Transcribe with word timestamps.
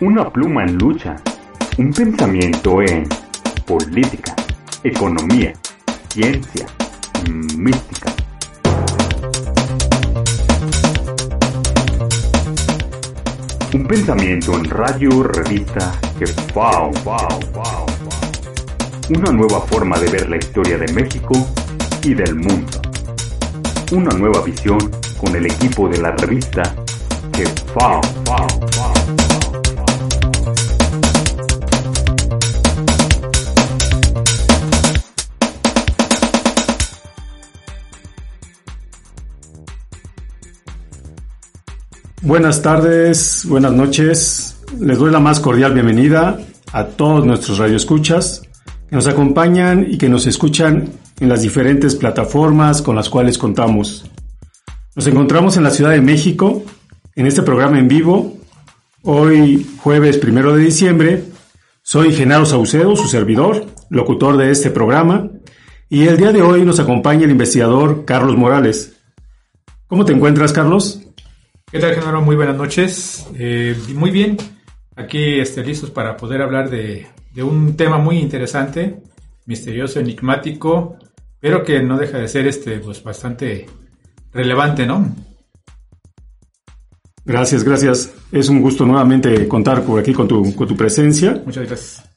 una 0.00 0.30
pluma 0.30 0.62
en 0.62 0.78
lucha, 0.78 1.16
un 1.76 1.92
pensamiento 1.92 2.80
en 2.82 3.08
política, 3.66 4.34
economía, 4.84 5.52
ciencia, 6.10 6.66
mística. 7.56 8.12
Un 13.74 13.86
pensamiento 13.86 14.54
en 14.54 14.64
radio, 14.66 15.22
revista, 15.24 15.92
que 16.18 16.26
wow, 16.54 16.92
wow, 17.04 17.40
wow, 17.52 17.86
Una 19.10 19.32
nueva 19.32 19.60
forma 19.62 19.98
de 19.98 20.10
ver 20.10 20.28
la 20.30 20.36
historia 20.36 20.78
de 20.78 20.92
México 20.92 21.34
y 22.04 22.14
del 22.14 22.36
mundo. 22.36 22.80
Una 23.92 24.10
nueva 24.16 24.42
visión 24.42 24.78
con 25.20 25.34
el 25.34 25.46
equipo 25.46 25.88
de 25.88 25.98
la 25.98 26.12
revista 26.12 26.74
que 27.32 27.44
wow, 27.74 28.00
wow, 28.26 28.60
wow. 28.76 29.47
Buenas 42.28 42.60
tardes, 42.60 43.46
buenas 43.48 43.72
noches. 43.72 44.58
Les 44.78 44.98
doy 44.98 45.10
la 45.10 45.18
más 45.18 45.40
cordial 45.40 45.72
bienvenida 45.72 46.38
a 46.74 46.84
todos 46.84 47.24
nuestros 47.24 47.56
radioescuchas 47.56 48.42
que 48.86 48.96
nos 48.96 49.06
acompañan 49.06 49.86
y 49.88 49.96
que 49.96 50.10
nos 50.10 50.26
escuchan 50.26 50.90
en 51.20 51.28
las 51.30 51.40
diferentes 51.40 51.94
plataformas 51.94 52.82
con 52.82 52.96
las 52.96 53.08
cuales 53.08 53.38
contamos. 53.38 54.04
Nos 54.94 55.06
encontramos 55.06 55.56
en 55.56 55.62
la 55.62 55.70
Ciudad 55.70 55.92
de 55.92 56.02
México 56.02 56.62
en 57.16 57.26
este 57.26 57.40
programa 57.40 57.78
en 57.78 57.88
vivo. 57.88 58.36
Hoy, 59.04 59.66
jueves 59.78 60.18
primero 60.18 60.54
de 60.54 60.62
diciembre, 60.62 61.24
soy 61.80 62.12
Genaro 62.12 62.44
Saucedo, 62.44 62.94
su 62.94 63.08
servidor, 63.08 63.64
locutor 63.88 64.36
de 64.36 64.50
este 64.50 64.68
programa, 64.68 65.30
y 65.88 66.08
el 66.08 66.18
día 66.18 66.32
de 66.32 66.42
hoy 66.42 66.66
nos 66.66 66.78
acompaña 66.78 67.24
el 67.24 67.30
investigador 67.30 68.04
Carlos 68.04 68.36
Morales. 68.36 68.98
¿Cómo 69.86 70.04
te 70.04 70.12
encuentras, 70.12 70.52
Carlos? 70.52 71.07
¿Qué 71.70 71.80
tal, 71.80 71.94
Genaro? 71.94 72.22
Muy 72.22 72.34
buenas 72.34 72.56
noches. 72.56 73.26
Eh, 73.38 73.76
muy 73.94 74.10
bien, 74.10 74.38
aquí 74.96 75.38
este, 75.38 75.62
listos 75.62 75.90
para 75.90 76.16
poder 76.16 76.40
hablar 76.40 76.70
de, 76.70 77.06
un 77.42 77.76
tema 77.76 77.98
muy 77.98 78.16
interesante, 78.16 79.02
misterioso, 79.44 80.00
enigmático, 80.00 80.96
pero 81.38 81.62
que 81.62 81.82
no 81.82 81.98
deja 81.98 82.16
de 82.18 82.28
ser 82.28 82.46
este, 82.46 82.78
pues, 82.78 83.04
bastante 83.04 83.66
relevante, 84.32 84.86
¿no? 84.86 85.14
Gracias, 87.26 87.64
gracias. 87.64 88.14
Es 88.32 88.48
un 88.48 88.62
gusto 88.62 88.86
nuevamente 88.86 89.46
contar 89.46 89.82
por 89.82 90.00
aquí 90.00 90.14
con 90.14 90.26
tu, 90.26 90.54
con 90.56 90.66
tu 90.66 90.74
presencia. 90.74 91.42
Muchas 91.44 91.66
gracias. 91.66 92.10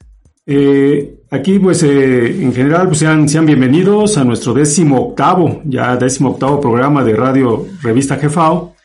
Eh, 0.45 1.23
aquí, 1.29 1.59
pues, 1.59 1.83
eh, 1.83 2.41
en 2.41 2.53
general, 2.53 2.87
pues 2.87 2.99
sean, 2.99 3.27
sean 3.27 3.45
bienvenidos 3.45 4.17
a 4.17 4.23
nuestro 4.23 4.53
décimo 4.53 5.09
octavo, 5.09 5.61
ya 5.65 5.97
décimo 5.97 6.29
octavo 6.29 6.61
programa 6.61 7.03
de 7.03 7.17
Radio 7.17 7.67
Revista 7.81 8.15
Jefao 8.15 8.75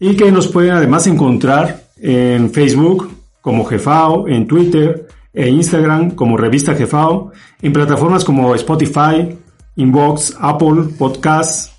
y 0.00 0.16
que 0.16 0.32
nos 0.32 0.48
pueden 0.48 0.72
además 0.72 1.06
encontrar 1.06 1.82
en 2.00 2.50
Facebook 2.50 3.10
como 3.42 3.64
Jefao, 3.66 4.26
en 4.26 4.46
Twitter 4.46 5.06
e 5.32 5.48
Instagram 5.48 6.12
como 6.12 6.36
Revista 6.36 6.74
Jefao, 6.74 7.30
en 7.60 7.72
plataformas 7.72 8.24
como 8.24 8.54
Spotify, 8.54 9.38
Inbox, 9.76 10.36
Apple, 10.40 10.94
Podcasts, 10.98 11.72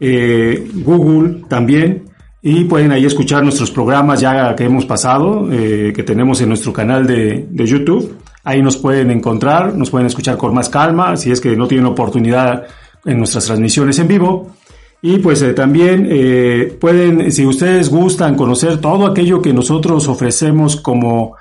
eh, 0.00 0.68
Google 0.74 1.42
también. 1.48 2.06
Y 2.42 2.64
pueden 2.64 2.90
ahí 2.90 3.04
escuchar 3.04 3.42
nuestros 3.42 3.70
programas 3.70 4.18
ya 4.20 4.56
que 4.56 4.64
hemos 4.64 4.86
pasado, 4.86 5.46
eh, 5.52 5.92
que 5.94 6.02
tenemos 6.02 6.40
en 6.40 6.48
nuestro 6.48 6.72
canal 6.72 7.06
de, 7.06 7.46
de, 7.50 7.66
YouTube. 7.66 8.16
Ahí 8.44 8.62
nos 8.62 8.78
pueden 8.78 9.10
encontrar, 9.10 9.76
nos 9.76 9.90
pueden 9.90 10.06
escuchar 10.06 10.38
con 10.38 10.54
más 10.54 10.70
calma, 10.70 11.18
si 11.18 11.30
es 11.30 11.38
que 11.38 11.54
no 11.54 11.68
tienen 11.68 11.84
oportunidad 11.84 12.64
en 13.04 13.18
nuestras 13.18 13.44
transmisiones 13.44 13.98
en 13.98 14.08
vivo. 14.08 14.56
Y 15.02 15.18
pues 15.18 15.42
eh, 15.42 15.52
también 15.54 16.06
eh, 16.10 16.76
pueden, 16.78 17.32
si 17.32 17.46
ustedes 17.46 17.88
gustan 17.88 18.34
conocer 18.34 18.76
todo 18.78 19.06
aquello 19.06 19.40
que 19.40 19.54
nosotros 19.54 20.06
ofrecemos 20.08 20.76
como 20.76 21.36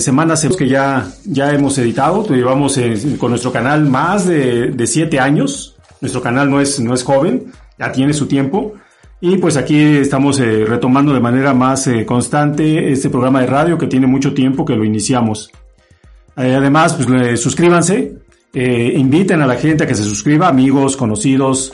semanas 0.00 0.46
que 0.56 0.68
ya, 0.68 1.06
ya 1.24 1.52
hemos 1.52 1.78
editado. 1.78 2.26
Llevamos 2.28 2.78
con 3.18 3.30
nuestro 3.30 3.50
canal 3.50 3.86
más 3.86 4.26
de, 4.26 4.72
de 4.72 4.86
siete 4.86 5.18
años 5.20 5.74
nuestro 6.04 6.20
canal 6.20 6.50
no 6.50 6.60
es, 6.60 6.78
no 6.80 6.92
es 6.92 7.02
joven, 7.02 7.50
ya 7.78 7.90
tiene 7.90 8.12
su 8.12 8.26
tiempo. 8.26 8.74
Y 9.26 9.38
pues 9.38 9.56
aquí 9.56 9.80
estamos 9.80 10.38
eh, 10.38 10.66
retomando 10.66 11.14
de 11.14 11.18
manera 11.18 11.54
más 11.54 11.86
eh, 11.86 12.04
constante 12.04 12.92
este 12.92 13.08
programa 13.08 13.40
de 13.40 13.46
radio 13.46 13.78
que 13.78 13.86
tiene 13.86 14.06
mucho 14.06 14.34
tiempo 14.34 14.66
que 14.66 14.76
lo 14.76 14.84
iniciamos. 14.84 15.50
Eh, 16.36 16.54
además, 16.54 16.92
pues 16.92 17.40
suscríbanse, 17.40 18.18
inviten 18.52 19.40
a 19.40 19.46
la 19.46 19.56
gente 19.56 19.84
a 19.84 19.86
que 19.86 19.94
se 19.94 20.04
suscriba, 20.04 20.46
amigos, 20.46 20.98
conocidos, 20.98 21.72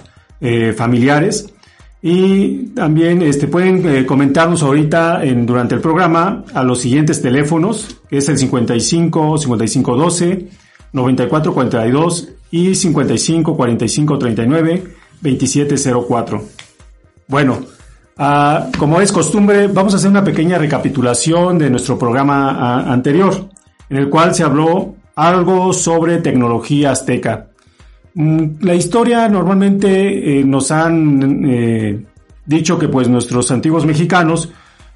familiares. 0.76 1.52
Y 2.00 2.68
también 2.68 3.20
este, 3.20 3.48
pueden 3.48 4.04
comentarnos 4.04 4.62
ahorita 4.62 5.24
en, 5.24 5.44
durante 5.44 5.74
el 5.74 5.80
programa 5.80 6.44
a 6.54 6.62
los 6.62 6.80
siguientes 6.80 7.20
teléfonos, 7.20 8.00
es 8.12 8.28
el 8.28 8.38
55 8.38 9.38
5512 9.38 10.48
9442 10.92 12.28
y 12.52 12.76
55 12.76 13.56
45 13.56 14.18
39 14.18 14.84
2704. 15.20 16.59
Bueno, 17.30 17.60
ah, 18.18 18.66
como 18.76 19.00
es 19.00 19.12
costumbre, 19.12 19.68
vamos 19.68 19.94
a 19.94 19.98
hacer 19.98 20.10
una 20.10 20.24
pequeña 20.24 20.58
recapitulación 20.58 21.58
de 21.58 21.70
nuestro 21.70 21.96
programa 21.96 22.56
ah, 22.58 22.92
anterior, 22.92 23.48
en 23.88 23.98
el 23.98 24.10
cual 24.10 24.34
se 24.34 24.42
habló 24.42 24.96
algo 25.14 25.72
sobre 25.72 26.18
tecnología 26.18 26.90
azteca. 26.90 27.46
Mm, 28.14 28.46
la 28.62 28.74
historia 28.74 29.28
normalmente 29.28 30.40
eh, 30.40 30.44
nos 30.44 30.72
han 30.72 31.44
eh, 31.48 32.04
dicho 32.44 32.76
que 32.76 32.88
pues 32.88 33.08
nuestros 33.08 33.48
antiguos 33.52 33.86
mexicanos 33.86 34.50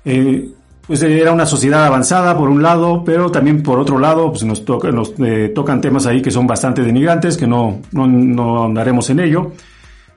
eh, 0.05 0.51
pues 0.89 1.01
era 1.05 1.31
una 1.31 1.47
sociedad 1.47 1.87
avanzada 1.87 2.37
por 2.37 2.49
un 2.49 2.65
lado, 2.65 3.05
pero 3.05 3.31
también 3.31 3.63
por 3.63 3.79
otro 3.79 3.97
lado 3.97 4.33
pues 4.33 4.43
nos, 4.43 4.65
nos 4.69 5.15
tocan 5.55 5.81
temas 5.81 6.07
ahí 6.07 6.21
que 6.21 6.33
son 6.33 6.49
bastante 6.49 6.83
denigrantes, 6.83 7.37
que 7.37 7.47
no, 7.47 7.79
no, 7.93 8.09
no 8.09 8.65
andaremos 8.65 9.09
en 9.11 9.21
ello. 9.21 9.53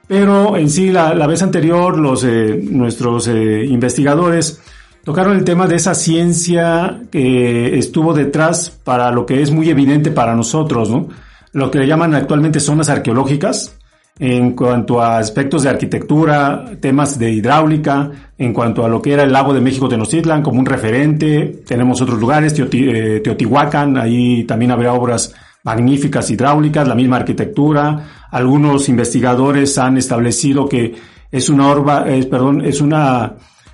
Pero 0.07 0.55
en 0.55 0.69
sí, 0.69 0.91
la, 0.91 1.27
vez 1.27 1.41
anterior, 1.41 1.97
los, 1.97 2.23
eh, 2.23 2.59
nuestros 2.63 3.27
eh, 3.27 3.65
investigadores 3.65 4.61
tocaron 5.03 5.37
el 5.37 5.43
tema 5.43 5.67
de 5.67 5.75
esa 5.75 5.95
ciencia 5.95 7.01
que 7.11 7.77
estuvo 7.77 8.13
detrás 8.13 8.69
para 8.83 9.11
lo 9.11 9.25
que 9.25 9.41
es 9.41 9.51
muy 9.51 9.69
evidente 9.69 10.11
para 10.11 10.35
nosotros, 10.35 10.89
¿no? 10.89 11.07
Lo 11.53 11.71
que 11.71 11.79
le 11.79 11.87
llaman 11.87 12.13
actualmente 12.13 12.59
zonas 12.59 12.89
arqueológicas, 12.89 13.77
en 14.19 14.51
cuanto 14.51 15.01
a 15.01 15.17
aspectos 15.17 15.63
de 15.63 15.69
arquitectura, 15.69 16.65
temas 16.79 17.19
de 17.19 17.31
hidráulica, 17.31 18.11
en 18.37 18.53
cuanto 18.53 18.83
a 18.83 18.89
lo 18.89 19.01
que 19.01 19.13
era 19.13 19.23
el 19.23 19.31
lago 19.31 19.53
de 19.53 19.61
México 19.61 19.87
Tenochtitlan 19.87 20.41
como 20.41 20.59
un 20.59 20.65
referente, 20.65 21.61
tenemos 21.65 22.01
otros 22.01 22.19
lugares, 22.19 22.53
eh, 22.57 23.21
Teotihuacán, 23.23 23.97
ahí 23.97 24.43
también 24.43 24.71
habrá 24.71 24.93
obras 24.93 25.33
magníficas 25.67 26.31
hidráulicas, 26.31 26.87
la 26.87 26.95
misma 26.95 27.17
arquitectura, 27.17 28.27
algunos 28.31 28.87
investigadores 28.87 29.77
han 29.77 29.97
establecido 29.97 30.65
que 30.65 30.95
es 31.29 31.49
una 31.49 31.67
orba, 31.67 32.05
perdón, 32.05 32.63
es 32.63 32.79
una 32.79 33.33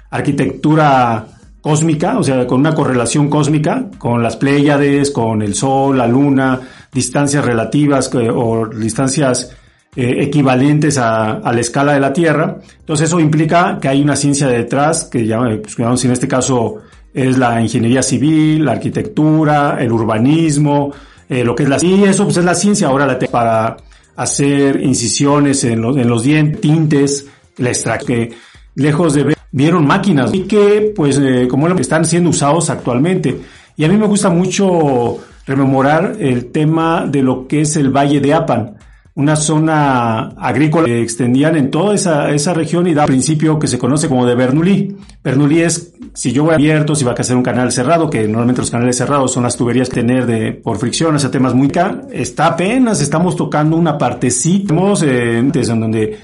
arquitectura 0.09 1.27
cósmica, 1.61 2.17
o 2.17 2.23
sea, 2.23 2.47
con 2.47 2.61
una 2.61 2.73
correlación 2.73 3.29
cósmica 3.29 3.91
con 3.99 4.23
las 4.23 4.37
Pléyades, 4.37 5.11
con 5.11 5.43
el 5.43 5.53
Sol, 5.53 5.99
la 5.99 6.07
Luna, 6.07 6.59
distancias 6.91 7.45
relativas 7.45 8.09
o 8.15 8.65
distancias 8.69 9.55
eh, 9.95 10.15
equivalentes 10.17 10.97
a, 10.97 11.41
la 11.43 11.61
escala 11.61 11.93
de 11.93 11.99
la 11.99 12.11
Tierra. 12.11 12.57
Entonces 12.79 13.07
eso 13.07 13.19
implica 13.19 13.77
que 13.79 13.87
hay 13.87 14.01
una 14.01 14.15
ciencia 14.15 14.47
detrás, 14.47 15.03
que 15.03 15.27
llamamos, 15.27 15.59
pues, 15.75 16.05
en 16.05 16.11
este 16.11 16.27
caso 16.27 16.77
es 17.13 17.37
la 17.37 17.61
ingeniería 17.61 18.01
civil, 18.01 18.65
la 18.65 18.71
arquitectura, 18.71 19.77
el 19.79 19.91
urbanismo, 19.91 20.91
eh, 21.29 21.43
lo 21.43 21.55
que 21.55 21.63
es 21.63 21.69
la... 21.69 21.77
Y 21.81 22.03
eso 22.03 22.25
pues 22.25 22.37
es 22.37 22.45
la 22.45 22.55
ciencia 22.55 22.87
ahora 22.87 23.05
la 23.05 23.19
para 23.19 23.77
hacer 24.15 24.81
incisiones 24.81 25.63
en, 25.63 25.83
en 25.83 26.07
los 26.07 26.23
dientes, 26.23 26.61
tintes, 26.61 27.27
la 27.57 27.69
extracción, 27.69 28.29
lejos 28.75 29.13
de 29.13 29.23
ver, 29.23 29.37
vieron 29.51 29.85
máquinas 29.85 30.33
y 30.33 30.41
que 30.41 30.93
pues 30.95 31.17
eh, 31.17 31.47
como 31.49 31.67
están 31.69 32.05
siendo 32.05 32.29
usados 32.29 32.69
actualmente. 32.69 33.39
Y 33.75 33.85
a 33.85 33.87
mí 33.87 33.97
me 33.97 34.07
gusta 34.07 34.29
mucho 34.29 35.17
rememorar 35.45 36.17
el 36.19 36.51
tema 36.51 37.05
de 37.07 37.21
lo 37.21 37.47
que 37.47 37.61
es 37.61 37.75
el 37.75 37.89
Valle 37.89 38.19
de 38.19 38.33
Apan 38.33 38.77
una 39.15 39.35
zona 39.35 40.29
agrícola 40.37 40.85
que 40.85 41.01
extendían 41.01 41.55
en 41.55 41.69
toda 41.69 41.93
esa, 41.93 42.31
esa 42.31 42.53
región 42.53 42.87
y 42.87 42.95
da 42.95 43.05
principio 43.05 43.59
que 43.59 43.67
se 43.67 43.77
conoce 43.77 44.09
como 44.09 44.25
de 44.25 44.33
Bernoulli. 44.33 44.95
Bernoulli 45.23 45.61
es, 45.61 45.93
si 46.15 46.31
yo 46.31 46.45
voy 46.45 46.55
abierto, 46.55 46.95
si 46.95 47.05
va 47.05 47.11
a 47.11 47.15
hacer 47.15 47.35
un 47.35 47.43
canal 47.43 47.71
cerrado, 47.71 48.09
que 48.09 48.27
normalmente 48.27 48.61
los 48.61 48.71
canales 48.71 48.97
cerrados 48.97 49.31
son 49.31 49.43
las 49.43 49.55
tuberías 49.55 49.89
que 49.89 50.01
tener 50.01 50.25
de, 50.25 50.53
por 50.53 50.77
fricción, 50.77 51.15
ese 51.15 51.29
temas 51.29 51.53
muy 51.53 51.67
ca, 51.67 52.01
está 52.11 52.47
apenas, 52.47 53.01
estamos 53.01 53.35
tocando 53.35 53.77
una 53.77 53.99
partecita, 53.99 54.73
eh, 55.03 55.37
en 55.37 55.79
donde 55.79 56.19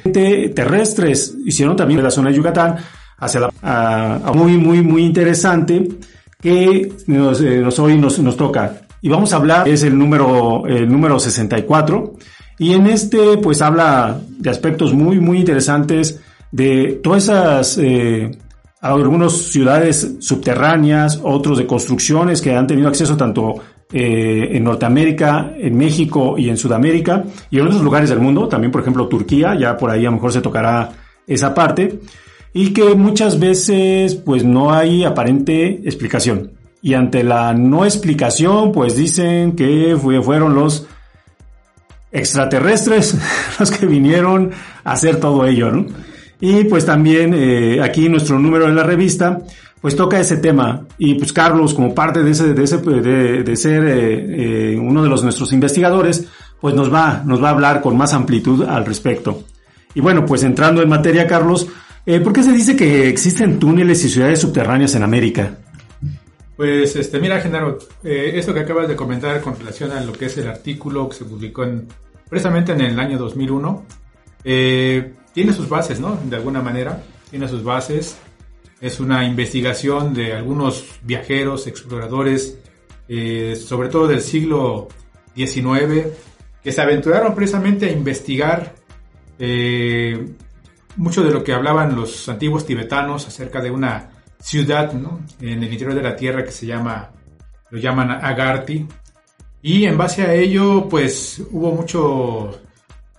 terrestres 0.56 1.36
hicieron 1.46 1.76
también 1.76 1.98
de 1.98 2.04
la 2.04 2.12
zona 2.12 2.30
de 2.30 2.38
Yucatán 2.38 2.78
hacia 3.20 3.42
la, 3.42 4.22
muy, 4.34 4.58
muy, 4.58 4.82
muy 4.82 5.04
interesante 5.04 5.88
que 6.42 6.92
nos, 7.06 7.42
eh, 7.42 7.60
nos 7.60 7.78
hoy 7.78 7.98
nos, 7.98 8.18
nos 8.18 8.36
toca. 8.36 8.82
Y 9.02 9.10
vamos 9.10 9.32
a 9.32 9.38
hablar, 9.38 9.68
es 9.68 9.84
el 9.84 9.98
número, 9.98 10.66
el 10.66 10.90
número 10.90 11.20
64, 11.20 12.16
y 12.60 12.74
en 12.74 12.88
este, 12.88 13.38
pues 13.38 13.62
habla 13.62 14.20
de 14.38 14.50
aspectos 14.50 14.94
muy, 14.94 15.20
muy 15.20 15.40
interesantes 15.40 16.20
de 16.52 17.00
todas 17.02 17.24
esas, 17.24 17.78
eh, 17.78 18.32
algunas 18.82 19.32
ciudades 19.34 20.18
subterráneas, 20.20 21.22
otros 21.24 21.58
de 21.58 21.66
construcciones 21.66 22.42
que 22.42 22.56
han 22.56 22.68
tenido 22.68 22.90
acceso 22.90 23.16
tanto 23.16 23.56
eh, 23.92 24.50
en 24.52 24.64
Norteamérica, 24.66 25.54
en 25.58 25.78
México 25.78 26.38
y 26.38 26.50
en 26.50 26.58
Sudamérica 26.58 27.24
y 27.50 27.60
en 27.60 27.68
otros 27.68 27.82
lugares 27.82 28.10
del 28.10 28.20
mundo, 28.20 28.48
también 28.48 28.72
por 28.72 28.82
ejemplo 28.82 29.08
Turquía, 29.08 29.56
ya 29.58 29.78
por 29.78 29.90
ahí 29.90 30.02
a 30.02 30.10
lo 30.10 30.18
mejor 30.18 30.34
se 30.34 30.42
tocará 30.42 30.92
esa 31.26 31.54
parte, 31.54 32.00
y 32.54 32.74
que 32.74 32.94
muchas 32.96 33.40
veces 33.40 34.16
pues 34.16 34.44
no 34.44 34.74
hay 34.74 35.06
aparente 35.06 35.82
explicación. 35.86 36.52
Y 36.82 36.94
ante 36.94 37.24
la 37.24 37.54
no 37.54 37.86
explicación, 37.86 38.72
pues 38.72 38.96
dicen 38.96 39.54
que 39.54 39.98
fueron 40.24 40.56
los 40.56 40.88
extraterrestres 42.12 43.18
los 43.60 43.72
que 43.72 43.86
vinieron 43.86 44.52
a 44.84 44.92
hacer 44.92 45.18
todo 45.18 45.46
ello, 45.46 45.72
¿no? 45.72 45.86
Y 46.42 46.64
pues 46.66 46.86
también 46.86 47.34
eh, 47.34 47.82
aquí 47.84 48.08
nuestro 48.08 48.40
número 48.40 48.68
en 48.68 48.76
la 48.76 48.84
revista, 48.84 49.40
pues 49.82 49.96
toca 49.96 50.20
ese 50.20 50.38
tema. 50.38 50.86
Y 50.98 51.16
pues 51.16 51.34
Carlos, 51.34 51.74
como 51.74 51.94
parte 51.94 52.24
de 52.24 52.32
ese, 52.32 52.54
de, 52.54 52.64
ese, 52.64 52.78
de, 52.78 53.56
ser 53.58 53.84
eh, 53.84 54.74
eh, 54.74 54.78
uno 54.80 55.04
de 55.04 55.10
los 55.10 55.24
nuestros 55.24 55.52
investigadores, 55.52 56.28
pues 56.62 56.74
nos 56.76 56.94
va, 56.94 57.24
nos 57.26 57.44
va 57.44 57.50
a 57.50 57.52
hablar 57.52 57.82
con 57.82 57.98
más 57.98 58.14
amplitud 58.14 58.64
al 58.64 58.86
respecto. 58.86 59.44
Y 59.94 60.02
bueno, 60.02 60.26
pues 60.26 60.44
entrando 60.44 60.82
en 60.82 60.90
materia, 60.90 61.28
Carlos, 61.28 61.68
¿por 62.24 62.32
qué 62.32 62.44
se 62.44 62.52
dice 62.52 62.76
que 62.76 63.10
existen 63.10 63.60
túneles 63.60 64.04
y 64.06 64.10
ciudades 64.10 64.40
subterráneas 64.40 64.96
en 64.96 65.04
América? 65.04 65.58
Pues, 66.60 66.94
este, 66.98 67.22
mira, 67.22 67.40
Genaro, 67.40 67.80
eh, 68.04 68.34
esto 68.36 68.54
que 68.54 68.60
acabas 68.60 68.90
de 68.90 68.98
comentar 68.98 69.40
con 69.40 69.58
relación 69.58 69.94
a 69.94 70.02
lo 70.02 70.12
que 70.12 70.26
es 70.26 70.38
el 70.40 70.50
artículo 70.50 71.08
que 71.08 71.16
se 71.16 71.24
publicó 71.24 71.64
en, 71.64 71.88
precisamente 72.28 72.74
en 72.74 72.82
el 72.82 73.00
año 73.00 73.18
2001, 73.18 73.86
eh, 74.44 75.14
tiene 75.34 75.54
sus 75.54 75.70
bases, 75.70 76.02
¿no? 76.02 76.20
De 76.26 76.36
alguna 76.36 76.62
manera, 76.62 77.02
tiene 77.30 77.48
sus 77.48 77.64
bases. 77.64 78.18
Es 78.82 79.00
una 79.00 79.24
investigación 79.24 80.14
de 80.14 80.34
algunos 80.34 81.00
viajeros, 81.02 81.66
exploradores, 81.66 82.60
eh, 83.08 83.56
sobre 83.56 83.88
todo 83.88 84.10
del 84.10 84.20
siglo 84.20 84.90
XIX, 85.38 86.08
que 86.62 86.74
se 86.74 86.82
aventuraron 86.82 87.36
precisamente 87.36 87.86
a 87.86 87.92
investigar 87.94 88.76
mucho 90.98 91.24
de 91.24 91.32
lo 91.32 91.42
que 91.42 91.54
hablaban 91.54 91.96
los 91.96 92.28
antiguos 92.28 92.66
tibetanos 92.66 93.26
acerca 93.30 93.62
de 93.62 93.72
una 93.72 94.19
ciudad 94.40 94.92
en 95.42 95.64
el 95.64 95.72
interior 95.72 95.94
de 95.94 96.02
la 96.02 96.16
Tierra 96.16 96.44
que 96.44 96.52
se 96.52 96.66
llama, 96.66 97.12
lo 97.70 97.80
llaman 97.80 98.12
Agarti. 98.12 98.88
Y 99.62 99.86
en 99.86 99.98
base 99.98 100.24
a 100.24 100.34
ello, 100.34 100.88
pues 100.88 101.42
hubo 101.52 101.74
mucho, 101.74 102.60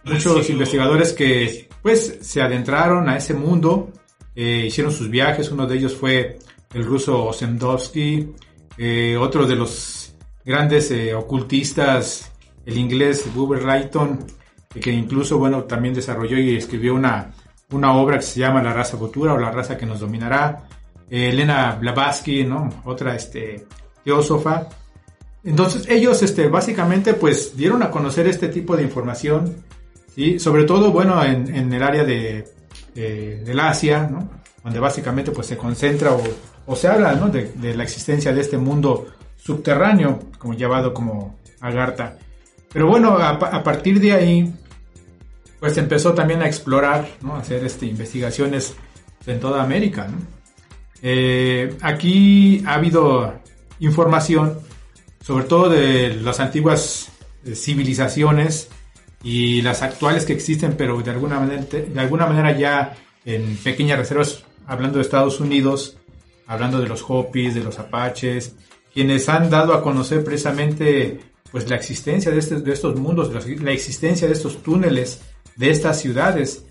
muchos 0.05 0.49
investigadores 0.51 1.13
que 1.13 1.69
pues 1.83 2.19
se 2.21 2.43
adentraron 2.43 3.09
a 3.09 3.17
ese 3.17 3.35
mundo, 3.35 3.91
eh, 4.35 4.65
hicieron 4.67 4.93
sus 4.93 5.11
viajes, 5.11 5.51
uno 5.51 5.67
de 5.67 5.77
ellos 5.77 5.95
fue 5.95 6.39
el 6.73 6.85
ruso 6.85 7.27
Osemdovsky, 7.27 8.33
eh, 8.79 9.17
otro 9.17 9.47
de 9.47 9.57
los 9.57 10.15
grandes 10.45 10.91
eh, 10.91 11.15
ocultistas, 11.15 12.33
el 12.65 12.79
inglés 12.79 13.27
Buber 13.35 13.63
Rayton, 13.63 14.27
que 14.81 14.91
incluso, 14.91 15.39
bueno, 15.39 15.65
también 15.65 15.95
desarrolló 15.95 16.39
y 16.39 16.57
escribió 16.57 16.95
una, 16.95 17.33
una 17.73 17.93
obra 17.95 18.17
que 18.19 18.23
se 18.23 18.41
llama 18.41 18.63
La 18.63 18.73
raza 18.73 18.97
futura 18.97 19.35
o 19.35 19.39
La 19.39 19.51
raza 19.51 19.77
que 19.77 19.87
nos 19.87 20.01
dominará. 20.01 20.69
Elena 21.11 21.77
Blavatsky, 21.81 22.45
¿no? 22.45 22.69
Otra 22.85 23.17
este, 23.17 23.67
teósofa. 24.05 24.69
Entonces 25.43 25.87
ellos 25.89 26.23
este, 26.23 26.49
básicamente 26.49 27.15
pues 27.15 27.57
dieron 27.57 27.83
a 27.83 27.91
conocer 27.91 28.27
este 28.27 28.49
tipo 28.49 28.77
de 28.77 28.83
información, 28.85 29.57
¿sí? 30.15 30.39
sobre 30.39 30.65
todo 30.65 30.93
bueno 30.93 31.23
en, 31.25 31.73
el 31.73 31.83
área 31.83 32.05
de, 32.05 32.47
del 32.95 33.59
Asia, 33.59 34.07
¿no? 34.11 34.31
donde 34.63 34.79
básicamente 34.79 35.31
pues 35.31 35.47
se 35.47 35.57
concentra 35.57 36.11
o, 36.67 36.77
se 36.77 36.89
habla 36.89 37.15
¿no? 37.15 37.29
de, 37.29 37.75
la 37.75 37.83
existencia 37.83 38.33
de 38.33 38.43
este 38.43 38.59
mundo 38.59 39.07
subterráneo, 39.37 40.21
como 40.39 40.55
llevado 40.55 40.93
como 40.93 41.39
Agartha. 41.61 42.19
Pero 42.73 42.87
bueno, 42.87 43.17
a, 43.17 43.31
a, 43.31 43.63
partir 43.65 43.99
de 43.99 44.13
ahí 44.13 44.55
pues 45.59 45.77
empezó 45.79 46.13
también 46.13 46.43
a 46.43 46.47
explorar, 46.47 47.09
¿no? 47.23 47.35
a 47.35 47.41
hacer 47.41 47.65
este, 47.65 47.87
investigaciones 47.87 48.75
en 49.27 49.41
toda 49.41 49.63
América. 49.63 50.07
¿no? 50.07 50.19
Eh, 51.03 51.77
aquí 51.81 52.63
ha 52.67 52.75
habido 52.75 53.41
información, 53.79 54.59
sobre 55.21 55.45
todo 55.45 55.69
de 55.69 56.15
las 56.15 56.41
antiguas 56.41 57.11
eh, 57.45 57.55
civilizaciones 57.55 58.69
y 59.23 59.63
las 59.63 59.83
actuales 59.83 60.25
que 60.25 60.33
existen, 60.33 60.75
pero 60.77 61.01
de 61.03 61.11
alguna 61.11 61.41
manera, 61.41 61.63
de 61.63 62.01
alguna 62.01 62.27
manera 62.27 62.57
ya 62.57 62.97
en 63.25 63.57
pequeñas 63.57 63.99
reservas, 63.99 64.45
hablando 64.67 64.99
de 64.99 65.03
Estados 65.03 65.41
Unidos, 65.41 65.97
hablando 66.47 66.81
de 66.81 66.89
los 66.89 67.05
Hopis, 67.07 67.55
de 67.55 67.63
los 67.63 67.79
Apaches, 67.79 68.57
quienes 68.93 69.29
han 69.29 69.51
dado 69.51 69.75
a 69.75 69.83
conocer 69.83 70.25
precisamente 70.25 71.21
pues 71.51 71.69
la 71.69 71.77
existencia 71.77 72.31
de, 72.31 72.39
este, 72.39 72.61
de 72.61 72.73
estos 72.73 72.99
mundos, 72.99 73.33
la, 73.63 73.73
existencia 73.73 74.27
de 74.27 74.35
estos 74.35 74.63
túneles, 74.63 75.21
de 75.57 75.71
estas 75.71 76.01
ciudades. 76.01 76.65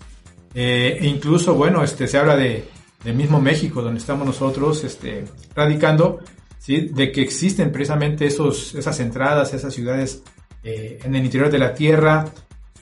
Eh, 0.54 0.98
e 1.00 1.06
incluso, 1.06 1.54
bueno, 1.54 1.84
este, 1.84 2.08
se 2.08 2.18
habla 2.18 2.36
de 2.36 2.64
del 3.04 3.14
mismo 3.14 3.40
México, 3.40 3.82
donde 3.82 4.00
estamos 4.00 4.26
nosotros 4.26 4.84
este, 4.84 5.24
radicando, 5.54 6.20
¿sí? 6.58 6.90
de 6.92 7.10
que 7.10 7.22
existen 7.22 7.72
precisamente 7.72 8.26
esos, 8.26 8.74
esas 8.74 9.00
entradas, 9.00 9.54
esas 9.54 9.72
ciudades 9.72 10.22
eh, 10.62 10.98
en 11.02 11.14
el 11.14 11.24
interior 11.24 11.50
de 11.50 11.58
la 11.58 11.74
Tierra, 11.74 12.26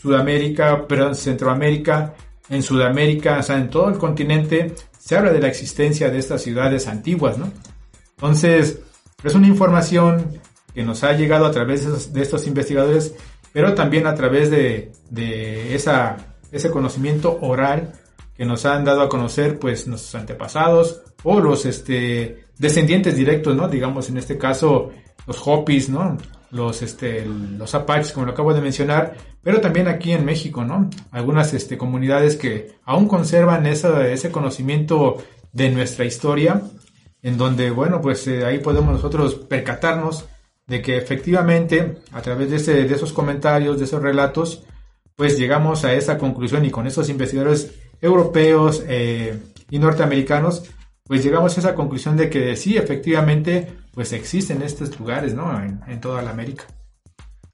Sudamérica, 0.01 0.87
perdón, 0.87 1.15
Centroamérica, 1.15 2.15
en 2.49 2.63
Sudamérica, 2.63 3.39
o 3.39 3.43
sea, 3.43 3.59
en 3.59 3.71
todo 3.71 3.89
el 3.89 3.99
continente, 3.99 4.75
se 4.99 5.17
habla 5.17 5.33
de 5.33 5.41
la 5.41 5.49
existencia 5.49 6.11
de 6.11 6.19
estas 6.19 6.43
ciudades 6.43 6.87
antiguas, 6.89 7.39
¿no? 7.39 7.53
Entonces, 8.17 8.81
es 9.23 9.35
una 9.35 9.47
información 9.47 10.41
que 10.75 10.83
nos 10.83 11.05
ha 11.05 11.13
llegado 11.13 11.47
a 11.47 11.51
través 11.51 12.13
de, 12.13 12.23
estos 12.23 12.47
investigadores, 12.47 13.15
pero 13.53 13.75
también 13.75 14.07
a 14.07 14.15
través 14.15 14.51
de, 14.51 14.93
de 15.11 15.75
esa, 15.75 16.17
ese 16.53 16.71
conocimiento 16.71 17.39
oral 17.41 17.93
que 18.39 18.47
nos 18.47 18.65
han 18.65 18.85
dado 18.85 19.03
a 19.03 19.09
conocer 19.09 19.59
pues 19.59 19.89
nuestros 19.89 20.15
antepasados 20.15 21.03
o 21.25 21.41
los 21.41 21.67
este 21.67 22.45
descendientes 22.57 23.17
directos, 23.17 23.57
¿no? 23.57 23.69
Digamos 23.69 24.09
en 24.11 24.17
este 24.17 24.39
caso 24.39 24.93
los 25.27 25.43
Hopis, 25.45 25.89
¿no? 25.89 26.17
Los 26.53 26.81
este 26.83 27.27
los 27.27 27.75
Apaches 27.75 28.13
como 28.13 28.27
lo 28.27 28.33
acabo 28.33 28.55
de 28.55 28.61
mencionar, 28.61 29.17
pero 29.43 29.61
también 29.61 29.89
aquí 29.89 30.13
en 30.13 30.25
México, 30.25 30.65
¿no? 30.65 30.89
Algunas 31.11 31.53
este 31.53 31.77
comunidades 31.77 32.37
que 32.37 32.77
aún 32.85 33.09
conservan 33.09 33.67
ese 33.67 34.31
conocimiento 34.31 35.17
de 35.53 35.71
nuestra 35.71 36.05
historia 36.05 36.63
en 37.23 37.37
donde 37.37 37.73
bueno, 37.73 38.01
pues 38.01 38.29
eh, 38.29 38.45
ahí 38.45 38.61
podemos 38.61 38.93
nosotros 38.93 39.35
percatarnos 39.35 40.27
de 40.69 40.81
que 40.81 40.97
efectivamente 40.97 41.97
a 42.13 42.23
través 42.23 42.67
de, 42.67 42.85
de 42.85 42.95
esos 42.95 43.13
comentarios, 43.13 43.79
de 43.81 43.85
esos 43.85 44.01
relatos, 44.01 44.63
pues 45.17 45.37
llegamos 45.37 45.85
a 45.85 45.95
esa 45.95 46.19
conclusión 46.19 46.65
y 46.65 46.71
con 46.71 46.87
esos 46.87 47.09
investigadores 47.09 47.75
europeos 48.01 48.83
eh, 48.87 49.39
y 49.71 49.79
norteamericanos, 49.79 50.65
pues 51.05 51.25
llegamos 51.25 51.57
a 51.57 51.61
esa 51.61 51.75
conclusión 51.75 52.17
de 52.17 52.29
que 52.29 52.55
sí, 52.57 52.77
efectivamente, 52.77 53.67
pues 53.93 54.13
existen 54.13 54.63
estos 54.63 54.99
lugares, 55.01 55.35
¿no? 55.35 55.51
En, 55.61 56.01
toda 56.01 56.23
la 56.23 56.31
América. 56.31 56.65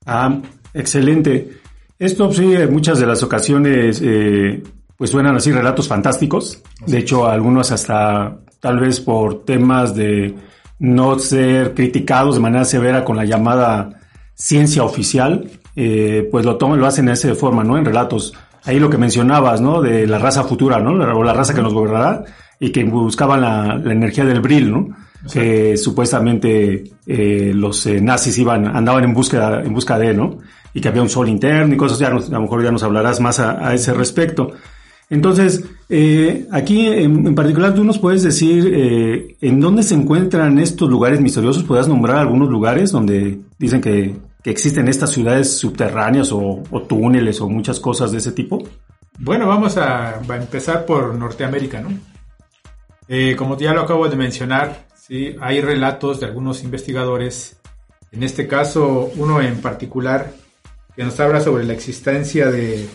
Ah, 0.04 0.40
excelente. 0.74 1.60
Esto 1.98 2.32
sí, 2.32 2.54
en 2.54 2.72
muchas 2.72 2.98
de 2.98 3.06
las 3.06 3.22
ocasiones, 3.22 4.02
eh, 4.04 4.62
pues 4.96 5.10
suenan 5.10 5.36
así 5.36 5.52
relatos 5.52 5.88
fantásticos. 5.88 6.60
De 6.86 6.98
hecho, 6.98 7.26
algunos 7.26 7.70
hasta 7.70 8.40
tal 8.60 8.80
vez 8.80 9.00
por 9.00 9.44
temas 9.44 9.94
de 9.94 10.34
no 10.78 11.18
ser 11.18 11.74
criticados 11.74 12.34
de 12.34 12.40
manera 12.40 12.64
severa 12.64 13.04
con 13.04 13.16
la 13.16 13.24
llamada 13.24 14.00
ciencia 14.34 14.82
oficial. 14.82 15.48
eh, 15.76 16.28
pues 16.30 16.44
lo 16.44 16.56
toman, 16.56 16.78
lo 16.78 16.86
hacen 16.86 17.06
de 17.06 17.12
esa 17.12 17.34
forma, 17.34 17.64
¿no? 17.64 17.76
En 17.76 17.84
relatos. 17.84 18.32
Ahí 18.64 18.78
lo 18.78 18.88
que 18.88 18.98
mencionabas, 18.98 19.60
¿no? 19.60 19.82
De 19.82 20.06
la 20.06 20.18
raza 20.18 20.44
futura, 20.44 20.78
¿no? 20.78 20.92
O 20.92 21.22
la 21.22 21.34
raza 21.34 21.54
que 21.54 21.62
nos 21.62 21.74
gobernará 21.74 22.24
y 22.58 22.70
que 22.70 22.84
buscaban 22.84 23.40
la, 23.40 23.76
la 23.76 23.92
energía 23.92 24.24
del 24.24 24.40
Bril, 24.40 24.70
¿no? 24.70 24.88
Que 25.32 25.76
supuestamente 25.76 26.84
eh, 27.06 27.52
los 27.54 27.86
eh, 27.86 28.00
nazis 28.00 28.38
iban, 28.38 28.66
andaban 28.66 29.04
en 29.04 29.14
búsqueda, 29.14 29.62
en 29.62 29.72
busca 29.72 29.98
de, 29.98 30.14
¿no? 30.14 30.38
Y 30.72 30.80
que 30.80 30.88
había 30.88 31.02
un 31.02 31.08
sol 31.08 31.28
interno 31.28 31.74
y 31.74 31.76
cosas, 31.76 31.98
ya 31.98 32.08
a 32.08 32.10
lo 32.10 32.40
mejor 32.40 32.62
ya 32.62 32.72
nos 32.72 32.82
hablarás 32.82 33.20
más 33.20 33.38
a, 33.38 33.66
a 33.66 33.74
ese 33.74 33.92
respecto. 33.92 34.52
Entonces, 35.10 35.64
eh, 35.88 36.46
aquí 36.50 36.86
en, 36.86 37.26
en, 37.26 37.34
particular 37.34 37.74
tú 37.74 37.84
nos 37.84 37.98
puedes 37.98 38.22
decir 38.22 38.72
eh, 38.74 39.36
en 39.40 39.60
dónde 39.60 39.82
se 39.82 39.94
encuentran 39.94 40.58
estos 40.58 40.88
lugares 40.88 41.20
misteriosos. 41.20 41.64
¿Puedes 41.64 41.88
nombrar 41.88 42.16
algunos 42.16 42.48
lugares 42.48 42.90
donde 42.90 43.38
dicen 43.58 43.80
que, 43.80 44.16
que 44.44 44.50
existen 44.50 44.88
estas 44.88 45.10
ciudades 45.10 45.56
subterráneas 45.58 46.30
o, 46.30 46.62
túneles 46.86 47.40
o 47.40 47.48
muchas 47.48 47.80
cosas 47.80 48.12
de 48.12 48.18
ese 48.18 48.32
tipo? 48.32 48.62
Bueno, 49.18 49.48
vamos 49.48 49.78
a, 49.78 50.20
empezar 50.20 50.84
por 50.84 51.14
Norteamérica, 51.14 51.80
¿no? 51.80 51.88
Eh, 53.08 53.34
como 53.36 53.56
ya 53.56 53.72
lo 53.72 53.80
acabo 53.80 54.06
de 54.06 54.16
mencionar, 54.16 54.86
sí, 54.94 55.34
hay 55.40 55.62
relatos 55.62 56.20
de 56.20 56.26
algunos 56.26 56.62
investigadores. 56.62 57.58
En 58.12 58.22
este 58.22 58.46
caso, 58.46 59.10
uno 59.16 59.40
en 59.40 59.62
particular 59.62 60.30
que 60.94 61.04
nos 61.04 61.18
habla 61.20 61.40
sobre 61.40 61.64
la 61.64 61.72
existencia 61.72 62.50
de 62.50 62.88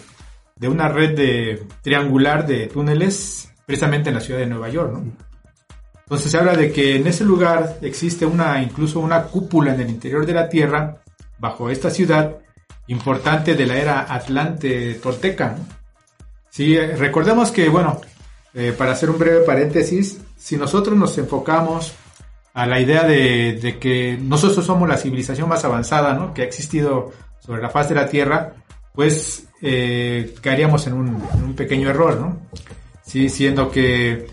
una 0.61 0.87
red 0.87 1.59
triangular 1.81 2.45
de 2.45 2.67
túneles 2.67 3.51
precisamente 3.65 4.09
en 4.09 4.15
la 4.15 4.21
ciudad 4.21 4.39
de 4.39 4.45
Nueva 4.45 4.69
York, 4.69 4.93
¿no? 4.93 5.03
Entonces 6.03 6.31
se 6.31 6.37
habla 6.37 6.55
de 6.55 6.71
que 6.71 6.95
en 6.95 7.07
ese 7.07 7.23
lugar 7.23 7.77
existe 7.81 8.25
una 8.25 8.61
incluso 8.61 8.99
una 8.99 9.23
cúpula 9.23 9.73
en 9.73 9.81
el 9.81 9.89
interior 9.89 10.25
de 10.25 10.33
la 10.33 10.49
Tierra 10.49 11.01
bajo 11.39 11.69
esta 11.69 11.89
ciudad 11.89 12.37
importante 12.87 13.55
de 13.55 13.65
la 13.65 13.77
era 13.77 14.13
Atlante 14.13 14.95
Tolteca. 14.95 15.57
Sí, 16.49 16.77
recordemos 16.77 17.51
que 17.51 17.69
bueno, 17.69 18.01
eh, 18.53 18.73
para 18.77 18.93
hacer 18.93 19.09
un 19.09 19.19
breve 19.19 19.41
paréntesis, 19.45 20.19
si 20.37 20.57
nosotros 20.57 20.97
nos 20.97 21.17
enfocamos 21.17 21.93
a 22.53 22.65
la 22.65 22.79
idea 22.79 23.03
de, 23.03 23.77
que 23.79 24.17
nosotros 24.21 24.65
somos 24.65 24.89
la 24.89 24.97
civilización 24.97 25.47
más 25.47 25.63
avanzada 25.63 26.13
¿no? 26.13 26.33
que 26.33 26.41
ha 26.41 26.45
existido 26.45 27.11
sobre 27.39 27.61
la 27.61 27.69
faz 27.69 27.89
de 27.89 27.95
la 27.95 28.09
Tierra, 28.09 28.53
pues 28.93 29.47
eh, 29.61 30.35
caeríamos 30.41 30.87
en 30.87 30.93
un, 30.93 31.53
pequeño 31.55 31.89
error, 31.89 32.19
¿no? 32.19 32.37
Sí, 33.03 33.29
siendo 33.29 33.71
que 33.71 34.27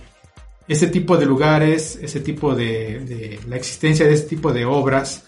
ese 0.68 0.88
tipo 0.88 1.16
de 1.16 1.26
lugares, 1.26 1.98
ese 2.02 2.20
tipo 2.20 2.54
de, 2.54 3.38
la 3.48 3.56
existencia 3.56 4.06
de 4.06 4.14
este 4.14 4.30
tipo 4.30 4.52
de 4.52 4.64
obras, 4.64 5.25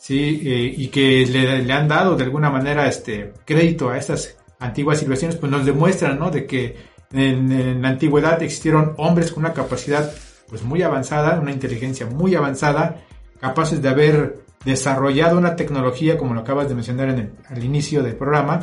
sí, 0.00 0.40
eh, 0.44 0.74
y 0.76 0.88
que 0.88 1.26
le, 1.26 1.62
le, 1.62 1.72
han 1.72 1.86
dado 1.86 2.16
de 2.16 2.24
alguna 2.24 2.48
manera 2.48 2.88
este 2.88 3.34
crédito 3.44 3.90
a 3.90 3.98
estas 3.98 4.36
antiguas 4.58 4.98
civilizaciones, 4.98 5.36
pues 5.36 5.52
nos 5.52 5.66
demuestran, 5.66 6.18
¿no? 6.18 6.30
De 6.30 6.46
que 6.46 6.76
en, 7.12 7.52
en, 7.52 7.82
la 7.82 7.90
antigüedad 7.90 8.42
existieron 8.42 8.94
hombres 8.96 9.30
con 9.30 9.44
una 9.44 9.52
capacidad 9.52 10.10
pues 10.48 10.62
muy 10.62 10.82
avanzada, 10.82 11.38
una 11.38 11.52
inteligencia 11.52 12.06
muy 12.06 12.34
avanzada, 12.34 13.02
capaces 13.40 13.82
de 13.82 13.88
haber 13.90 14.42
desarrollado 14.64 15.38
una 15.38 15.54
tecnología, 15.54 16.16
como 16.16 16.34
lo 16.34 16.40
acabas 16.40 16.68
de 16.68 16.74
mencionar 16.74 17.10
en 17.10 17.18
el, 17.18 17.32
al 17.48 17.62
inicio 17.62 18.02
del 18.02 18.16
programa, 18.16 18.60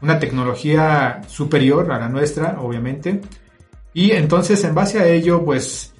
una 0.00 0.18
tecnología 0.20 1.22
superior 1.26 1.90
a 1.92 1.98
la 1.98 2.08
nuestra, 2.08 2.60
obviamente, 2.60 3.20
y 3.94 4.12
entonces 4.12 4.62
en 4.64 4.74
base 4.74 5.00
a 5.00 5.06
ello, 5.06 5.44
pues 5.44 5.91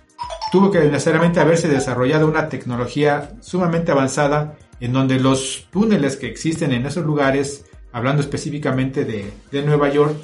tuvo 0.50 0.70
que 0.70 0.80
necesariamente 0.80 1.40
haberse 1.40 1.68
desarrollado 1.68 2.26
una 2.26 2.48
tecnología 2.48 3.30
sumamente 3.40 3.90
avanzada 3.90 4.56
en 4.80 4.92
donde 4.92 5.18
los 5.18 5.68
túneles 5.70 6.16
que 6.16 6.26
existen 6.26 6.72
en 6.72 6.84
esos 6.86 7.04
lugares, 7.04 7.64
hablando 7.92 8.20
específicamente 8.20 9.04
de, 9.04 9.32
de 9.50 9.62
Nueva 9.62 9.88
York, 9.88 10.16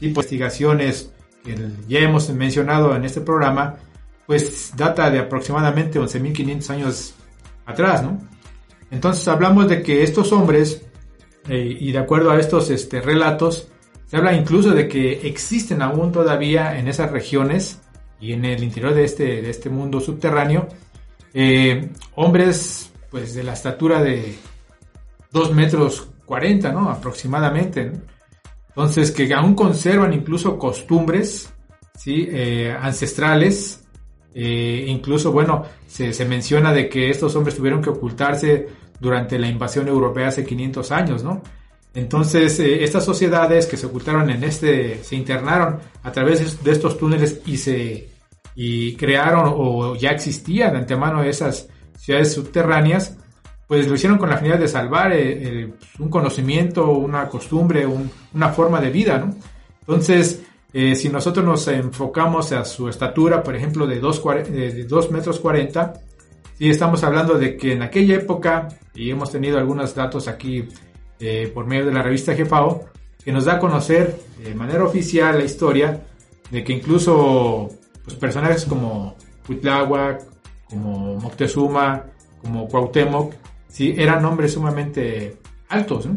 y 0.00 0.08
pues, 0.08 0.26
investigaciones 0.26 1.10
que 1.44 1.56
ya 1.88 2.00
hemos 2.00 2.28
mencionado 2.30 2.94
en 2.94 3.04
este 3.04 3.20
programa, 3.20 3.76
pues 4.26 4.72
data 4.76 5.10
de 5.10 5.18
aproximadamente 5.18 6.00
11.500 6.00 6.70
años 6.70 7.14
atrás, 7.66 8.02
¿no? 8.02 8.18
Entonces 8.90 9.26
hablamos 9.28 9.68
de 9.68 9.82
que 9.82 10.02
estos 10.02 10.32
hombres, 10.32 10.82
eh, 11.48 11.76
y 11.80 11.92
de 11.92 11.98
acuerdo 11.98 12.30
a 12.30 12.38
estos 12.38 12.70
este, 12.70 13.00
relatos, 13.00 13.68
se 14.06 14.16
habla 14.16 14.34
incluso 14.34 14.70
de 14.70 14.88
que 14.88 15.26
existen 15.26 15.82
aún 15.82 16.12
todavía 16.12 16.78
en 16.78 16.88
esas 16.88 17.10
regiones 17.10 17.80
y 18.24 18.32
en 18.32 18.46
el 18.46 18.64
interior 18.64 18.94
de 18.94 19.04
este, 19.04 19.42
de 19.42 19.50
este 19.50 19.68
mundo 19.68 20.00
subterráneo, 20.00 20.66
eh, 21.34 21.90
hombres 22.14 22.90
pues 23.10 23.34
de 23.34 23.42
la 23.42 23.52
estatura 23.52 24.02
de 24.02 24.34
2 25.30 25.52
metros 25.52 26.08
40, 26.24 26.72
¿no? 26.72 26.88
Aproximadamente. 26.88 27.92
Entonces, 28.68 29.10
que 29.10 29.32
aún 29.34 29.54
conservan 29.54 30.14
incluso 30.14 30.58
costumbres, 30.58 31.52
¿sí? 31.98 32.26
Eh, 32.30 32.74
ancestrales, 32.80 33.84
eh, 34.34 34.86
incluso, 34.88 35.30
bueno, 35.30 35.64
se, 35.86 36.14
se, 36.14 36.24
menciona 36.24 36.72
de 36.72 36.88
que 36.88 37.10
estos 37.10 37.36
hombres 37.36 37.56
tuvieron 37.56 37.82
que 37.82 37.90
ocultarse 37.90 38.68
durante 38.98 39.38
la 39.38 39.48
invasión 39.48 39.86
europea 39.86 40.28
hace 40.28 40.46
500 40.46 40.92
años, 40.92 41.22
¿no? 41.22 41.42
Entonces, 41.92 42.58
estas 42.58 43.04
sociedades 43.04 43.66
que 43.66 43.76
se 43.76 43.86
ocultaron 43.86 44.30
en 44.30 44.42
este, 44.42 45.04
se 45.04 45.14
internaron 45.14 45.78
a 46.02 46.10
través 46.10 46.64
de 46.64 46.72
estos 46.72 46.98
túneles 46.98 47.40
y 47.46 47.58
se 47.58 48.13
y 48.54 48.94
crearon 48.96 49.52
o 49.56 49.96
ya 49.96 50.10
existían 50.10 50.72
de 50.72 50.78
antemano 50.78 51.22
esas 51.22 51.68
ciudades 51.98 52.32
subterráneas, 52.32 53.16
pues 53.66 53.88
lo 53.88 53.94
hicieron 53.94 54.18
con 54.18 54.28
la 54.28 54.36
finalidad 54.36 54.60
de 54.60 54.68
salvar 54.68 55.12
eh, 55.12 55.62
eh, 55.62 55.72
un 55.98 56.08
conocimiento, 56.08 56.90
una 56.90 57.28
costumbre, 57.28 57.86
un, 57.86 58.10
una 58.34 58.50
forma 58.50 58.80
de 58.80 58.90
vida, 58.90 59.18
¿no? 59.18 59.34
Entonces, 59.80 60.42
eh, 60.76 60.96
si 60.96 61.08
nosotros 61.08 61.44
nos 61.44 61.68
enfocamos 61.68 62.50
a 62.50 62.64
su 62.64 62.88
estatura, 62.88 63.44
por 63.44 63.54
ejemplo, 63.54 63.86
de 63.86 64.00
2, 64.00 64.22
de 64.50 64.84
2 64.84 65.10
metros 65.12 65.38
40, 65.38 65.92
sí 66.58 66.68
estamos 66.68 67.04
hablando 67.04 67.38
de 67.38 67.56
que 67.56 67.74
en 67.74 67.82
aquella 67.82 68.16
época, 68.16 68.68
y 68.92 69.08
hemos 69.08 69.30
tenido 69.30 69.56
algunos 69.56 69.94
datos 69.94 70.26
aquí 70.26 70.66
eh, 71.20 71.48
por 71.54 71.66
medio 71.66 71.86
de 71.86 71.92
la 71.92 72.02
revista 72.02 72.34
Jefao, 72.34 72.86
que 73.24 73.30
nos 73.30 73.44
da 73.44 73.54
a 73.54 73.58
conocer 73.60 74.18
de 74.42 74.52
manera 74.56 74.82
oficial 74.82 75.38
la 75.38 75.44
historia 75.44 76.02
de 76.50 76.64
que 76.64 76.72
incluso 76.72 77.68
pues, 78.04 78.16
personajes 78.16 78.64
como 78.64 79.16
Huitláhuac, 79.48 80.22
como 80.68 81.16
Moctezuma, 81.16 82.04
como 82.42 82.68
Cuauhtémoc, 82.68 83.34
sí, 83.68 83.94
eran 83.96 84.24
hombres 84.24 84.52
sumamente 84.52 85.38
altos, 85.68 86.08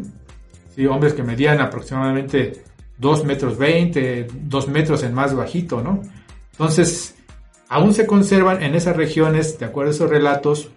sí, 0.74 0.86
hombres 0.86 1.14
que 1.14 1.22
medían 1.22 1.60
aproximadamente 1.60 2.64
2 2.98 3.24
metros 3.24 3.56
20, 3.56 4.28
2 4.32 4.68
metros 4.68 5.02
en 5.02 5.14
más 5.14 5.34
bajito, 5.34 5.82
¿no? 5.82 6.02
Entonces, 6.52 7.16
aún 7.68 7.94
se 7.94 8.06
conservan 8.06 8.62
en 8.62 8.74
esas 8.74 8.96
regiones, 8.96 9.58
de 9.58 9.66
acuerdo 9.66 9.90
a 9.90 9.94
esos 9.94 10.10
relatos, 10.10 10.70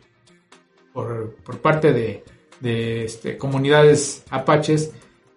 por, 0.93 1.35
por 1.43 1.59
parte 1.59 1.93
de, 1.93 2.23
de 2.59 3.05
este, 3.05 3.37
comunidades 3.37 4.23
apaches, 4.29 4.91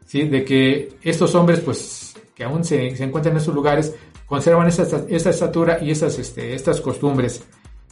¿sí? 0.06 0.28
De 0.28 0.44
que 0.44 0.96
estos 1.02 1.34
hombres, 1.34 1.60
pues, 1.60 2.14
que 2.34 2.44
aún 2.44 2.64
se, 2.64 2.94
se 2.96 3.04
encuentran 3.04 3.34
en 3.34 3.42
esos 3.42 3.54
lugares, 3.54 3.94
conservan 4.26 4.68
esa, 4.68 4.82
esa 5.08 5.30
estatura 5.30 5.78
y 5.80 5.90
esas, 5.90 6.18
este, 6.18 6.54
estas 6.54 6.80
costumbres. 6.80 7.42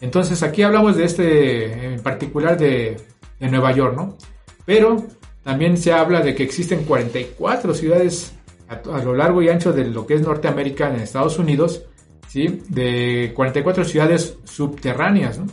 Entonces, 0.01 0.43
aquí 0.43 0.63
hablamos 0.63 0.97
de 0.97 1.05
este, 1.05 1.95
en 1.95 2.01
particular 2.01 2.59
de, 2.59 2.97
de 3.39 3.49
Nueva 3.49 3.73
York, 3.73 3.95
¿no? 3.97 4.17
Pero 4.65 5.07
también 5.43 5.77
se 5.77 5.93
habla 5.93 6.21
de 6.21 6.35
que 6.35 6.43
existen 6.43 6.85
44 6.85 7.75
ciudades 7.75 8.33
a, 8.69 8.75
a, 8.75 9.03
lo 9.03 9.15
largo 9.15 9.43
y 9.43 9.49
ancho 9.49 9.73
de 9.73 9.85
lo 9.85 10.07
que 10.07 10.15
es 10.15 10.23
Norteamérica 10.23 10.89
en 10.89 11.01
Estados 11.01 11.39
Unidos, 11.39 11.85
¿sí? 12.29 12.63
de 12.69 13.33
44 13.35 13.85
ciudades 13.85 14.39
subterráneas. 14.45 15.39
¿no? 15.39 15.47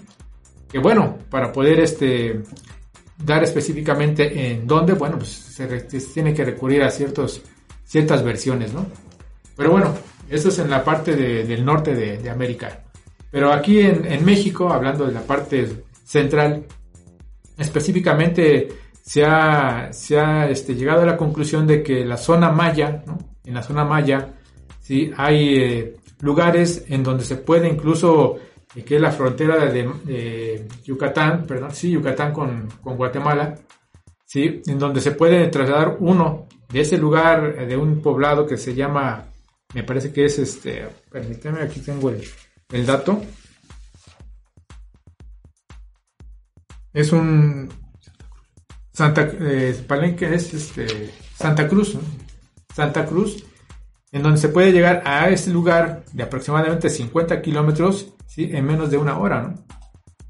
Que 0.71 0.79
bueno, 0.79 1.17
para 1.29 1.51
poder 1.51 1.79
este, 1.81 2.41
dar 3.23 3.43
específicamente 3.43 4.51
en 4.51 4.65
dónde, 4.65 4.93
bueno, 4.93 5.17
pues 5.17 5.29
se, 5.29 5.89
se 5.89 5.99
tiene 6.13 6.33
que 6.33 6.45
recurrir 6.45 6.83
a 6.83 6.89
ciertos, 6.89 7.41
ciertas 7.83 8.23
versiones. 8.23 8.73
¿no? 8.73 8.85
Pero 9.57 9.71
bueno, 9.71 9.93
eso 10.29 10.49
es 10.49 10.59
en 10.59 10.69
la 10.69 10.83
parte 10.83 11.15
de, 11.15 11.43
del 11.43 11.65
norte 11.65 11.95
de, 11.95 12.29
América. 12.29 12.83
Pero 13.31 13.51
aquí 13.51 13.79
en, 13.79 14.23
México, 14.25 14.71
hablando 14.71 15.05
de 15.05 15.13
la 15.13 15.21
parte 15.21 15.83
central, 16.03 16.65
específicamente 17.57 18.67
se 19.01 19.25
ha, 19.25 19.91
se 19.91 20.19
ha 20.19 20.49
este, 20.49 20.75
llegado 20.75 21.01
a 21.01 21.05
la 21.05 21.17
conclusión 21.17 21.65
de 21.67 21.83
que 21.83 22.05
la 22.05 22.17
zona 22.17 22.51
maya, 22.51 23.03
¿no? 23.05 23.17
en 23.45 23.53
la 23.53 23.63
zona 23.63 23.83
maya, 23.83 24.35
¿sí? 24.81 25.11
hay 25.17 25.55
eh, 25.55 25.95
lugares 26.21 26.85
en 26.87 27.03
donde 27.03 27.23
se 27.23 27.37
puede 27.37 27.67
incluso, 27.67 28.37
eh, 28.75 28.83
que 28.83 28.95
es 28.95 29.01
la 29.01 29.11
frontera 29.11 29.65
de, 29.65 29.89
de, 30.05 30.67
Yucatán, 30.83 31.45
perdón, 31.45 31.71
sí, 31.71 31.91
Yucatán 31.91 32.33
con, 32.33 32.67
con 32.81 32.97
Guatemala, 32.97 33.55
¿sí? 34.25 34.61
en 34.65 34.77
donde 34.77 35.01
se 35.01 35.11
puede 35.11 35.47
trasladar 35.47 35.97
uno 35.99 36.47
de 36.71 36.81
ese 36.81 36.97
lugar, 36.97 37.55
eh, 37.57 37.65
de 37.65 37.77
un 37.77 38.01
poblado 38.01 38.45
que 38.45 38.57
se 38.57 38.75
llama, 38.75 39.28
me 39.73 39.83
parece 39.83 40.11
que 40.11 40.25
es 40.25 40.39
este, 40.39 40.87
permíteme, 41.11 41.61
aquí 41.61 41.79
tengo 41.79 42.09
el, 42.09 42.23
el 42.71 42.85
dato. 42.85 43.21
Es 46.93 47.11
un 47.11 47.69
Santa, 48.91 49.29
eh, 49.39 49.81
Palenque 49.87 50.33
es 50.33 50.53
este, 50.53 51.11
Santa 51.33 51.67
Cruz, 51.67 51.97
Santa 52.73 53.05
Cruz, 53.05 53.45
en 54.11 54.23
donde 54.23 54.39
se 54.39 54.49
puede 54.49 54.71
llegar 54.71 55.03
a 55.05 55.29
este 55.29 55.51
lugar 55.51 56.03
de 56.11 56.23
aproximadamente 56.23 56.89
50 56.89 57.41
kilómetros 57.41 58.13
¿sí? 58.27 58.49
en 58.51 58.65
menos 58.65 58.89
de 58.91 58.97
una 58.97 59.17
hora. 59.17 59.41
¿no? 59.43 59.53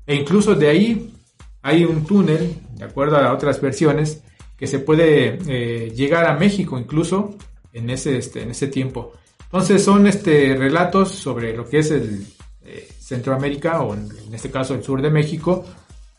E 0.05 0.15
incluso 0.15 0.53
de 0.53 0.67
ahí 0.67 1.13
hay 1.61 1.83
un 1.85 2.05
túnel, 2.05 2.57
de 2.73 2.85
acuerdo 2.85 3.17
a 3.17 3.33
otras 3.33 3.59
versiones, 3.59 4.21
que 4.55 4.67
se 4.67 4.79
puede 4.79 5.39
eh, 5.47 5.89
llegar 5.91 6.25
a 6.25 6.37
México 6.37 6.77
incluso 6.77 7.37
en 7.73 7.89
ese, 7.89 8.17
este, 8.17 8.43
en 8.43 8.51
ese 8.51 8.67
tiempo. 8.67 9.13
Entonces 9.51 9.83
son 9.83 10.05
este, 10.05 10.55
relatos 10.55 11.09
sobre 11.09 11.57
lo 11.57 11.67
que 11.67 11.79
es 11.79 11.89
el 11.89 12.23
eh, 12.63 12.87
Centroamérica 12.99 13.81
o 13.81 13.95
en, 13.95 14.07
este 14.31 14.51
caso 14.51 14.75
el 14.75 14.83
sur 14.83 15.01
de 15.01 15.09
México, 15.09 15.65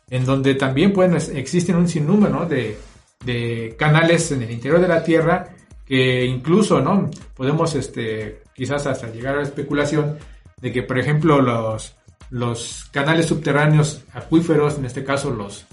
en 0.09 0.25
donde 0.25 0.57
también 0.57 0.93
pueden, 0.93 1.17
existen 1.37 1.77
un 1.77 1.87
sinnúmero 1.87 2.45
de, 2.47 2.77
de 3.25 3.77
canales 3.79 4.33
en 4.33 4.43
el 4.43 4.51
interior 4.51 4.81
de 4.81 4.89
la 4.89 5.05
Tierra 5.05 5.55
que 5.87 6.25
incluso 6.25 6.81
no 6.81 7.09
podemos 7.37 7.75
este, 7.77 8.43
quizás 8.55 8.87
hasta 8.87 9.11
llegar 9.11 9.35
a 9.35 9.39
la 9.39 9.43
especulación 9.45 10.19
de 10.61 10.73
que 10.73 10.83
por 10.83 10.99
ejemplo 10.99 11.41
los, 11.41 11.95
los 12.31 12.89
canales 12.93 13.27
subterráneos 13.27 14.03
acuíferos, 14.13 14.79
en 14.79 14.87
este 14.87 15.05
caso 15.05 15.31
los, 15.31 15.67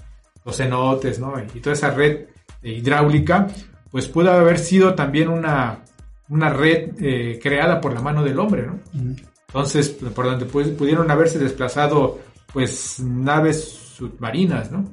los 0.44 0.56
cenotes 0.56 1.18
¿no? 1.18 1.34
y 1.54 1.60
toda 1.60 1.74
esa 1.74 1.90
red 1.90 2.26
hidráulica, 2.62 3.48
pues 3.90 4.08
puede 4.08 4.30
haber 4.30 4.58
sido 4.58 4.94
también 4.94 5.28
una, 5.28 5.84
una 6.28 6.50
red 6.50 6.90
eh, 7.00 7.38
creada 7.42 7.80
por 7.80 7.92
la 7.92 8.00
mano 8.00 8.22
del 8.22 8.38
hombre, 8.38 8.66
¿no? 8.66 8.78
Entonces, 9.48 9.88
por 9.88 10.26
donde 10.26 10.44
pudieron 10.44 11.10
haberse 11.10 11.38
desplazado, 11.38 12.18
pues, 12.52 13.00
naves 13.00 13.64
submarinas, 13.96 14.70
¿no? 14.70 14.84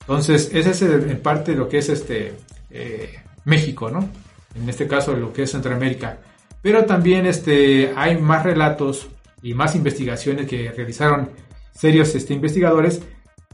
Entonces, 0.00 0.50
ese 0.52 0.70
es 0.70 0.82
en 0.82 1.20
parte 1.22 1.54
lo 1.54 1.68
que 1.68 1.78
es 1.78 1.88
este 1.88 2.34
eh, 2.70 3.14
México, 3.44 3.90
¿no? 3.90 4.08
En 4.54 4.68
este 4.68 4.86
caso, 4.86 5.14
lo 5.14 5.32
que 5.32 5.42
es 5.42 5.52
Centroamérica. 5.52 6.18
Pero 6.62 6.84
también 6.84 7.26
este, 7.26 7.92
hay 7.96 8.18
más 8.18 8.42
relatos 8.42 9.08
y 9.42 9.54
más 9.54 9.74
investigaciones 9.74 10.46
que 10.46 10.70
realizaron 10.72 11.30
serios 11.72 12.14
este, 12.14 12.34
investigadores 12.34 13.02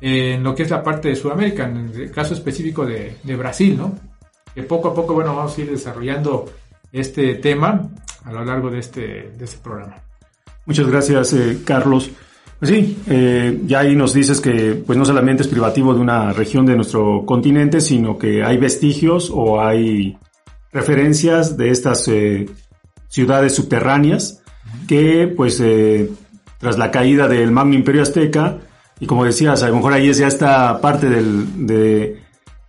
en 0.01 0.43
lo 0.43 0.55
que 0.55 0.65
es 0.65 0.71
la 0.71 0.83
parte 0.83 1.09
de 1.09 1.17
Sudamérica, 1.17 1.65
en 1.65 1.93
el 1.95 2.11
caso 2.11 2.35
específico 2.35 2.85
de, 2.85 3.17
Brasil, 3.37 3.77
¿no? 3.77 3.99
Que 4.55 4.63
poco 4.63 4.89
a 4.89 4.95
poco, 4.95 5.15
bueno, 5.15 5.35
vamos 5.35 5.57
a 5.57 5.61
ir 5.61 5.71
desarrollando 5.71 6.47
este 6.93 7.35
tema 7.37 7.89
a 8.25 8.33
lo 8.33 8.45
largo 8.45 8.71
de 8.71 8.81
este, 8.81 9.33
de 9.37 9.45
este 9.45 9.59
programa. 9.59 9.97
Muchas 10.65 10.87
gracias, 10.89 11.33
eh, 11.33 11.59
Carlos. 11.65 12.11
Pues 12.59 12.71
sí, 12.71 12.99
eh, 13.07 13.61
ya 13.67 13.81
ahí 13.81 13.95
nos 13.95 14.15
dices 14.15 14.41
que 14.41 14.83
pues 14.87 14.99
no 14.99 15.05
solamente 15.05 15.43
es 15.43 15.49
privativo 15.49 15.95
de 15.95 16.01
una 16.01 16.33
región 16.33 16.67
de 16.67 16.75
nuestro 16.75 17.25
continente, 17.27 17.81
sino 17.81 18.19
que 18.19 18.43
hay 18.43 18.57
vestigios 18.57 19.31
o 19.33 19.61
hay 19.61 20.19
referencias 20.73 21.57
de 21.57 21.71
estas 21.71 22.09
eh, 22.09 22.47
ciudades 23.09 23.55
subterráneas 23.55 24.43
que 24.89 25.33
pues 25.37 25.63
tras 26.59 26.79
la 26.79 26.91
caída 26.91 27.29
del 27.29 27.51
Magno 27.51 27.75
Imperio 27.75 28.03
Azteca 28.03 28.59
y 28.99 29.07
como 29.07 29.25
decías, 29.25 29.63
a 29.63 29.69
lo 29.69 29.77
mejor 29.77 29.93
ahí 29.93 30.09
es 30.09 30.19
ya 30.19 30.27
esta 30.27 30.81
parte 30.81 31.11
del, 31.11 31.67
de 31.67 32.23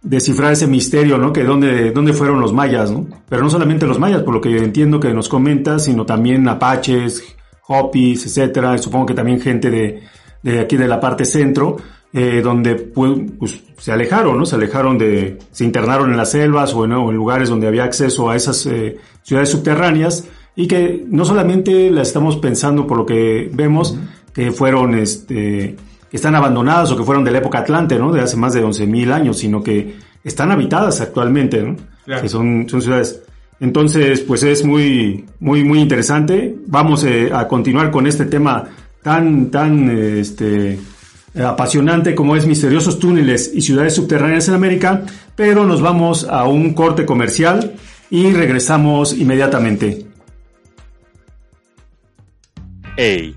descifrar 0.09 0.53
ese 0.53 0.67
misterio, 0.67 1.17
¿no? 1.17 1.33
Que 1.33 1.43
dónde, 1.43 1.91
dónde 1.91 2.13
fueron 2.13 2.39
los 2.39 2.53
mayas, 2.53 2.91
¿no? 2.91 3.07
Pero 3.27 3.43
no 3.43 3.49
solamente 3.49 3.85
los 3.85 3.99
mayas, 3.99 4.23
por 4.23 4.33
lo 4.33 4.41
que 4.41 4.57
entiendo 4.57 4.99
que 4.99 5.13
nos 5.13 5.27
comentas, 5.27 5.83
sino 5.83 6.05
también 6.05 6.47
apaches, 6.47 7.23
hopis, 7.67 8.25
etcétera, 8.25 8.77
supongo 8.77 9.07
que 9.07 9.13
también 9.13 9.41
gente 9.41 9.69
de, 9.69 10.01
de 10.41 10.59
aquí 10.61 10.77
de 10.77 10.87
la 10.87 10.99
parte 11.01 11.25
centro, 11.25 11.77
eh, 12.13 12.41
donde 12.41 12.75
pues, 12.75 13.11
pues, 13.37 13.61
se 13.77 13.91
alejaron, 13.91 14.37
¿no? 14.37 14.45
Se 14.45 14.55
alejaron 14.55 14.97
de, 14.97 15.39
se 15.51 15.65
internaron 15.65 16.11
en 16.11 16.17
las 16.17 16.31
selvas 16.31 16.73
o 16.73 16.85
en, 16.85 16.91
lugares 17.13 17.49
donde 17.49 17.67
había 17.67 17.83
acceso 17.83 18.29
a 18.29 18.35
esas 18.37 18.65
eh, 18.65 18.97
ciudades 19.23 19.49
subterráneas 19.49 20.25
y 20.55 20.67
que 20.67 21.05
no 21.05 21.25
solamente 21.25 21.91
las 21.91 22.07
estamos 22.07 22.37
pensando 22.37 22.87
por 22.87 22.97
lo 22.97 23.05
que 23.05 23.49
vemos, 23.53 23.99
que 24.33 24.51
fueron, 24.53 24.95
este, 24.95 25.75
están 26.11 26.35
abandonadas 26.35 26.91
o 26.91 26.97
que 26.97 27.03
fueron 27.03 27.23
de 27.23 27.31
la 27.31 27.39
época 27.39 27.59
Atlante, 27.59 27.97
¿no? 27.97 28.11
De 28.11 28.21
hace 28.21 28.37
más 28.37 28.53
de 28.53 28.63
11.000 28.63 29.11
años, 29.11 29.37
sino 29.37 29.61
que 29.61 29.95
están 30.23 30.51
habitadas 30.51 31.01
actualmente, 31.01 31.61
¿no? 31.61 31.75
Que 32.05 32.29
son, 32.29 32.67
son 32.69 32.81
ciudades. 32.81 33.21
Entonces, 33.59 34.21
pues 34.21 34.43
es 34.43 34.63
muy, 34.63 35.25
muy, 35.39 35.63
muy 35.63 35.79
interesante. 35.79 36.55
Vamos 36.67 37.03
eh, 37.03 37.29
a 37.33 37.47
continuar 37.47 37.91
con 37.91 38.07
este 38.07 38.25
tema 38.25 38.65
tan, 39.01 39.49
tan, 39.49 39.89
este, 39.89 40.79
apasionante 41.43 42.15
como 42.15 42.35
es 42.35 42.45
misteriosos 42.45 42.99
túneles 42.99 43.51
y 43.53 43.61
ciudades 43.61 43.95
subterráneas 43.95 44.47
en 44.47 44.55
América, 44.55 45.03
pero 45.35 45.65
nos 45.65 45.81
vamos 45.81 46.27
a 46.29 46.45
un 46.45 46.73
corte 46.73 47.05
comercial 47.05 47.75
y 48.09 48.31
regresamos 48.31 49.13
inmediatamente. 49.13 50.05
Hey, 52.95 53.35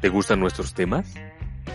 ¿te 0.00 0.08
gustan 0.08 0.40
nuestros 0.40 0.74
temas? 0.74 1.14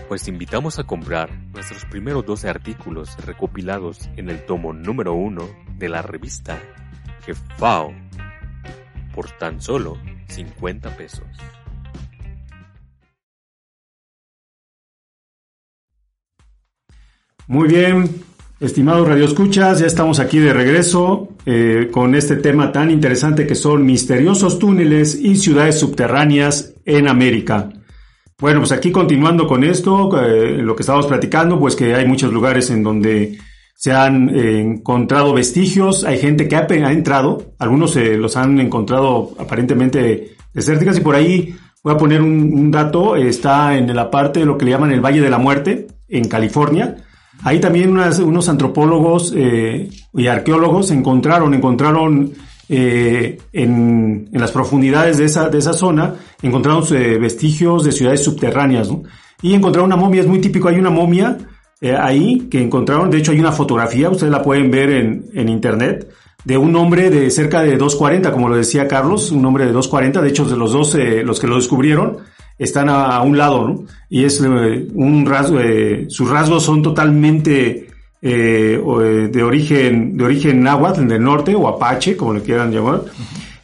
Pues 0.08 0.24
te 0.24 0.30
invitamos 0.30 0.78
a 0.78 0.84
comprar 0.84 1.30
nuestros 1.52 1.84
primeros 1.86 2.24
12 2.26 2.48
artículos 2.48 3.16
recopilados 3.24 4.08
en 4.16 4.28
el 4.28 4.44
tomo 4.46 4.72
número 4.72 5.14
1 5.14 5.42
de 5.78 5.88
la 5.88 6.02
revista 6.02 6.60
Jefao 7.24 7.92
por 9.14 9.30
tan 9.38 9.60
solo 9.60 9.98
50 10.28 10.96
pesos. 10.96 11.26
Muy 17.46 17.68
bien, 17.68 18.22
estimados 18.60 19.06
radioescuchas, 19.06 19.80
ya 19.80 19.86
estamos 19.86 20.20
aquí 20.20 20.38
de 20.38 20.52
regreso 20.52 21.28
eh, 21.44 21.88
con 21.90 22.14
este 22.14 22.36
tema 22.36 22.72
tan 22.72 22.90
interesante 22.90 23.46
que 23.46 23.54
son 23.54 23.84
misteriosos 23.84 24.58
túneles 24.58 25.16
y 25.16 25.36
ciudades 25.36 25.78
subterráneas 25.78 26.74
en 26.84 27.08
América. 27.08 27.68
Bueno, 28.42 28.58
pues 28.58 28.72
aquí 28.72 28.90
continuando 28.90 29.46
con 29.46 29.62
esto, 29.62 30.20
eh, 30.20 30.60
lo 30.60 30.74
que 30.74 30.82
estábamos 30.82 31.06
platicando, 31.06 31.60
pues 31.60 31.76
que 31.76 31.94
hay 31.94 32.04
muchos 32.08 32.32
lugares 32.32 32.70
en 32.70 32.82
donde 32.82 33.38
se 33.76 33.92
han 33.92 34.30
eh, 34.30 34.58
encontrado 34.58 35.32
vestigios, 35.32 36.02
hay 36.02 36.18
gente 36.18 36.48
que 36.48 36.56
ha, 36.56 36.66
entrado, 36.90 37.54
algunos 37.60 37.94
eh, 37.94 38.16
los 38.16 38.36
han 38.36 38.58
encontrado 38.58 39.30
aparentemente 39.38 40.34
desérticas 40.52 40.98
y 40.98 41.02
por 41.02 41.14
ahí 41.14 41.54
voy 41.84 41.94
a 41.94 41.96
poner 41.96 42.20
un, 42.20 42.68
dato, 42.72 43.14
está 43.14 43.76
en 43.76 43.94
la 43.94 44.10
parte 44.10 44.40
de 44.40 44.46
lo 44.46 44.58
que 44.58 44.64
le 44.64 44.72
llaman 44.72 44.90
el 44.90 45.00
Valle 45.00 45.20
de 45.20 45.30
la 45.30 45.38
Muerte, 45.38 45.86
en 46.08 46.26
California. 46.26 46.96
Ahí 47.44 47.60
también 47.60 47.96
unos 47.96 48.48
antropólogos 48.48 49.32
y 49.32 50.26
arqueólogos 50.26 50.90
encontraron, 50.90 51.54
encontraron 51.54 52.32
eh, 52.74 53.38
en, 53.52 54.30
las 54.32 54.50
profundidades 54.50 55.18
de 55.18 55.26
esa, 55.26 55.50
de 55.50 55.58
esa 55.58 55.74
zona 55.74 56.14
encontraron 56.40 56.82
eh, 56.92 57.18
vestigios 57.18 57.84
de 57.84 57.92
ciudades 57.92 58.24
subterráneas, 58.24 58.90
¿no? 58.90 59.02
Y 59.42 59.52
encontraron 59.52 59.92
una 59.92 60.00
momia, 60.00 60.22
es 60.22 60.26
muy 60.26 60.40
típico, 60.40 60.68
hay 60.68 60.78
una 60.78 60.88
momia 60.88 61.36
eh, 61.82 61.94
ahí 61.94 62.48
que 62.50 62.62
encontraron, 62.62 63.10
de 63.10 63.18
hecho 63.18 63.32
hay 63.32 63.40
una 63.40 63.52
fotografía, 63.52 64.08
ustedes 64.08 64.32
la 64.32 64.40
pueden 64.40 64.70
ver 64.70 64.88
en, 64.88 65.26
en 65.34 65.50
internet, 65.50 66.10
de 66.46 66.56
un 66.56 66.74
hombre 66.76 67.10
de 67.10 67.30
cerca 67.30 67.60
de 67.60 67.78
2.40, 67.78 68.32
como 68.32 68.48
lo 68.48 68.56
decía 68.56 68.88
Carlos, 68.88 69.30
un 69.32 69.44
hombre 69.44 69.66
de 69.66 69.74
2.40, 69.74 70.22
de 70.22 70.28
hecho 70.30 70.46
de 70.46 70.56
los 70.56 70.72
dos, 70.72 70.94
los 70.94 71.40
que 71.40 71.46
lo 71.46 71.56
descubrieron, 71.56 72.20
están 72.58 72.88
a, 72.88 73.20
un 73.20 73.36
lado, 73.36 73.68
¿no? 73.68 73.84
Y 74.08 74.24
es 74.24 74.40
un 74.40 75.26
rasgo, 75.26 75.58
sus 76.08 76.30
rasgos 76.30 76.62
son 76.62 76.82
totalmente 76.82 77.91
eh, 78.24 78.80
eh, 78.80 79.28
de 79.32 79.42
origen 79.42 80.16
de 80.16 80.24
origen 80.24 80.62
náhuatl 80.62 81.08
del 81.08 81.20
norte 81.20 81.56
o 81.56 81.66
apache, 81.66 82.16
como 82.16 82.32
le 82.32 82.42
quieran 82.42 82.70
llamar. 82.70 83.02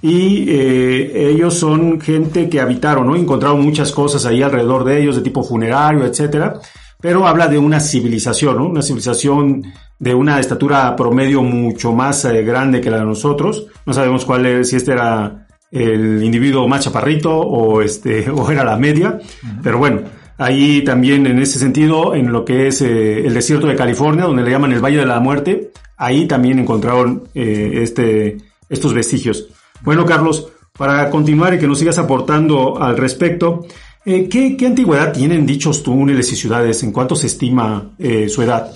Y 0.03 0.47
eh, 0.49 1.31
ellos 1.31 1.55
son 1.55 2.01
gente 2.01 2.49
que 2.49 2.61
habitaron, 2.61 3.07
¿no? 3.07 3.14
Encontraron 3.14 3.61
muchas 3.62 3.92
cosas 3.92 4.27
ahí 4.27 4.42
alrededor 4.42 4.83
de 4.83 5.01
ellos, 5.01 5.14
de 5.14 5.23
tipo 5.23 5.44
funerario, 5.44 6.05
etcétera. 6.05 6.61
Pero 7.01 7.29
habla 7.29 7.47
de 7.47 7.57
una 7.57 7.79
civilización, 7.79 8.57
¿no? 8.57 8.66
Una 8.66 8.83
civilización 8.83 9.62
de 9.97 10.14
una 10.14 10.40
estatura 10.40 10.97
promedio 10.97 11.42
mucho 11.42 11.92
más 11.92 12.25
grande 12.25 12.81
que 12.81 12.90
la 12.90 12.99
de 12.99 13.05
nosotros. 13.05 13.66
No 13.87 13.92
sabemos 13.92 14.25
cuál 14.25 14.44
es, 14.47 14.71
si 14.71 14.77
este 14.77 14.92
era 14.92 15.47
el 15.71 16.23
individuo 16.23 16.66
más 16.66 16.83
chaparrito 16.83 17.37
o 17.37 17.81
este, 17.81 18.29
o 18.35 18.51
era 18.51 18.64
la 18.64 18.77
media. 18.77 19.21
Pero 19.62 19.79
bueno, 19.79 20.01
Ahí 20.38 20.83
también 20.85 21.27
en 21.27 21.40
ese 21.40 21.59
sentido, 21.59 22.14
en 22.14 22.31
lo 22.31 22.44
que 22.44 22.68
es 22.68 22.81
eh, 22.81 23.27
el 23.27 23.35
desierto 23.35 23.66
de 23.66 23.74
California, 23.74 24.24
donde 24.24 24.44
le 24.44 24.53
llaman 24.53 24.72
el 24.72 24.81
Valle 24.81 24.98
de 24.98 25.07
la 25.07 25.18
Muerte, 25.18 25.72
ahí 25.96 26.29
también 26.29 26.61
encontraron 26.61 27.24
eh, 27.35 27.81
este, 27.83 28.38
estos 28.68 28.94
vestigios. 28.94 29.48
Bueno, 29.83 30.07
Carlos, 30.07 30.48
para 30.77 31.11
continuar 31.11 31.55
y 31.55 31.59
que 31.59 31.66
nos 31.66 31.81
sigas 31.81 31.98
aportando 31.98 32.81
al 32.81 32.96
respecto, 32.96 33.66
eh, 34.05 34.29
¿qué, 34.29 34.57
antigüedad 34.64 35.12
tienen 35.12 35.44
dichos 35.44 35.83
túneles 35.83 36.33
y 36.33 36.37
ciudades? 36.37 36.85
¿En 36.85 36.92
cuánto 36.92 37.16
se 37.16 37.27
estima 37.27 37.90
su 38.29 38.40
edad? 38.40 38.72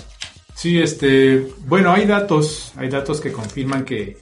Sí, 0.57 0.81
este, 0.81 1.47
bueno, 1.69 1.93
hay 1.93 2.07
datos, 2.07 2.73
hay 2.77 2.89
datos 2.89 3.21
que 3.21 3.31
confirman 3.31 3.85
que 3.85 4.17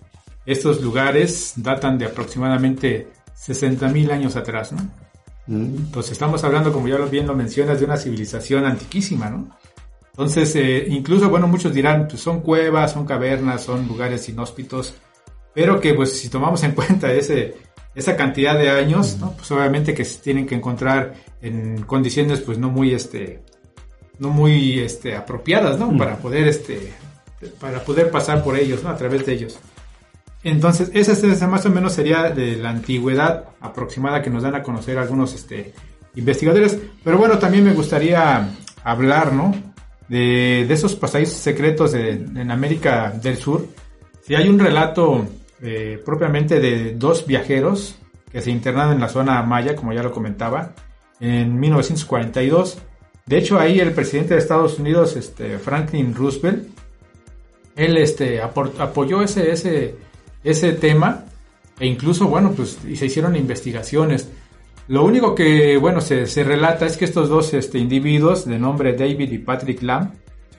estos 0.45 0.83
lugares 0.83 1.55
datan 1.57 1.97
de 1.97 2.05
aproximadamente 2.05 3.09
60.000 3.47 4.11
años 4.11 4.37
atrás, 4.37 4.73
¿no? 4.73 5.10
Pues 5.93 6.11
estamos 6.13 6.45
hablando, 6.45 6.73
como 6.73 6.87
ya 6.87 6.97
bien 6.99 7.27
lo 7.27 7.35
mencionas, 7.35 7.81
de 7.81 7.87
una 7.87 7.97
civilización 7.97 8.65
antiquísima, 8.65 9.29
¿no? 9.31 9.49
Entonces, 10.11 10.55
eh, 10.57 10.87
incluso, 10.89 11.31
bueno, 11.31 11.49
muchos 11.49 11.73
dirán, 11.73 12.07
pues 12.09 12.21
son 12.21 12.41
cuevas, 12.41 12.93
son 12.93 13.07
cavernas, 13.07 13.63
son 13.63 13.89
lugares 13.89 14.29
inhóspitos, 14.29 14.95
pero 15.55 15.81
que 15.81 15.95
pues 15.95 16.19
si 16.19 16.29
tomamos 16.29 16.63
en 16.63 16.73
cuenta 16.75 17.13
ese, 17.13 17.57
esa 17.95 18.17
cantidad 18.17 18.59
de 18.59 18.71
años, 18.71 19.17
¿no? 19.19 19.33
pues 19.33 19.51
obviamente 19.51 19.95
que 19.95 20.05
se 20.05 20.19
tienen 20.19 20.47
que 20.47 20.55
encontrar 20.55 21.15
en 21.41 21.83
condiciones 21.83 22.41
pues 22.41 22.59
no 22.59 22.69
muy, 22.69 22.93
este, 22.93 23.43
no 24.19 24.29
muy 24.29 24.81
este, 24.81 25.17
apropiadas, 25.17 25.79
¿no? 25.79 25.97
Para 25.97 26.17
poder, 26.19 26.47
este, 26.47 26.93
para 27.59 27.83
poder 27.83 28.11
pasar 28.11 28.45
por 28.45 28.57
ellos, 28.57 28.83
¿no? 28.83 28.91
A 28.91 28.97
través 28.97 29.25
de 29.25 29.33
ellos. 29.33 29.59
Entonces, 30.43 30.91
esa, 30.95 31.13
esa 31.13 31.47
más 31.47 31.67
o 31.67 31.71
menos 31.71 31.93
sería 31.93 32.31
de 32.31 32.57
la 32.57 32.71
antigüedad 32.71 33.45
aproximada 33.61 34.23
que 34.23 34.31
nos 34.31 34.43
dan 34.43 34.55
a 34.55 34.63
conocer 34.63 34.99
algunos 34.99 35.35
este, 35.35 35.75
investigadores. 36.15 36.79
Pero 37.05 37.19
bueno, 37.19 37.39
también 37.39 37.65
me 37.65 37.75
gustaría 37.75 38.49
hablar, 38.83 39.33
¿no? 39.33 39.55
De, 40.09 40.65
de 40.67 40.75
esos 40.75 40.97
pasajes 40.97 41.33
secretos 41.33 41.95
en 41.95 42.51
América 42.51 43.13
del 43.23 43.37
Sur. 43.37 43.67
Si 44.23 44.35
hay 44.35 44.49
un 44.49 44.59
relato 44.59 45.27
eh, 45.63 46.01
propiamente 46.05 46.59
de 46.59 46.95
dos 46.95 47.27
viajeros 47.27 47.97
que 48.33 48.41
se 48.41 48.51
internaron 48.51 48.95
en 48.95 49.01
la 49.01 49.11
zona 49.11 49.43
maya, 49.43 49.77
como 49.77 49.93
ya 49.93 50.03
lo 50.03 50.11
comentaba, 50.11 50.73
en 51.21 51.61
1942. 51.61 52.79
De 53.27 53.39
hecho, 53.39 53.59
ahí 53.59 53.79
el 53.79 53.93
presidente 53.93 54.35
de 54.35 54.41
Estados 54.41 54.79
Unidos, 54.79 55.17
este, 55.17 55.59
Franklin 55.59 56.15
Roosevelt, 56.15 56.69
él 57.77 57.99
este, 57.99 58.41
apoyó 58.41 59.23
ese, 59.23 59.51
ese, 59.51 59.97
ese 60.43 60.73
tema 60.73 61.25
e 61.79 61.87
incluso, 61.87 62.29
bueno, 62.29 62.53
pues 62.53 62.79
y 62.87 62.95
se 62.97 63.07
hicieron 63.07 63.37
investigaciones. 63.37 64.29
Lo 64.87 65.05
único 65.05 65.35
que, 65.35 65.77
bueno, 65.79 66.01
se, 66.01 66.27
se 66.27 66.45
relata 66.45 66.85
es 66.85 66.97
que 66.97 67.07
estos 67.07 67.29
dos 67.29 67.55
este, 67.55 67.79
individuos, 67.79 68.45
de 68.45 68.59
nombre 68.59 68.93
David 68.93 69.33
y 69.33 69.39
Patrick 69.39 69.83
Lamb, 69.83 70.13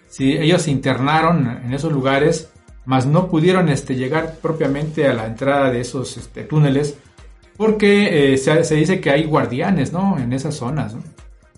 si 0.10 0.34
ellos 0.34 0.64
se 0.64 0.72
internaron 0.72 1.62
en 1.64 1.74
esos 1.74 1.92
lugares, 1.92 2.50
mas 2.86 3.06
no 3.06 3.30
pudieron 3.30 3.70
este, 3.70 3.96
llegar 3.96 4.38
propiamente 4.42 5.08
a 5.08 5.14
la 5.14 5.28
entrada 5.28 5.70
de 5.70 5.82
esos 5.82 6.18
este, 6.18 6.44
túneles, 6.44 6.98
porque 7.56 8.34
eh, 8.34 8.38
se, 8.38 8.64
se, 8.64 8.76
dice 8.76 9.00
que 9.00 9.12
hay 9.12 9.26
guardianes, 9.26 9.94
¿no? 9.94 10.18
En 10.18 10.34
esas 10.34 10.56
zonas, 10.56 10.96
¿no? 10.96 11.04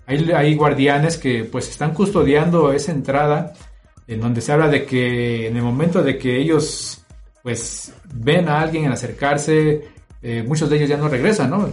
Hay, 0.06 0.32
hay 0.32 0.56
guardianes 0.56 1.18
que 1.18 1.46
pues 1.46 1.70
están 1.70 1.94
custodiando 1.94 2.74
esa 2.74 2.92
entrada, 2.92 3.54
en 4.08 4.20
donde 4.20 4.42
se 4.42 4.52
habla 4.52 4.68
de 4.68 4.84
que 4.86 5.48
en 5.48 5.56
el 5.56 5.64
momento 5.64 6.04
de 6.04 6.18
que 6.18 6.38
ellos 6.38 7.03
pues 7.44 7.94
ven 8.16 8.48
a 8.48 8.62
alguien 8.62 8.92
acercarse, 8.92 9.84
eh, 10.22 10.44
muchos 10.48 10.70
de 10.70 10.78
ellos 10.78 10.90
ya 10.90 10.98
no 10.98 11.10
regresan, 11.10 11.50
¿no? 11.50 11.70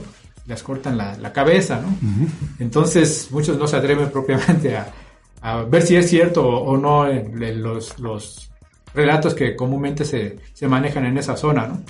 Les 0.46 0.62
cortan 0.62 0.98
la, 0.98 1.16
la 1.16 1.32
cabeza, 1.32 1.80
¿no? 1.80 1.88
Uh 1.88 2.26
-huh. 2.26 2.28
Entonces 2.58 3.28
muchos 3.30 3.56
no 3.56 3.66
se 3.66 3.76
atreven 3.76 4.10
propiamente 4.12 4.76
a, 4.76 4.92
a 5.40 5.62
ver 5.62 5.82
si 5.82 5.96
es 5.96 6.10
cierto 6.10 6.46
o, 6.46 6.72
o 6.72 6.76
no 6.76 7.06
los, 7.06 7.98
los, 7.98 8.50
relatos 8.92 9.34
que 9.34 9.54
comúnmente 9.54 10.04
se, 10.04 10.38
se, 10.52 10.66
manejan 10.66 11.06
en 11.06 11.16
esa 11.16 11.36
zona, 11.36 11.66
¿no? 11.68 11.80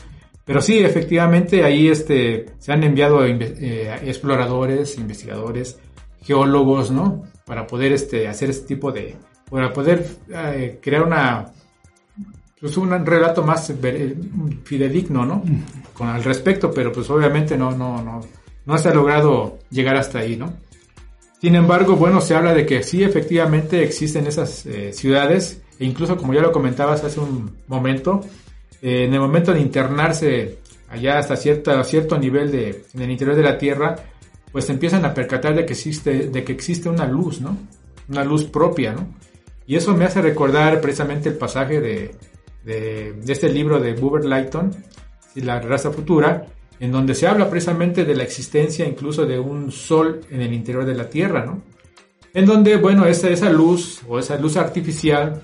Pero 0.44 0.60
sí, 0.60 0.80
efectivamente, 0.80 1.64
ahí 1.64 1.88
este, 1.88 2.46
se 2.58 2.72
han 2.72 2.84
enviado 2.84 3.24
eh, 3.24 3.98
exploradores, 4.04 4.98
investigadores, 4.98 5.78
geólogos, 6.22 6.90
¿no? 6.90 7.24
Para 7.46 7.66
poder 7.66 7.92
este, 7.92 8.28
hacer 8.28 8.50
este 8.50 8.66
tipo 8.66 8.92
de, 8.92 9.16
para 9.50 9.72
poder 9.72 10.06
eh, 10.28 10.78
crear 10.82 11.04
una, 11.04 11.52
pues 12.60 12.76
un 12.76 13.06
relato 13.06 13.42
más 13.42 13.72
fidedigno, 14.64 15.24
¿no? 15.24 15.42
Con 15.94 16.08
al 16.08 16.22
respecto, 16.22 16.70
pero 16.70 16.92
pues 16.92 17.08
obviamente 17.08 17.56
no, 17.56 17.70
no, 17.72 18.02
no, 18.02 18.20
no 18.66 18.78
se 18.78 18.88
ha 18.90 18.94
logrado 18.94 19.58
llegar 19.70 19.96
hasta 19.96 20.18
ahí, 20.18 20.36
¿no? 20.36 20.52
Sin 21.40 21.54
embargo, 21.54 21.96
bueno, 21.96 22.20
se 22.20 22.34
habla 22.34 22.52
de 22.52 22.66
que 22.66 22.82
sí, 22.82 23.02
efectivamente 23.02 23.82
existen 23.82 24.26
esas 24.26 24.66
eh, 24.66 24.92
ciudades, 24.92 25.62
e 25.78 25.86
incluso 25.86 26.18
como 26.18 26.34
ya 26.34 26.42
lo 26.42 26.52
comentabas 26.52 27.02
hace 27.02 27.18
un 27.18 27.50
momento, 27.66 28.20
eh, 28.82 29.04
en 29.06 29.14
el 29.14 29.20
momento 29.20 29.54
de 29.54 29.60
internarse 29.60 30.58
allá 30.90 31.18
hasta 31.18 31.36
cierta, 31.36 31.82
cierto 31.82 32.18
nivel 32.18 32.52
de, 32.52 32.84
en 32.92 33.00
el 33.00 33.10
interior 33.10 33.36
de 33.36 33.42
la 33.42 33.56
Tierra, 33.56 33.96
pues 34.52 34.66
se 34.66 34.72
empiezan 34.72 35.06
a 35.06 35.14
percatar 35.14 35.54
de 35.54 35.64
que 35.64 35.72
existe, 35.72 36.28
de 36.28 36.44
que 36.44 36.52
existe 36.52 36.90
una 36.90 37.06
luz, 37.06 37.40
¿no? 37.40 37.56
Una 38.10 38.22
luz 38.22 38.44
propia, 38.44 38.92
¿no? 38.92 39.08
Y 39.66 39.76
eso 39.76 39.96
me 39.96 40.04
hace 40.04 40.20
recordar 40.20 40.80
precisamente 40.82 41.30
el 41.30 41.36
pasaje 41.36 41.80
de, 41.80 42.10
de, 42.64 43.18
este 43.26 43.48
libro 43.48 43.80
de 43.80 43.94
Buber 43.94 44.24
Lighton, 44.24 44.70
La 45.36 45.60
raza 45.60 45.90
futura, 45.90 46.46
en 46.78 46.92
donde 46.92 47.14
se 47.14 47.26
habla 47.26 47.48
precisamente 47.48 48.04
de 48.04 48.14
la 48.14 48.22
existencia 48.22 48.86
incluso 48.86 49.26
de 49.26 49.38
un 49.38 49.70
sol 49.70 50.20
en 50.30 50.40
el 50.40 50.52
interior 50.52 50.84
de 50.84 50.94
la 50.94 51.08
Tierra, 51.08 51.44
¿no? 51.44 51.62
En 52.32 52.46
donde, 52.46 52.76
bueno, 52.76 53.06
esa, 53.06 53.28
esa 53.28 53.50
luz 53.50 54.02
o 54.08 54.18
esa 54.18 54.38
luz 54.38 54.56
artificial 54.56 55.42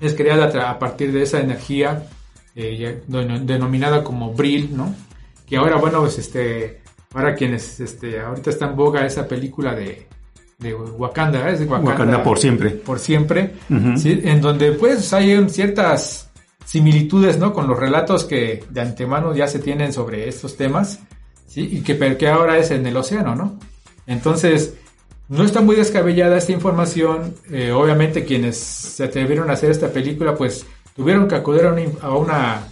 es 0.00 0.14
creada 0.14 0.70
a 0.70 0.78
partir 0.78 1.12
de 1.12 1.22
esa 1.22 1.40
energía 1.40 2.08
eh, 2.56 3.02
denominada 3.06 4.02
como 4.02 4.32
Brill, 4.32 4.76
¿no? 4.76 4.94
Que 5.46 5.56
ahora, 5.56 5.76
bueno, 5.76 6.00
pues 6.00 6.18
este, 6.18 6.82
ahora 7.12 7.34
quienes, 7.34 7.80
este, 7.80 8.20
ahorita 8.20 8.50
está 8.50 8.66
en 8.66 8.76
boga 8.76 9.06
esa 9.06 9.28
película 9.28 9.74
de, 9.74 10.08
de 10.58 10.74
Wakanda, 10.74 11.48
¿eh? 11.48 11.54
es 11.54 11.60
de 11.60 11.66
Wakanda, 11.66 11.90
Wakanda, 11.92 12.22
por 12.22 12.38
siempre. 12.38 12.70
Por 12.70 12.98
siempre, 12.98 13.54
uh 13.70 13.74
-huh. 13.74 13.96
¿sí? 13.96 14.20
En 14.24 14.40
donde 14.40 14.72
pues 14.72 15.12
hay 15.12 15.48
ciertas 15.48 16.30
similitudes, 16.64 17.38
¿no? 17.38 17.52
Con 17.52 17.68
los 17.68 17.78
relatos 17.78 18.24
que 18.24 18.64
de 18.70 18.80
antemano 18.80 19.34
ya 19.34 19.46
se 19.48 19.58
tienen 19.58 19.92
sobre 19.92 20.28
estos 20.28 20.56
temas, 20.56 21.00
¿sí? 21.46 21.68
Y 21.72 21.80
que, 21.82 22.16
que 22.16 22.28
ahora 22.28 22.58
es 22.58 22.70
en 22.70 22.86
el 22.86 22.96
océano, 22.96 23.34
¿no? 23.34 23.58
Entonces, 24.06 24.74
no 25.28 25.44
está 25.44 25.60
muy 25.60 25.76
descabellada 25.76 26.36
esta 26.36 26.52
información. 26.52 27.34
Eh, 27.50 27.72
obviamente 27.72 28.24
quienes 28.24 28.56
se 28.56 29.04
atrevieron 29.04 29.50
a 29.50 29.54
hacer 29.54 29.70
esta 29.70 29.88
película, 29.88 30.34
pues 30.34 30.66
tuvieron 30.94 31.28
que 31.28 31.34
acudir 31.34 31.64
a 31.64 31.72
una, 31.72 31.82
a 32.02 32.14
una, 32.14 32.68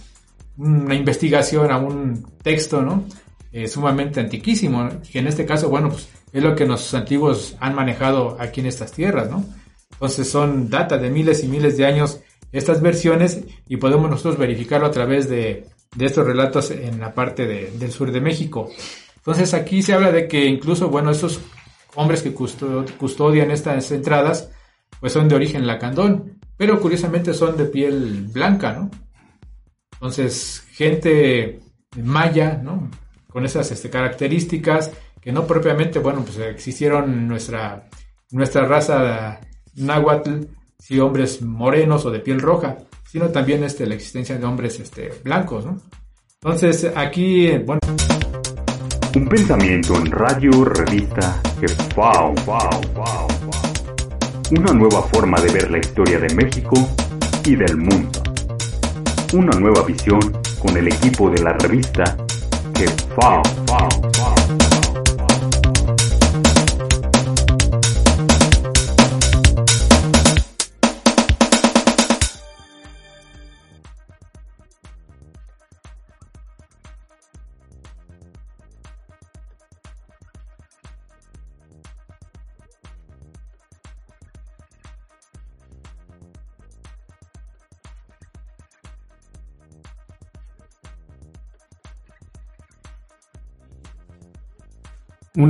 una 0.57 0.95
investigación, 0.95 1.71
a 1.71 1.77
un 1.77 2.25
texto, 2.41 2.81
¿no? 2.81 3.05
Eh, 3.51 3.67
sumamente 3.67 4.19
antiquísimo, 4.19 4.89
que 5.11 5.19
en 5.19 5.27
este 5.27 5.45
caso, 5.45 5.69
bueno, 5.69 5.89
pues 5.89 6.07
es 6.33 6.43
lo 6.43 6.55
que 6.55 6.65
los 6.65 6.93
antiguos 6.93 7.55
han 7.59 7.75
manejado 7.75 8.35
aquí 8.39 8.59
en 8.59 8.65
estas 8.65 8.91
tierras, 8.91 9.29
¿no? 9.29 9.45
Entonces 9.91 10.29
son 10.29 10.69
data 10.69 10.97
de 10.97 11.09
miles 11.09 11.43
y 11.43 11.47
miles 11.47 11.77
de 11.77 11.85
años 11.85 12.19
estas 12.51 12.81
versiones 12.81 13.41
y 13.69 13.77
podemos 13.77 14.09
nosotros 14.09 14.37
verificarlo 14.37 14.87
a 14.87 14.91
través 14.91 15.29
de, 15.29 15.67
de 15.95 16.05
estos 16.05 16.25
relatos 16.25 16.71
en 16.71 16.99
la 16.99 17.13
parte 17.13 17.45
de, 17.45 17.71
del 17.71 17.91
sur 17.91 18.11
de 18.11 18.19
México. 18.19 18.69
Entonces 19.17 19.53
aquí 19.53 19.81
se 19.81 19.93
habla 19.93 20.11
de 20.11 20.27
que 20.27 20.45
incluso, 20.45 20.89
bueno, 20.89 21.11
esos 21.11 21.39
hombres 21.95 22.21
que 22.21 22.33
custodian 22.33 23.51
estas 23.51 23.91
entradas, 23.91 24.49
pues 24.99 25.13
son 25.13 25.29
de 25.29 25.35
origen 25.35 25.67
lacandón, 25.67 26.39
pero 26.57 26.81
curiosamente 26.81 27.33
son 27.33 27.55
de 27.55 27.65
piel 27.65 28.27
blanca, 28.31 28.73
¿no? 28.73 28.91
Entonces, 29.93 30.65
gente 30.71 31.59
maya, 31.95 32.59
¿no? 32.61 32.89
Con 33.29 33.45
esas 33.45 33.71
este, 33.71 33.89
características 33.89 34.91
que 35.23 35.31
no 35.31 35.47
propiamente, 35.47 35.99
bueno, 35.99 36.23
pues 36.23 36.37
existieron 36.39 37.27
nuestra, 37.27 37.87
nuestra 38.31 38.65
raza 38.65 39.39
náhuatl, 39.75 40.45
si 40.77 40.99
hombres 40.99 41.41
morenos 41.41 42.05
o 42.05 42.11
de 42.11 42.19
piel 42.19 42.41
roja, 42.41 42.77
sino 43.09 43.29
también 43.29 43.63
este, 43.63 43.85
la 43.85 43.95
existencia 43.95 44.37
de 44.37 44.45
hombres 44.45 44.79
este, 44.79 45.11
blancos, 45.23 45.65
¿no? 45.65 45.79
Entonces, 46.41 46.91
aquí, 46.93 47.57
bueno... 47.59 47.79
Un 49.15 49.27
pensamiento 49.27 49.95
en 49.95 50.11
radio, 50.11 50.65
revista, 50.65 51.41
que 51.59 51.67
wow, 51.95 52.33
wow, 52.45 52.81
wow, 52.95 53.27
wow. 53.45 53.73
Una 54.51 54.73
nueva 54.73 55.03
forma 55.03 55.39
de 55.39 55.53
ver 55.53 55.71
la 55.71 55.77
historia 55.77 56.19
de 56.19 56.33
México 56.35 56.75
y 57.45 57.55
del 57.55 57.77
mundo. 57.77 58.21
Una 59.33 59.57
nueva 59.57 59.83
visión 59.83 60.19
con 60.59 60.75
el 60.75 60.87
equipo 60.87 61.29
de 61.29 61.43
la 61.43 61.53
revista 61.53 62.17
que 62.73 62.85
wow, 63.15 63.41
wow, 63.67 63.89
wow. 64.01 65.02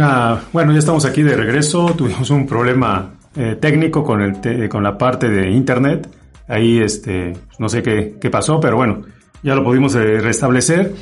Una, 0.04 0.44
bueno, 0.52 0.74
ya 0.74 0.80
estamos 0.80 1.06
aquí 1.06 1.24
de 1.24 1.34
regreso. 1.34 1.94
Tuvimos 1.96 2.30
un 2.30 2.46
problema 2.46 3.14
eh, 3.38 3.58
técnico 3.60 4.04
con, 4.04 4.22
el 4.22 4.42
te 4.42 4.68
con 4.68 4.84
la 4.84 4.98
parte 4.98 5.30
de 5.30 5.50
internet. 5.50 6.10
Ahí, 6.50 6.80
este, 6.80 7.32
no 7.58 7.70
sé 7.70 7.82
qué, 7.82 8.16
qué 8.20 8.30
pasó, 8.30 8.60
pero 8.60 8.76
bueno, 8.76 9.04
ya 9.44 9.56
lo 9.56 9.64
pudimos 9.64 9.96
eh, 9.96 10.20
restablecer. 10.20 10.94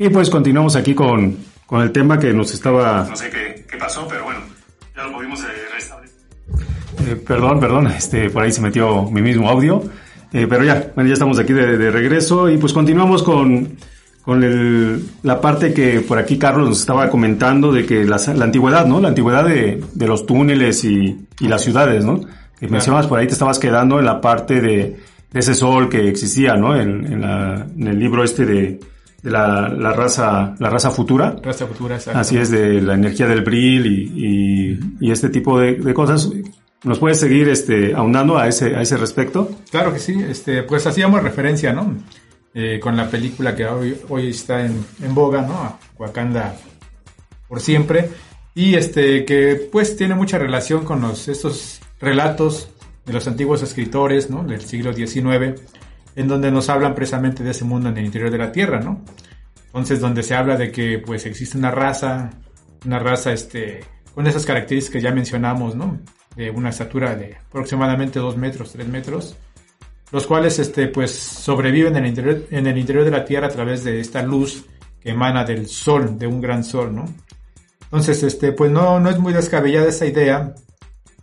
Y 0.00 0.08
pues 0.08 0.30
continuamos 0.30 0.74
aquí 0.74 0.96
con, 0.96 1.36
con, 1.64 1.80
el 1.82 1.92
tema 1.92 2.18
que 2.18 2.32
nos 2.32 2.52
estaba. 2.52 3.06
No 3.08 3.14
sé 3.14 3.30
qué, 3.30 3.64
qué 3.70 3.76
pasó, 3.76 4.08
pero 4.08 4.24
bueno, 4.24 4.40
ya 4.96 5.04
lo 5.04 5.12
pudimos 5.12 5.40
eh, 5.44 5.46
restablecer. 5.72 6.18
Eh, 7.06 7.16
perdón, 7.24 7.60
perdón, 7.60 7.86
este, 7.86 8.30
por 8.30 8.42
ahí 8.42 8.50
se 8.50 8.62
metió 8.62 9.04
mi 9.12 9.22
mismo 9.22 9.48
audio. 9.48 9.80
Eh, 10.32 10.48
pero 10.50 10.64
ya, 10.64 10.90
bueno, 10.96 11.06
ya 11.06 11.14
estamos 11.14 11.38
aquí 11.38 11.52
de, 11.52 11.90
regreso 11.92 12.48
y 12.48 12.56
pues 12.56 12.72
continuamos 12.72 13.22
con, 13.22 13.76
con 14.22 14.44
el, 14.44 15.04
la 15.22 15.40
parte 15.40 15.72
que 15.72 16.00
por 16.00 16.18
aquí 16.18 16.38
Carlos 16.38 16.68
nos 16.68 16.80
estaba 16.80 17.08
comentando 17.08 17.72
de 17.72 17.86
que 17.86 18.04
la, 18.04 18.20
la 18.34 18.44
antigüedad, 18.44 18.86
¿no? 18.86 19.00
La 19.00 19.08
antigüedad 19.08 19.44
de, 19.44 19.82
de 19.94 20.06
los 20.06 20.26
túneles 20.26 20.84
y, 20.84 21.26
y, 21.40 21.48
las 21.48 21.62
ciudades, 21.62 22.04
¿no? 22.04 22.20
Que 22.58 22.68
mencionabas 22.68 23.06
por 23.06 23.18
ahí, 23.18 23.26
te 23.26 23.32
estabas 23.32 23.58
quedando 23.58 23.98
en 23.98 24.04
la 24.04 24.20
parte 24.20 24.60
de, 24.60 24.96
de 25.32 25.40
ese 25.40 25.54
sol 25.54 25.88
que 25.88 26.08
existía, 26.08 26.54
¿no? 26.56 26.76
En, 26.76 27.10
en, 27.10 27.20
la, 27.22 27.66
en 27.76 27.88
el 27.88 27.98
libro 27.98 28.22
este 28.22 28.44
de, 28.44 28.80
de 29.22 29.30
la, 29.30 29.68
la, 29.68 29.92
raza 29.92 30.54
la 30.58 30.68
raza 30.68 30.90
futura. 30.90 31.36
Raza 31.42 31.66
futura, 31.66 31.96
exacto. 31.96 32.20
Así 32.20 32.36
es, 32.36 32.50
de 32.50 32.82
la 32.82 32.94
energía 32.94 33.26
del 33.26 33.42
bril 33.42 33.86
y, 33.86 34.70
y, 34.70 34.80
y 35.00 35.10
este 35.10 35.30
tipo 35.30 35.58
de, 35.58 35.76
de, 35.76 35.94
cosas. 35.94 36.30
¿Nos 36.82 36.98
puedes 36.98 37.20
seguir 37.20 37.48
este, 37.48 37.94
ahondando 37.94 38.38
a 38.38 38.48
ese, 38.48 38.74
a 38.76 38.82
ese 38.82 38.96
respecto? 38.96 39.50
Claro 39.70 39.92
que 39.92 39.98
sí, 39.98 40.14
este, 40.28 40.62
pues 40.62 40.86
hacíamos 40.86 41.22
referencia, 41.22 41.72
¿no? 41.72 41.94
Eh, 42.52 42.80
con 42.80 42.96
la 42.96 43.08
película 43.08 43.54
que 43.54 43.64
hoy, 43.64 44.28
está 44.28 44.64
en, 44.66 44.84
en 45.02 45.14
boga, 45.14 45.42
¿no? 45.42 45.78
Wakanda 45.98 46.56
por 47.48 47.60
siempre. 47.60 48.10
Y 48.54 48.74
este, 48.74 49.24
que 49.24 49.68
pues 49.70 49.96
tiene 49.96 50.14
mucha 50.14 50.38
relación 50.38 50.84
con 50.84 51.00
los, 51.00 51.28
estos 51.28 51.80
relatos 52.00 52.70
de 53.06 53.12
los 53.12 53.28
antiguos 53.28 53.62
escritores, 53.62 54.30
¿no? 54.30 54.42
Del 54.42 54.62
siglo 54.62 54.92
XIX, 54.92 55.60
en 56.16 56.28
donde 56.28 56.50
nos 56.50 56.68
hablan 56.68 56.94
precisamente 56.94 57.44
de 57.44 57.52
ese 57.52 57.64
mundo 57.64 57.88
en 57.88 57.98
el 57.98 58.04
interior 58.04 58.30
de 58.30 58.38
la 58.38 58.50
Tierra, 58.50 58.80
¿no? 58.80 59.04
Entonces, 59.66 60.00
donde 60.00 60.24
se 60.24 60.34
habla 60.34 60.56
de 60.56 60.72
que 60.72 60.98
pues 60.98 61.26
existe 61.26 61.56
una 61.56 61.70
raza, 61.70 62.30
una 62.84 62.98
raza, 62.98 63.32
este, 63.32 63.80
con 64.12 64.26
esas 64.26 64.44
características 64.44 65.00
que 65.00 65.08
ya 65.08 65.14
mencionamos, 65.14 65.76
¿no? 65.76 66.00
de 66.36 66.50
una 66.50 66.70
estatura 66.70 67.14
de 67.16 67.36
aproximadamente 67.36 68.18
2 68.18 68.36
metros, 68.36 68.72
3 68.72 68.88
metros, 68.88 69.36
los 70.12 70.26
cuales 70.26 70.58
este, 70.58 70.88
pues, 70.88 71.12
sobreviven 71.12 71.96
en 71.96 72.04
el, 72.04 72.08
interior, 72.08 72.46
en 72.50 72.66
el 72.66 72.78
interior 72.78 73.04
de 73.04 73.10
la 73.10 73.24
Tierra 73.24 73.46
a 73.46 73.50
través 73.50 73.84
de 73.84 74.00
esta 74.00 74.22
luz 74.22 74.66
que 75.00 75.10
emana 75.10 75.44
del 75.44 75.68
Sol, 75.68 76.18
de 76.18 76.26
un 76.26 76.40
gran 76.40 76.64
Sol, 76.64 76.94
¿no? 76.94 77.04
Entonces, 77.84 78.22
este, 78.22 78.52
pues 78.52 78.70
no, 78.70 79.00
no 79.00 79.10
es 79.10 79.18
muy 79.18 79.32
descabellada 79.32 79.88
esa 79.88 80.06
idea, 80.06 80.54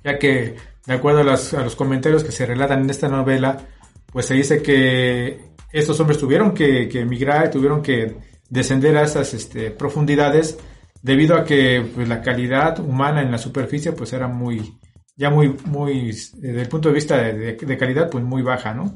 ya 0.04 0.18
que, 0.18 0.56
de 0.86 0.94
acuerdo 0.94 1.20
a, 1.20 1.34
a 1.34 1.64
los 1.64 1.76
comentarios 1.76 2.24
que 2.24 2.32
se 2.32 2.46
relatan 2.46 2.82
en 2.82 2.90
esta 2.90 3.08
novela, 3.08 3.66
pues 4.12 4.26
se 4.26 4.34
dice 4.34 4.62
que 4.62 5.40
estos 5.72 6.00
hombres 6.00 6.18
tuvieron 6.18 6.54
que, 6.54 6.88
que 6.88 7.02
emigrar, 7.02 7.52
tuvieron 7.52 7.82
que 7.82 8.18
descender 8.50 8.98
a 8.98 9.04
esas 9.04 9.34
este, 9.34 9.72
profundidades, 9.72 10.58
debido 11.02 11.36
a 11.36 11.44
que 11.44 11.86
pues, 11.94 12.08
la 12.08 12.22
calidad 12.22 12.80
humana 12.80 13.22
en 13.22 13.32
la 13.32 13.38
superficie 13.38 13.92
pues 13.92 14.14
era 14.14 14.28
muy, 14.28 14.78
ya 15.18 15.30
muy, 15.30 15.50
muy, 15.66 16.12
desde 16.12 16.62
el 16.62 16.70
punto 16.70 16.90
de 16.90 16.96
vista 16.96 17.18
de, 17.18 17.78
calidad, 17.78 18.10
pues 18.10 18.24
muy 18.24 18.44
baja, 18.44 18.74
¿no? 18.74 18.94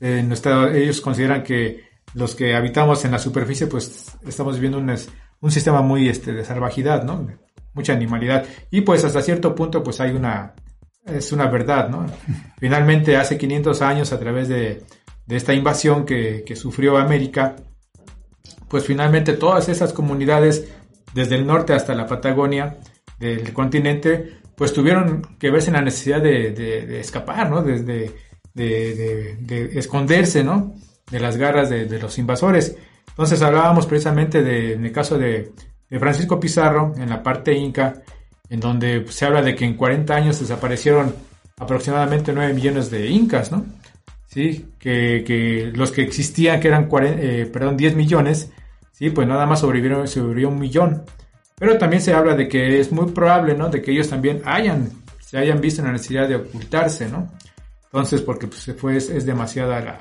Eh, 0.00 0.26
ellos 0.74 1.00
consideran 1.00 1.42
que 1.42 1.84
los 2.14 2.34
que 2.34 2.54
habitamos 2.54 3.04
en 3.04 3.10
la 3.10 3.18
superficie, 3.18 3.66
pues 3.66 4.16
estamos 4.26 4.54
viviendo 4.54 4.78
un, 4.78 4.94
un 5.40 5.50
sistema 5.50 5.82
muy 5.82 6.08
este, 6.08 6.32
de 6.32 6.44
salvajidad, 6.44 7.02
¿no? 7.02 7.26
Mucha 7.74 7.92
animalidad. 7.92 8.46
Y 8.70 8.82
pues 8.82 9.04
hasta 9.04 9.20
cierto 9.22 9.54
punto, 9.54 9.82
pues 9.82 10.00
hay 10.00 10.12
una, 10.12 10.54
es 11.04 11.32
una 11.32 11.48
verdad, 11.48 11.88
¿no? 11.88 12.06
Finalmente, 12.58 13.16
hace 13.16 13.36
500 13.36 13.82
años, 13.82 14.12
a 14.12 14.20
través 14.20 14.48
de, 14.48 14.84
de 15.26 15.36
esta 15.36 15.52
invasión 15.52 16.06
que, 16.06 16.44
que 16.46 16.54
sufrió 16.54 16.96
América, 16.96 17.56
pues 18.68 18.84
finalmente 18.84 19.32
todas 19.32 19.68
esas 19.68 19.92
comunidades, 19.92 20.68
desde 21.14 21.36
el 21.36 21.46
norte 21.46 21.72
hasta 21.72 21.94
la 21.94 22.06
Patagonia 22.06 22.78
del 23.18 23.52
continente, 23.52 24.38
pues 24.56 24.72
tuvieron 24.72 25.22
que 25.38 25.50
verse 25.50 25.68
en 25.68 25.74
la 25.74 25.82
necesidad 25.82 26.20
de, 26.20 26.50
de, 26.50 26.98
escapar, 26.98 27.50
¿no? 27.50 27.62
De, 27.62 28.10
de, 28.54 29.78
esconderse, 29.78 30.42
¿no? 30.42 30.74
De 31.10 31.20
las 31.20 31.36
garras 31.36 31.68
de, 31.68 31.98
los 32.00 32.18
invasores. 32.18 32.76
Entonces 33.08 33.42
hablábamos 33.42 33.86
precisamente 33.86 34.42
de, 34.42 34.72
en 34.72 34.84
el 34.84 34.92
caso 34.92 35.18
de, 35.18 35.52
Francisco 36.00 36.40
Pizarro, 36.40 36.94
en 36.96 37.08
la 37.10 37.22
parte 37.22 37.52
inca, 37.52 38.02
en 38.48 38.58
donde 38.58 39.06
se 39.08 39.24
habla 39.24 39.42
de 39.42 39.54
que 39.54 39.64
en 39.64 39.76
40 39.76 40.14
años 40.14 40.40
desaparecieron 40.40 41.14
aproximadamente 41.58 42.32
9 42.32 42.54
millones 42.54 42.90
de 42.90 43.06
incas, 43.08 43.52
¿no? 43.52 43.64
Sí, 44.26 44.66
que, 44.78 45.22
que 45.24 45.70
los 45.74 45.92
que 45.92 46.02
existían, 46.02 46.60
que 46.60 46.68
eran 46.68 46.88
eh, 47.02 47.48
perdón, 47.52 47.76
10 47.76 47.94
millones, 47.94 48.50
sí, 48.90 49.10
pues 49.10 49.28
nada 49.28 49.46
más 49.46 49.60
sobrevivieron, 49.60 50.08
sobrevivió 50.08 50.48
un 50.48 50.58
millón. 50.58 51.04
Pero 51.58 51.78
también 51.78 52.02
se 52.02 52.12
habla 52.12 52.34
de 52.34 52.48
que 52.48 52.80
es 52.80 52.92
muy 52.92 53.10
probable, 53.12 53.54
¿no? 53.54 53.68
De 53.68 53.80
que 53.80 53.90
ellos 53.90 54.08
también 54.08 54.42
hayan, 54.44 54.90
se 55.20 55.38
hayan 55.38 55.60
visto 55.60 55.80
en 55.80 55.86
la 55.86 55.92
necesidad 55.92 56.28
de 56.28 56.36
ocultarse, 56.36 57.08
¿no? 57.08 57.32
Entonces, 57.86 58.20
porque 58.20 58.46
pues, 58.46 58.70
fue, 58.78 58.98
es, 58.98 59.24
demasiada 59.24 59.80
la, 59.80 60.00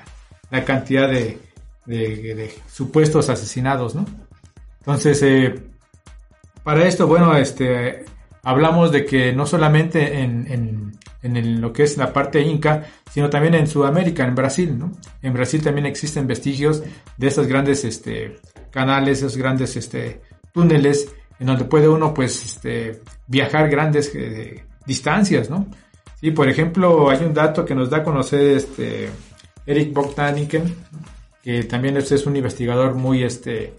la 0.52 0.66
cantidad 0.66 1.10
de, 1.10 1.40
de, 1.86 2.54
supuestos 2.68 3.30
asesinados, 3.30 3.96
¿no? 3.96 4.06
Entonces, 4.80 5.22
eh, 5.24 5.56
para 6.64 6.86
esto, 6.86 7.08
bueno, 7.08 7.36
este, 7.38 8.04
hablamos 8.44 8.92
de 8.92 9.06
que 9.06 9.32
no 9.32 9.46
solamente 9.46 10.20
en, 10.20 10.52
en, 10.52 11.00
en 11.22 11.62
lo 11.62 11.72
que 11.72 11.84
es 11.84 11.96
la 11.96 12.12
parte 12.12 12.42
inca, 12.42 12.84
sino 13.10 13.30
también 13.30 13.56
en 13.56 13.68
Sudamérica, 13.68 14.26
en 14.26 14.36
Brasil, 14.36 14.78
¿no? 14.78 14.92
En 15.22 15.32
Brasil 15.32 15.62
también 15.62 15.86
existen 15.86 16.28
vestigios 16.28 16.84
de 17.18 17.28
esos 17.28 17.48
grandes 17.48 17.86
este, 17.86 18.36
canales, 18.72 19.20
esos 19.20 19.38
grandes 19.38 19.78
este, 19.78 20.22
túneles 20.52 21.16
en 21.40 21.48
donde 21.48 21.66
puede 21.66 21.88
uno 21.88 22.14
pues 22.14 22.44
este, 22.46 23.02
viajar 23.28 23.70
grandes 23.70 24.14
eh, 24.16 24.64
distancias, 24.86 25.50
¿no? 25.50 25.68
Sí, 26.20 26.32
por 26.32 26.50
ejemplo, 26.50 27.10
hay 27.10 27.24
un 27.24 27.34
dato 27.34 27.66
que 27.66 27.76
nos 27.76 27.90
da 27.90 27.98
a 27.98 28.04
conocer 28.04 28.58
este 28.58 29.10
Eric 29.66 29.94
Bogdaniken, 29.94 30.74
que 31.44 31.64
también 31.64 31.98
es 31.98 32.26
un 32.26 32.36
investigador 32.36 32.96
muy 32.96 33.24
este 33.24 33.74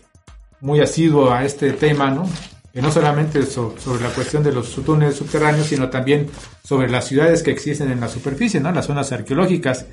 muy 0.61 0.81
asiduo 0.81 1.31
a 1.31 1.45
este 1.45 1.73
tema, 1.73 2.11
¿no? 2.11 2.29
Que 2.73 2.83
no 2.83 2.91
solamente 2.91 3.43
sobre 3.45 4.03
la 4.03 4.11
cuestión 4.11 4.43
de 4.43 4.53
los 4.53 4.75
túneles 4.85 5.17
subterráneos, 5.17 5.67
sino 5.67 5.89
también 5.89 6.29
sobre 6.63 6.91
las 6.91 7.07
ciudades 7.07 7.43
que 7.43 7.51
existen 7.51 7.91
en 7.91 8.01
la 8.01 8.09
superficie, 8.09 8.61
¿no? 8.61 8.71
Las 8.71 8.87
zonas 8.87 9.11
arqueológicas, 9.13 9.87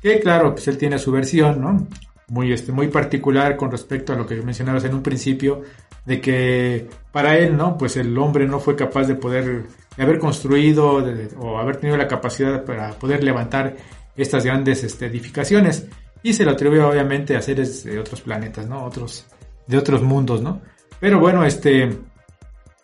que 0.00 0.20
claro, 0.20 0.54
pues 0.54 0.66
él 0.68 0.78
tiene 0.78 0.98
su 0.98 1.12
versión, 1.12 1.60
¿no? 1.60 1.86
Muy, 2.30 2.52
este, 2.52 2.72
muy 2.72 2.88
particular 2.88 3.56
con 3.56 3.70
respecto 3.70 4.12
a 4.12 4.16
lo 4.16 4.24
que 4.24 4.36
mencionabas 4.36 4.84
en 4.84 4.94
un 4.94 5.02
principio, 5.02 5.62
de 6.06 6.20
que 6.20 6.88
para 7.12 7.36
él, 7.36 7.56
¿no? 7.56 7.76
Pues 7.76 7.96
el 7.96 8.16
hombre 8.16 8.46
no 8.46 8.60
fue 8.60 8.76
capaz 8.76 9.06
de 9.06 9.16
poder, 9.16 9.64
de 9.96 10.02
haber 10.02 10.18
construido 10.18 11.04
o 11.38 11.58
haber 11.58 11.76
tenido 11.76 11.96
la 11.96 12.08
capacidad 12.08 12.64
para 12.64 12.92
poder 12.92 13.22
levantar 13.22 13.76
estas 14.16 14.44
grandes 14.44 14.84
este, 14.84 15.06
edificaciones 15.06 15.86
y 16.22 16.32
se 16.32 16.44
lo 16.44 16.52
atribuye 16.52 16.82
obviamente 16.82 17.36
a 17.36 17.42
seres 17.42 17.84
de 17.84 17.98
otros 17.98 18.20
planetas, 18.20 18.66
¿no? 18.66 18.84
Otros, 18.84 19.26
de 19.66 19.78
otros 19.78 20.02
mundos, 20.02 20.40
¿no? 20.42 20.60
Pero 21.00 21.18
bueno, 21.18 21.44
este, 21.44 21.98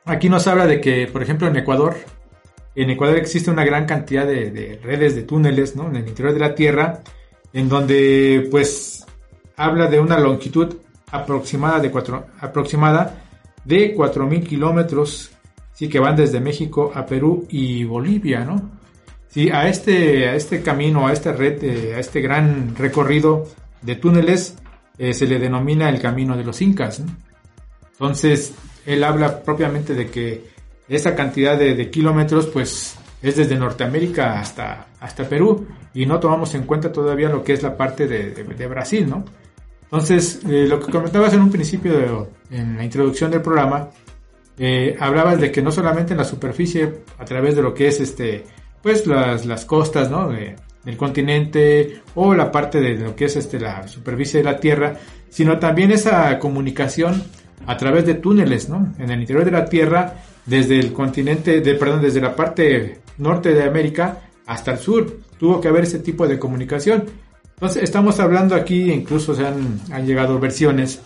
aquí 0.05 0.29
nos 0.29 0.47
habla 0.47 0.67
de 0.67 0.81
que, 0.81 1.07
por 1.07 1.23
ejemplo, 1.23 1.47
en 1.47 1.57
Ecuador, 1.57 1.97
en 2.75 2.91
Ecuador 2.91 3.17
existe 3.19 3.51
una 3.51 3.65
gran 3.65 3.87
cantidad 3.87 4.27
de, 4.27 4.51
de 4.51 4.81
redes 4.83 5.15
de 5.15 5.23
túneles, 5.23 5.77
¿no? 5.77 5.89
En 5.89 5.97
el 5.97 6.09
interior 6.09 6.35
de 6.35 6.41
la 6.41 6.55
Tierra, 6.55 7.01
en 7.53 7.69
donde, 7.69 8.49
pues, 8.51 9.06
habla 9.57 9.87
de 9.87 10.01
una 10.01 10.19
longitud 10.19 10.77
aproximada 11.11 11.81
de, 11.81 11.91
cuatro, 11.91 12.27
aproximada 12.41 13.23
de 13.65 13.97
4.000 13.97 14.47
kilómetros, 14.47 15.31
sí, 15.73 15.89
que 15.89 15.99
van 15.99 16.17
desde 16.17 16.41
México 16.41 16.93
a 16.95 17.07
Perú 17.07 17.47
y 17.49 17.85
Bolivia, 17.85 18.45
¿no? 18.45 18.71
Sí, 19.29 19.51
a 19.51 19.69
este, 19.69 20.29
a 20.29 20.35
este 20.35 20.63
camino, 20.63 21.07
a 21.07 21.13
esta 21.13 21.33
red, 21.33 21.63
eh, 21.63 21.95
a 21.95 21.99
este 21.99 22.21
gran 22.21 22.75
recorrido 22.77 23.47
de 23.83 23.97
túneles, 23.97 24.57
eh, 24.99 25.13
se 25.13 25.27
le 25.27 25.39
denomina 25.39 25.89
el 25.91 26.01
camino 26.01 26.37
de 26.37 26.45
los 26.45 26.63
incas. 26.63 27.03
Entonces, 27.93 28.55
él 28.87 29.05
habla 29.05 29.43
propiamente 29.43 29.95
de 29.95 30.09
que 30.09 30.45
esa 30.89 31.15
cantidad 31.15 31.59
de, 31.59 31.91
kilómetros, 31.91 32.47
pues, 32.47 32.97
es 33.21 33.37
desde 33.37 33.57
Norteamérica 33.57 34.39
hasta, 34.39 34.87
hasta 35.01 35.29
Perú, 35.29 35.67
y 35.93 36.07
no 36.07 36.21
tomamos 36.21 36.55
en 36.55 36.63
cuenta 36.63 36.93
todavía 36.93 37.29
lo 37.29 37.43
que 37.43 37.53
es 37.53 37.63
la 37.63 37.77
parte 37.77 38.07
de, 38.07 38.31
de 38.31 38.67
Brasil, 38.67 39.09
¿no? 39.09 39.25
Entonces, 39.87 40.41
eh, 40.49 40.67
lo 40.69 40.81
que 40.81 40.91
comentabas 40.91 41.33
en 41.33 41.41
un 41.41 41.51
principio, 41.51 42.31
en 42.51 42.77
la 42.77 42.85
introducción 42.85 43.31
del 43.31 43.41
programa, 43.41 43.89
eh, 44.59 44.97
hablabas 44.99 45.41
de 45.41 45.53
que 45.53 45.63
no 45.63 45.71
solamente 45.71 46.13
en 46.13 46.19
la 46.19 46.25
superficie, 46.25 47.03
a 47.19 47.25
través 47.25 47.55
de 47.57 47.63
lo 47.63 47.73
que 47.73 47.89
es 47.89 48.01
este, 48.01 48.45
pues 48.83 49.07
las, 49.07 49.47
las 49.47 49.65
costas, 49.65 50.11
¿no? 50.11 50.29
del 50.29 50.97
continente 50.97 52.03
o 52.15 52.35
la 52.35 52.51
parte 52.51 52.81
de 52.81 52.95
lo 52.95 53.17
que 53.17 53.25
es 53.25 53.37
este, 53.37 53.59
la 53.59 53.87
superficie 53.89 54.39
de 54.39 54.45
la 54.45 54.59
Tierra, 54.59 54.95
sino 55.29 55.59
también 55.59 55.91
esa 55.91 56.39
comunicación 56.39 57.25
a 57.67 57.77
través 57.77 58.07
de 58.07 58.15
túneles, 58.15 58.69
¿no? 58.69 58.95
En 58.99 59.11
el 59.11 59.21
interior 59.21 59.45
de 59.45 59.51
la 59.51 59.65
Tierra, 59.65 60.15
desde 60.45 60.79
el 60.79 60.93
continente, 60.93 61.61
de, 61.61 61.75
perdón, 61.75 62.03
desde 62.03 62.21
la 62.21 62.37
parte 62.37 63.01
norte 63.19 63.53
de 63.53 63.65
América 63.65 64.21
hasta 64.47 64.73
el 64.73 64.79
sur, 64.79 65.19
tuvo 65.39 65.61
que 65.61 65.69
haber 65.69 65.85
ese 65.85 65.99
tipo 65.99 66.29
de 66.29 66.39
comunicación. 66.39 67.05
Entonces, 67.57 67.85
estamos 67.85 68.21
hablando 68.21 68.55
aquí, 68.55 68.93
incluso 68.93 69.35
se 69.35 69.47
han, 69.47 69.81
llegado 70.05 70.39
versiones 70.39 71.01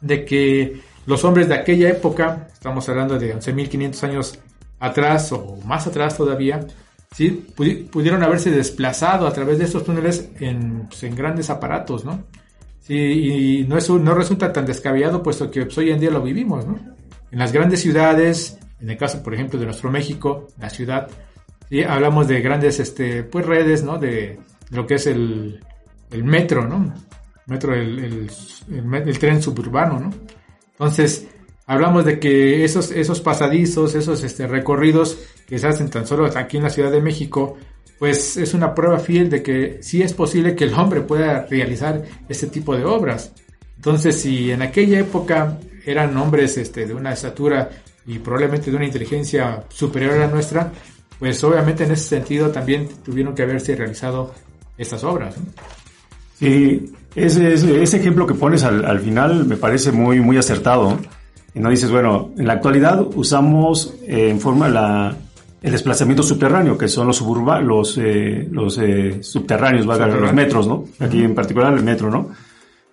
de 0.00 0.24
que 0.24 0.80
los 1.04 1.22
hombres 1.22 1.48
de 1.48 1.54
aquella 1.54 1.90
época, 1.90 2.48
estamos 2.50 2.88
hablando 2.88 3.18
de 3.18 3.36
11.500 3.36 4.02
años 4.04 4.38
atrás 4.78 5.30
o 5.32 5.58
más 5.66 5.86
atrás 5.86 6.16
todavía, 6.16 6.66
sí 7.12 7.46
pudieron 7.90 8.22
haberse 8.22 8.50
desplazado 8.50 9.26
a 9.26 9.34
través 9.34 9.58
de 9.58 9.64
estos 9.66 9.84
túneles 9.84 10.30
en, 10.40 10.88
pues, 10.88 11.14
grandes 11.14 11.50
aparatos, 11.50 12.06
¿no? 12.06 12.24
Y 12.88 13.66
no, 13.68 13.76
es, 13.76 13.90
no 13.90 14.14
resulta 14.14 14.52
tan 14.52 14.64
descabellado 14.64 15.22
puesto 15.22 15.50
que 15.50 15.66
pues, 15.66 15.76
hoy 15.76 15.90
en 15.90 16.00
día 16.00 16.10
lo 16.10 16.22
vivimos, 16.22 16.66
¿no? 16.66 16.80
En 17.30 17.38
las 17.38 17.52
grandes 17.52 17.82
ciudades, 17.82 18.58
en 18.80 18.88
el 18.88 18.96
caso, 18.96 19.22
por 19.22 19.34
ejemplo, 19.34 19.60
de 19.60 19.66
nuestro 19.66 19.90
México, 19.90 20.48
la 20.58 20.70
ciudad, 20.70 21.08
¿sí? 21.68 21.82
hablamos 21.82 22.28
de 22.28 22.40
grandes 22.40 22.80
este, 22.80 23.24
pues, 23.24 23.44
redes, 23.44 23.84
¿no? 23.84 23.98
De, 23.98 24.40
lo 24.70 24.86
que 24.86 24.94
es 24.94 25.06
el, 25.06 25.60
el 26.10 26.24
metro, 26.24 26.66
¿no? 26.66 26.92
Metro, 27.46 27.74
el, 27.74 27.98
el, 27.98 28.30
el, 29.08 29.18
tren 29.18 29.42
suburbano, 29.42 29.98
¿no? 29.98 30.10
Entonces, 30.72 31.26
hablamos 31.66 32.04
de 32.04 32.18
que 32.18 32.64
esos, 32.64 32.90
esos 32.90 33.20
pasadizos, 33.20 33.94
esos 33.94 34.22
este, 34.22 34.46
recorridos 34.46 35.18
que 35.46 35.58
se 35.58 35.66
hacen 35.66 35.90
tan 35.90 36.06
solo 36.06 36.26
aquí 36.34 36.56
en 36.56 36.62
la 36.62 36.70
Ciudad 36.70 36.90
de 36.90 37.00
México, 37.00 37.58
pues 37.98 38.36
es 38.36 38.54
una 38.54 38.74
prueba 38.74 38.98
fiel 38.98 39.28
de 39.28 39.42
que 39.42 39.78
sí 39.82 40.02
es 40.02 40.14
posible 40.14 40.54
que 40.54 40.64
el 40.64 40.74
hombre 40.74 41.02
pueda 41.02 41.46
realizar 41.46 42.02
este 42.28 42.46
tipo 42.46 42.76
de 42.76 42.84
obras. 42.84 43.32
Entonces, 43.76 44.20
si 44.20 44.50
en 44.50 44.62
aquella 44.62 45.00
época 45.00 45.58
eran 45.84 46.16
hombres 46.16 46.56
este, 46.56 46.86
de 46.86 46.94
una 46.94 47.12
estatura 47.12 47.70
y 48.06 48.18
probablemente 48.18 48.70
de 48.70 48.76
una 48.76 48.86
inteligencia 48.86 49.64
superior 49.68 50.12
a 50.14 50.18
la 50.18 50.26
nuestra, 50.28 50.72
pues 51.18 51.42
obviamente 51.44 51.84
en 51.84 51.92
ese 51.92 52.08
sentido 52.08 52.50
también 52.50 52.88
tuvieron 53.04 53.34
que 53.34 53.42
haberse 53.42 53.76
realizado 53.76 54.34
estas 54.80 55.04
obras. 55.04 55.36
Sí, 56.38 56.92
ese, 57.14 57.52
ese, 57.52 57.96
ejemplo 57.96 58.26
que 58.26 58.34
pones 58.34 58.64
al, 58.64 58.98
final 59.00 59.44
me 59.44 59.56
parece 59.56 59.92
muy, 59.92 60.20
muy 60.20 60.38
acertado. 60.38 60.98
Y 61.54 61.60
no 61.60 61.68
dices, 61.68 61.90
bueno, 61.90 62.30
en 62.38 62.46
la 62.46 62.54
actualidad 62.54 63.00
usamos 63.14 63.94
eh, 64.06 64.30
en 64.30 64.40
forma 64.40 64.68
la, 64.68 65.14
el 65.62 65.72
desplazamiento 65.72 66.22
subterráneo, 66.22 66.78
que 66.78 66.88
son 66.88 67.06
los 67.06 67.16
suburbanos, 67.16 67.66
los, 67.66 67.98
eh, 67.98 68.48
los 68.50 68.78
eh, 68.78 69.22
subterráneos, 69.22 69.84
los 69.84 70.32
metros, 70.32 70.66
¿no? 70.66 70.84
Aquí 70.98 71.22
en 71.22 71.34
particular 71.34 71.74
el 71.74 71.82
metro, 71.82 72.10
¿no? 72.10 72.30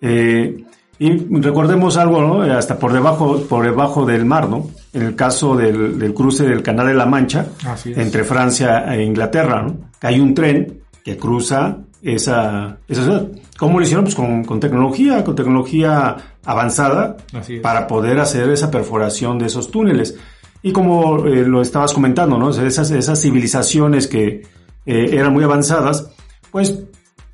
Eh, 0.02 0.64
y 1.00 1.40
recordemos 1.40 1.96
algo, 1.96 2.22
¿no? 2.22 2.42
Hasta 2.42 2.78
por 2.78 2.92
debajo, 2.92 3.40
por 3.48 3.64
debajo 3.64 4.06
del 4.06 4.26
mar, 4.26 4.50
¿no? 4.50 4.70
En 4.92 5.04
el 5.04 5.16
caso 5.16 5.56
del, 5.56 5.98
del 5.98 6.14
cruce 6.14 6.46
del 6.46 6.64
Canal 6.64 6.88
de 6.88 6.96
la 6.96 7.06
Mancha, 7.06 7.46
entre 7.86 8.24
Francia 8.24 8.94
e 8.94 9.04
Inglaterra, 9.04 9.62
¿no? 9.62 9.78
hay 10.02 10.20
un 10.20 10.34
tren 10.34 10.82
que 11.08 11.16
cruza 11.16 11.78
esa, 12.02 12.80
esa 12.86 13.04
ciudad. 13.04 13.28
¿Cómo 13.58 13.80
lo 13.80 13.86
hicieron? 13.86 14.04
Pues 14.04 14.14
con, 14.14 14.44
con 14.44 14.60
tecnología, 14.60 15.24
con 15.24 15.36
tecnología 15.36 16.18
avanzada 16.44 17.16
para 17.64 17.88
poder 17.88 18.20
hacer 18.20 18.50
esa 18.50 18.70
perforación 18.70 19.40
de 19.40 19.46
esos 19.46 19.72
túneles. 19.72 20.18
Y 20.62 20.74
como 20.74 21.26
eh, 21.26 21.46
lo 21.46 21.62
estabas 21.62 21.94
comentando, 21.94 22.38
¿no? 22.38 22.50
Esas, 22.50 22.92
esas 22.92 23.22
civilizaciones 23.22 24.06
que 24.08 24.46
eh, 24.86 25.10
eran 25.14 25.32
muy 25.32 25.46
avanzadas, 25.46 26.12
pues 26.52 26.78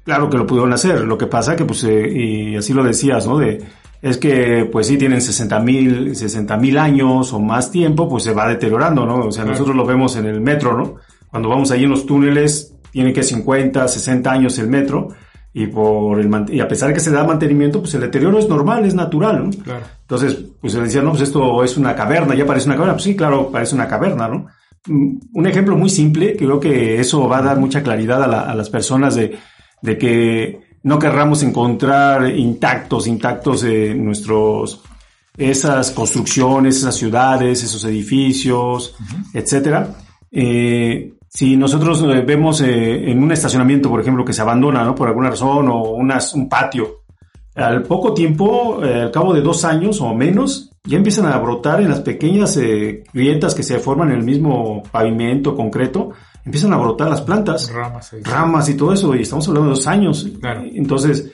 claro 0.03 0.29
que 0.29 0.37
lo 0.37 0.45
pudieron 0.45 0.71
hacer. 0.71 1.01
Lo 1.01 1.17
que 1.17 1.25
pasa 1.25 1.55
que, 1.55 1.65
pues, 1.65 1.83
eh, 1.85 2.07
y 2.15 2.55
así 2.55 2.73
lo 2.75 2.83
decías, 2.83 3.25
¿no? 3.25 3.39
De, 3.39 3.59
es 4.03 4.17
que, 4.17 4.69
pues 4.71 4.85
sí, 4.85 4.99
tienen 4.99 5.19
60 5.19 5.59
mil 5.61 6.15
60 6.15 6.57
mil 6.57 6.77
años 6.77 7.33
o 7.33 7.39
más 7.39 7.71
tiempo, 7.71 8.07
pues 8.07 8.21
se 8.21 8.33
va 8.33 8.47
deteriorando, 8.47 9.03
¿no? 9.03 9.25
O 9.25 9.31
sea, 9.31 9.45
nosotros 9.45 9.75
lo 9.75 9.83
vemos 9.83 10.15
en 10.15 10.27
el 10.27 10.41
metro, 10.41 10.77
¿no? 10.77 10.97
Cuando 11.31 11.49
vamos 11.49 11.71
ahí 11.71 11.85
en 11.85 11.89
los 11.89 12.05
túneles, 12.05 12.72
tiene 12.93 13.11
que 13.11 13.23
50, 13.23 13.87
60 13.87 14.31
años 14.31 14.59
el 14.59 14.69
metro 14.69 15.07
y 15.51 15.65
por 15.65 16.19
el 16.19 16.29
y 16.49 16.59
a 16.59 16.67
pesar 16.67 16.89
de 16.89 16.93
que 16.93 16.99
se 16.99 17.09
da 17.11 17.23
mantenimiento, 17.23 17.79
pues 17.79 17.93
el 17.95 18.01
deterioro 18.01 18.37
es 18.37 18.47
normal, 18.47 18.85
es 18.85 18.93
natural, 18.93 19.43
¿no? 19.43 19.63
Claro. 19.63 19.85
Entonces, 20.01 20.37
pues 20.61 20.73
se 20.73 20.81
decía, 20.81 21.01
no, 21.01 21.09
pues 21.09 21.23
esto 21.23 21.63
es 21.63 21.75
una 21.75 21.95
caverna, 21.95 22.35
ya 22.35 22.45
parece 22.45 22.67
una 22.67 22.75
caverna. 22.75 22.93
Pues 22.93 23.03
sí, 23.03 23.15
claro, 23.15 23.49
parece 23.51 23.73
una 23.73 23.87
caverna, 23.87 24.27
¿no? 24.27 24.45
Mm, 24.85 25.17
un 25.33 25.47
ejemplo 25.47 25.75
muy 25.75 25.89
simple, 25.89 26.35
creo 26.35 26.59
que 26.59 26.99
eso 26.99 27.27
va 27.27 27.39
a 27.39 27.41
dar 27.41 27.57
mucha 27.59 27.81
claridad 27.81 28.21
a, 28.21 28.51
a 28.51 28.55
las 28.55 28.69
personas 28.69 29.15
de, 29.15 29.35
de, 29.81 29.97
que 29.97 30.61
no 30.83 30.99
querramos 30.99 31.41
encontrar 31.41 32.29
intactos, 32.29 33.07
intactos 33.07 33.63
eh, 33.63 33.95
nuestros, 33.95 34.81
esas 35.35 35.89
construcciones, 35.91 36.77
esas 36.77 36.95
ciudades, 36.95 37.63
esos 37.63 37.83
edificios, 37.85 38.95
etcétera. 39.33 39.95
Eh, 40.31 41.13
si 41.33 41.57
nosotros 41.57 42.03
eh, 42.03 42.21
vemos 42.21 42.61
eh, 42.61 43.09
en 43.09 43.23
un 43.23 43.31
estacionamiento, 43.31 43.89
por 43.89 43.99
ejemplo, 43.99 44.23
que 44.23 44.33
se 44.33 44.41
abandona 44.41 44.83
¿no? 44.83 44.93
por 44.93 45.07
alguna 45.07 45.31
razón 45.31 45.67
o 45.67 45.93
un 45.93 46.47
patio, 46.47 47.01
al 47.55 47.83
poco 47.83 48.13
tiempo, 48.13 48.83
eh, 48.83 49.01
al 49.01 49.11
cabo 49.11 49.33
de 49.33 49.41
dos 49.41 49.65
años 49.65 49.99
o 50.01 50.13
menos, 50.13 50.69
ya 50.83 50.97
empiezan 50.97 51.25
a 51.25 51.37
brotar 51.39 51.81
en 51.81 51.89
las 51.89 52.01
pequeñas 52.01 52.59
grietas 53.13 53.55
que 53.55 53.63
se 53.63 53.79
forman 53.79 54.11
en 54.11 54.17
el 54.17 54.23
mismo 54.23 54.83
pavimento 54.91 55.55
concreto, 55.55 56.11
empiezan 56.45 56.73
a 56.73 56.77
brotar 56.77 57.09
las 57.09 57.21
plantas, 57.21 57.71
ramas, 57.71 58.13
ramas 58.21 58.69
y 58.69 58.75
todo 58.75 58.93
eso, 58.93 59.15
y 59.15 59.21
estamos 59.21 59.47
hablando 59.47 59.69
de 59.69 59.75
dos 59.75 59.87
años. 59.87 60.27
Entonces, 60.73 61.31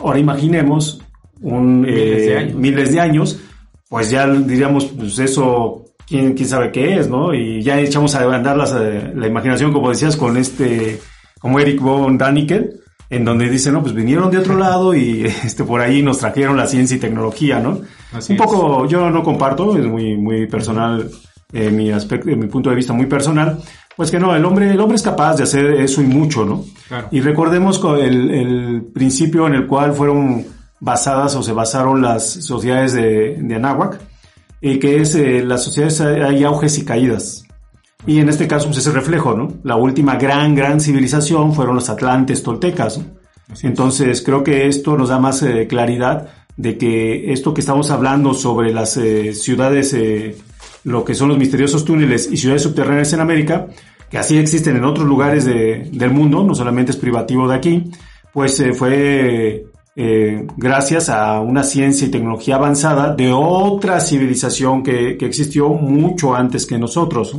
ahora 0.00 0.18
imaginemos 0.18 1.00
un, 1.40 1.82
miles, 1.82 2.26
de 2.26 2.36
años. 2.36 2.54
miles 2.54 2.92
de 2.92 3.00
años, 3.00 3.40
pues 3.88 4.10
ya 4.10 4.26
diríamos, 4.26 4.86
pues 4.86 5.18
eso 5.20 5.87
quién, 6.08 6.34
quién 6.34 6.48
sabe 6.48 6.72
qué 6.72 6.98
es, 6.98 7.08
¿no? 7.08 7.34
Y 7.34 7.62
ya 7.62 7.78
echamos 7.78 8.14
a 8.14 8.22
andar 8.22 8.58
eh, 8.80 9.12
la 9.14 9.26
imaginación, 9.26 9.72
como 9.72 9.90
decías, 9.90 10.16
con 10.16 10.36
este, 10.36 11.00
como 11.38 11.60
Eric 11.60 11.80
von 11.80 12.16
Daniken, 12.16 12.70
en 13.10 13.24
donde 13.24 13.48
dice, 13.48 13.72
no, 13.72 13.82
pues 13.82 13.94
vinieron 13.94 14.30
de 14.30 14.38
otro 14.38 14.56
lado 14.58 14.94
y 14.94 15.24
este, 15.24 15.64
por 15.64 15.80
ahí 15.80 16.02
nos 16.02 16.18
trajeron 16.18 16.56
la 16.56 16.66
ciencia 16.66 16.96
y 16.96 17.00
tecnología, 17.00 17.60
¿no? 17.60 17.80
Un 18.28 18.36
poco, 18.36 18.86
yo 18.86 19.10
no 19.10 19.22
comparto, 19.22 19.76
es 19.76 19.86
muy, 19.86 20.16
muy 20.16 20.46
personal, 20.46 21.10
eh, 21.52 21.70
mi 21.70 21.90
aspecto, 21.90 22.28
mi 22.28 22.46
punto 22.46 22.70
de 22.70 22.76
vista 22.76 22.92
muy 22.92 23.06
personal, 23.06 23.58
pues 23.96 24.10
que 24.10 24.18
no, 24.18 24.34
el 24.34 24.44
hombre, 24.44 24.70
el 24.70 24.80
hombre 24.80 24.96
es 24.96 25.02
capaz 25.02 25.36
de 25.36 25.42
hacer 25.42 25.72
eso 25.72 26.00
y 26.00 26.06
mucho, 26.06 26.44
¿no? 26.44 26.64
Y 27.10 27.20
recordemos 27.20 27.82
el, 28.00 28.30
el 28.30 28.82
principio 28.94 29.46
en 29.46 29.54
el 29.54 29.66
cual 29.66 29.92
fueron 29.92 30.46
basadas 30.80 31.34
o 31.34 31.42
se 31.42 31.52
basaron 31.52 32.00
las 32.00 32.24
sociedades 32.24 32.92
de, 32.92 33.36
de 33.40 33.54
Anáhuac, 33.56 33.98
eh, 34.60 34.78
que 34.78 35.00
es 35.00 35.14
eh, 35.14 35.42
las 35.44 35.64
sociedades 35.64 36.00
hay 36.00 36.44
auges 36.44 36.78
y 36.78 36.84
caídas. 36.84 37.44
Y 38.06 38.20
en 38.20 38.28
este 38.28 38.48
caso 38.48 38.66
pues, 38.66 38.78
es 38.78 38.86
el 38.86 38.94
reflejo, 38.94 39.34
¿no? 39.34 39.48
La 39.64 39.76
última 39.76 40.16
gran, 40.16 40.54
gran 40.54 40.80
civilización 40.80 41.54
fueron 41.54 41.74
los 41.74 41.90
atlantes 41.90 42.42
toltecas. 42.42 43.00
Entonces 43.62 44.22
creo 44.22 44.44
que 44.44 44.66
esto 44.66 44.96
nos 44.96 45.08
da 45.08 45.18
más 45.18 45.42
eh, 45.42 45.66
claridad 45.68 46.28
de 46.56 46.76
que 46.76 47.32
esto 47.32 47.54
que 47.54 47.60
estamos 47.60 47.90
hablando 47.90 48.34
sobre 48.34 48.72
las 48.72 48.96
eh, 48.96 49.32
ciudades, 49.32 49.96
lo 50.84 51.04
que 51.04 51.14
son 51.14 51.28
los 51.28 51.38
misteriosos 51.38 51.84
túneles 51.84 52.28
y 52.30 52.36
ciudades 52.36 52.62
subterráneas 52.62 53.12
en 53.12 53.20
América, 53.20 53.68
que 54.10 54.18
así 54.18 54.38
existen 54.38 54.76
en 54.76 54.84
otros 54.84 55.06
lugares 55.06 55.44
de, 55.44 55.88
del 55.92 56.10
mundo, 56.10 56.42
no 56.42 56.54
solamente 56.54 56.90
es 56.90 56.96
privativo 56.96 57.48
de 57.48 57.54
aquí, 57.54 57.84
pues 58.32 58.62
fue 58.76 59.66
eh, 60.00 60.46
gracias 60.56 61.08
a 61.08 61.40
una 61.40 61.64
ciencia 61.64 62.06
y 62.06 62.10
tecnología 62.12 62.54
avanzada 62.54 63.16
de 63.16 63.32
otra 63.32 63.98
civilización 63.98 64.84
que, 64.84 65.16
que 65.18 65.26
existió 65.26 65.70
mucho 65.70 66.36
antes 66.36 66.66
que 66.66 66.78
nosotros. 66.78 67.36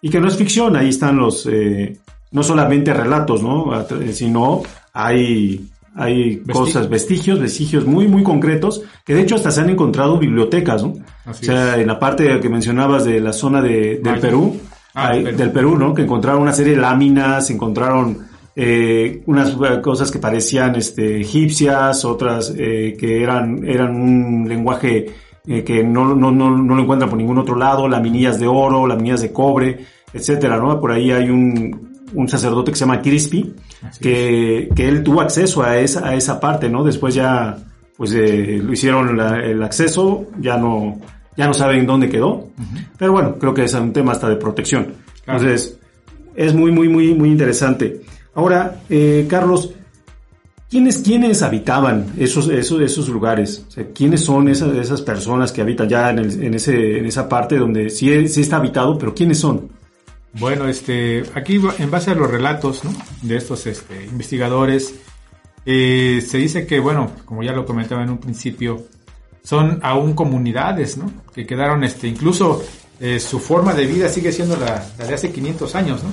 Y 0.00 0.08
que 0.08 0.20
no 0.20 0.28
es 0.28 0.36
ficción, 0.36 0.76
ahí 0.76 0.90
están 0.90 1.16
los, 1.16 1.48
eh, 1.50 1.98
no 2.30 2.44
solamente 2.44 2.94
relatos, 2.94 3.42
¿no? 3.42 3.72
sino 4.12 4.62
hay, 4.92 5.68
hay 5.96 6.36
cosas, 6.52 6.88
vestigios, 6.88 7.40
vestigios 7.40 7.84
muy, 7.86 8.06
muy 8.06 8.22
concretos, 8.22 8.82
que 9.04 9.12
de 9.12 9.22
hecho 9.22 9.34
hasta 9.34 9.50
se 9.50 9.62
han 9.62 9.70
encontrado 9.70 10.16
bibliotecas, 10.16 10.84
¿no? 10.84 10.94
o 11.28 11.34
sea, 11.34 11.76
en 11.76 11.88
la 11.88 11.98
parte 11.98 12.38
que 12.38 12.48
mencionabas 12.48 13.04
de 13.04 13.20
la 13.20 13.32
zona 13.32 13.60
de, 13.60 13.98
del 14.00 14.20
Perú, 14.20 14.60
ah, 14.94 15.12
del 15.12 15.50
Perú, 15.50 15.76
¿no? 15.76 15.92
Que 15.92 16.02
encontraron 16.02 16.42
una 16.42 16.52
serie 16.52 16.76
de 16.76 16.80
láminas, 16.80 17.50
encontraron 17.50 18.28
eh, 18.58 19.22
unas 19.26 19.50
cosas 19.82 20.10
que 20.10 20.18
parecían 20.18 20.76
este, 20.76 21.20
egipcias, 21.20 22.06
otras 22.06 22.54
eh, 22.56 22.96
que 22.98 23.22
eran, 23.22 23.62
eran 23.68 23.94
un 23.94 24.48
lenguaje 24.48 25.06
eh, 25.46 25.62
que 25.62 25.84
no, 25.84 26.14
no, 26.14 26.32
no, 26.32 26.56
no, 26.56 26.74
lo 26.74 26.82
encuentran 26.82 27.10
por 27.10 27.18
ningún 27.18 27.38
otro 27.38 27.54
lado, 27.54 27.86
laminillas 27.86 28.40
de 28.40 28.46
oro, 28.46 28.86
laminillas 28.86 29.20
de 29.20 29.32
cobre, 29.32 29.84
etcétera, 30.12 30.56
¿no? 30.56 30.80
Por 30.80 30.90
ahí 30.90 31.12
hay 31.12 31.28
un, 31.28 32.02
un 32.14 32.28
sacerdote 32.28 32.72
que 32.72 32.78
se 32.78 32.86
llama 32.86 33.02
Crispy, 33.02 33.54
que, 34.00 34.70
que, 34.74 34.88
él 34.88 35.02
tuvo 35.02 35.20
acceso 35.20 35.62
a 35.62 35.76
esa, 35.78 36.08
a 36.08 36.14
esa 36.14 36.40
parte, 36.40 36.70
¿no? 36.70 36.82
Después 36.82 37.14
ya, 37.14 37.58
pues 37.96 38.12
eh, 38.14 38.58
lo 38.62 38.72
hicieron 38.72 39.20
el 39.20 39.62
acceso, 39.62 40.26
ya 40.40 40.56
no, 40.56 40.98
ya 41.36 41.46
no 41.46 41.52
saben 41.52 41.86
dónde 41.86 42.08
quedó, 42.08 42.48
pero 42.98 43.12
bueno, 43.12 43.36
creo 43.38 43.52
que 43.52 43.64
es 43.64 43.74
un 43.74 43.92
tema 43.92 44.12
hasta 44.12 44.28
de 44.28 44.36
protección. 44.36 44.94
Entonces, 45.26 45.78
es 46.34 46.54
muy, 46.54 46.72
muy, 46.72 46.88
muy, 46.88 47.14
muy 47.14 47.28
interesante. 47.28 48.00
Ahora, 48.36 48.82
eh, 48.90 49.26
Carlos, 49.30 49.70
¿quiénes, 50.68 50.98
¿quiénes 50.98 51.42
habitaban 51.42 52.12
esos, 52.18 52.48
esos, 52.50 52.82
esos 52.82 53.08
lugares? 53.08 53.64
O 53.66 53.70
sea, 53.70 53.86
¿Quiénes 53.94 54.20
son 54.20 54.48
esas, 54.48 54.76
esas 54.76 55.00
personas 55.00 55.52
que 55.52 55.62
habitan 55.62 55.88
ya 55.88 56.10
en, 56.10 56.18
en, 56.18 56.52
ese, 56.52 56.98
en 56.98 57.06
esa 57.06 57.30
parte 57.30 57.56
donde 57.56 57.88
sí, 57.88 58.28
sí 58.28 58.42
está 58.42 58.56
habitado, 58.56 58.98
pero 58.98 59.14
quiénes 59.14 59.38
son? 59.38 59.70
Bueno, 60.34 60.68
este, 60.68 61.22
aquí 61.34 61.58
en 61.78 61.90
base 61.90 62.10
a 62.10 62.14
los 62.14 62.30
relatos 62.30 62.84
¿no? 62.84 62.92
de 63.22 63.38
estos 63.38 63.66
este, 63.66 64.04
investigadores, 64.04 64.94
eh, 65.64 66.22
se 66.24 66.36
dice 66.36 66.66
que, 66.66 66.78
bueno, 66.78 67.12
como 67.24 67.42
ya 67.42 67.52
lo 67.52 67.64
comentaba 67.64 68.02
en 68.02 68.10
un 68.10 68.18
principio, 68.18 68.86
son 69.42 69.80
aún 69.82 70.12
comunidades, 70.12 70.98
¿no? 70.98 71.10
Que 71.34 71.46
quedaron, 71.46 71.84
este, 71.84 72.06
incluso 72.06 72.62
eh, 73.00 73.18
su 73.18 73.40
forma 73.40 73.72
de 73.72 73.86
vida 73.86 74.10
sigue 74.10 74.30
siendo 74.30 74.56
la, 74.56 74.86
la, 74.98 75.06
de 75.06 75.14
hace 75.14 75.32
500 75.32 75.74
años, 75.74 76.02
¿no? 76.04 76.10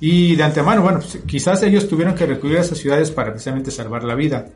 Y 0.00 0.36
de 0.36 0.42
antemano, 0.44 0.82
bueno, 0.82 1.00
pues, 1.00 1.18
quizás 1.26 1.62
ellos 1.62 1.88
tuvieron 1.88 2.14
que 2.14 2.26
recurrir 2.26 2.58
a 2.58 2.60
esas 2.60 2.78
ciudades 2.78 3.10
para 3.10 3.30
precisamente 3.30 3.70
salvar 3.70 4.04
la 4.04 4.14
vida. 4.14 4.46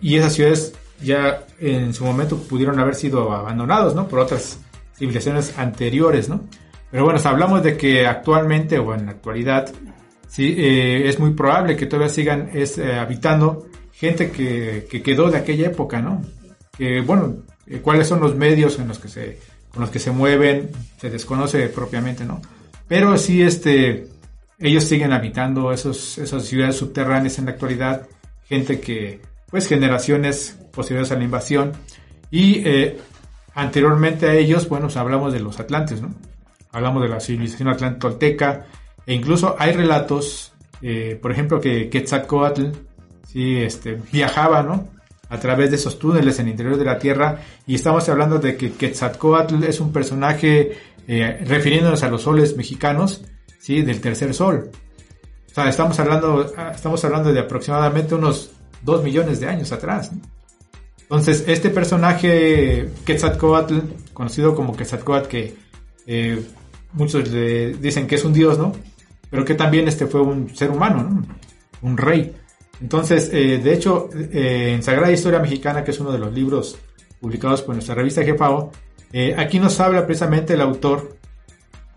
Y 0.00 0.16
esas 0.16 0.34
ciudades 0.34 0.74
ya 1.02 1.44
en 1.58 1.92
su 1.94 2.04
momento 2.04 2.38
pudieron 2.38 2.78
haber 2.78 2.94
sido 2.94 3.32
abandonados, 3.32 3.94
¿no? 3.94 4.08
Por 4.08 4.20
otras 4.20 4.58
civilizaciones 4.96 5.58
anteriores, 5.58 6.28
¿no? 6.28 6.44
Pero 6.90 7.04
bueno, 7.04 7.20
hablamos 7.24 7.62
de 7.62 7.76
que 7.76 8.06
actualmente 8.06 8.78
o 8.78 8.94
en 8.94 9.06
la 9.06 9.12
actualidad, 9.12 9.72
sí, 10.28 10.54
eh, 10.56 11.08
es 11.08 11.18
muy 11.18 11.30
probable 11.30 11.76
que 11.76 11.86
todavía 11.86 12.12
sigan 12.12 12.50
es, 12.52 12.78
eh, 12.78 12.94
habitando 12.94 13.66
gente 13.92 14.30
que, 14.30 14.86
que, 14.90 15.02
quedó 15.02 15.30
de 15.30 15.38
aquella 15.38 15.66
época, 15.66 16.00
¿no? 16.00 16.22
Que 16.76 17.00
bueno, 17.00 17.36
eh, 17.66 17.78
cuáles 17.78 18.06
son 18.06 18.20
los 18.20 18.36
medios 18.36 18.78
en 18.78 18.88
los 18.88 18.98
que 18.98 19.08
se, 19.08 19.38
con 19.72 19.80
los 19.80 19.90
que 19.90 19.98
se 19.98 20.10
mueven, 20.10 20.70
se 21.00 21.10
desconoce 21.10 21.68
propiamente, 21.68 22.24
¿no? 22.24 22.42
Pero 22.86 23.16
sí, 23.16 23.42
este, 23.42 24.08
ellos 24.62 24.84
siguen 24.84 25.12
habitando 25.12 25.72
esos, 25.72 26.18
esas 26.18 26.44
ciudades 26.44 26.76
subterráneas 26.76 27.38
en 27.38 27.46
la 27.46 27.50
actualidad, 27.50 28.06
gente 28.44 28.80
que, 28.80 29.20
pues 29.50 29.66
generaciones 29.66 30.56
posteriores 30.72 31.10
a 31.10 31.16
la 31.16 31.24
invasión, 31.24 31.72
y 32.30 32.62
eh, 32.64 32.96
anteriormente 33.54 34.28
a 34.28 34.34
ellos, 34.34 34.68
bueno, 34.68 34.86
pues, 34.86 34.96
hablamos 34.96 35.32
de 35.32 35.40
los 35.40 35.58
atlantes, 35.58 36.00
¿no? 36.00 36.14
Hablamos 36.70 37.02
de 37.02 37.08
la 37.08 37.20
civilización 37.20 37.68
atlantolteca, 37.68 38.66
e 39.04 39.14
incluso 39.14 39.56
hay 39.58 39.72
relatos, 39.72 40.52
eh, 40.80 41.18
por 41.20 41.32
ejemplo, 41.32 41.60
que 41.60 41.90
Quetzalcoatl, 41.90 42.66
sí, 43.26 43.56
este, 43.56 43.98
viajaba, 44.12 44.62
¿no? 44.62 44.88
A 45.28 45.40
través 45.40 45.70
de 45.70 45.76
esos 45.76 45.98
túneles 45.98 46.38
en 46.38 46.46
el 46.46 46.52
interior 46.52 46.76
de 46.76 46.84
la 46.84 46.98
Tierra, 46.98 47.38
y 47.66 47.74
estamos 47.74 48.08
hablando 48.08 48.38
de 48.38 48.56
que 48.56 48.72
Quetzalcoatl 48.72 49.64
es 49.64 49.80
un 49.80 49.92
personaje, 49.92 50.78
eh, 51.08 51.44
refiriéndonos 51.46 52.04
a 52.04 52.08
los 52.08 52.22
soles 52.22 52.56
mexicanos, 52.56 53.24
¿sí? 53.62 53.82
Del 53.82 54.00
tercer 54.00 54.34
sol. 54.34 54.70
O 55.50 55.54
sea, 55.54 55.68
estamos 55.68 55.98
hablando, 56.00 56.52
estamos 56.74 57.04
hablando 57.04 57.32
de 57.32 57.40
aproximadamente 57.40 58.14
unos 58.14 58.50
2 58.82 59.04
millones 59.04 59.40
de 59.40 59.46
años 59.46 59.70
atrás. 59.70 60.10
Entonces, 61.00 61.44
este 61.46 61.70
personaje 61.70 62.88
Quetzalcoatl, 63.04 63.78
conocido 64.12 64.54
como 64.54 64.76
Quetzalcoatl, 64.76 65.28
que 65.28 65.54
eh, 66.06 66.42
muchos 66.92 67.30
dicen 67.30 68.06
que 68.06 68.16
es 68.16 68.24
un 68.24 68.32
dios, 68.32 68.58
¿no? 68.58 68.72
Pero 69.30 69.44
que 69.44 69.54
también 69.54 69.86
este 69.88 70.06
fue 70.06 70.22
un 70.22 70.54
ser 70.56 70.70
humano, 70.70 71.02
¿no? 71.02 71.26
Un 71.82 71.96
rey. 71.96 72.34
Entonces, 72.80 73.30
eh, 73.32 73.58
de 73.58 73.74
hecho, 73.74 74.08
eh, 74.14 74.72
en 74.74 74.82
Sagrada 74.82 75.12
Historia 75.12 75.38
Mexicana, 75.38 75.84
que 75.84 75.92
es 75.92 76.00
uno 76.00 76.10
de 76.10 76.18
los 76.18 76.32
libros 76.32 76.78
publicados 77.20 77.62
por 77.62 77.74
nuestra 77.74 77.94
revista 77.94 78.24
Jefao, 78.24 78.72
aquí 79.36 79.60
nos 79.60 79.78
habla 79.78 80.06
precisamente 80.06 80.54
el 80.54 80.62
autor, 80.62 81.16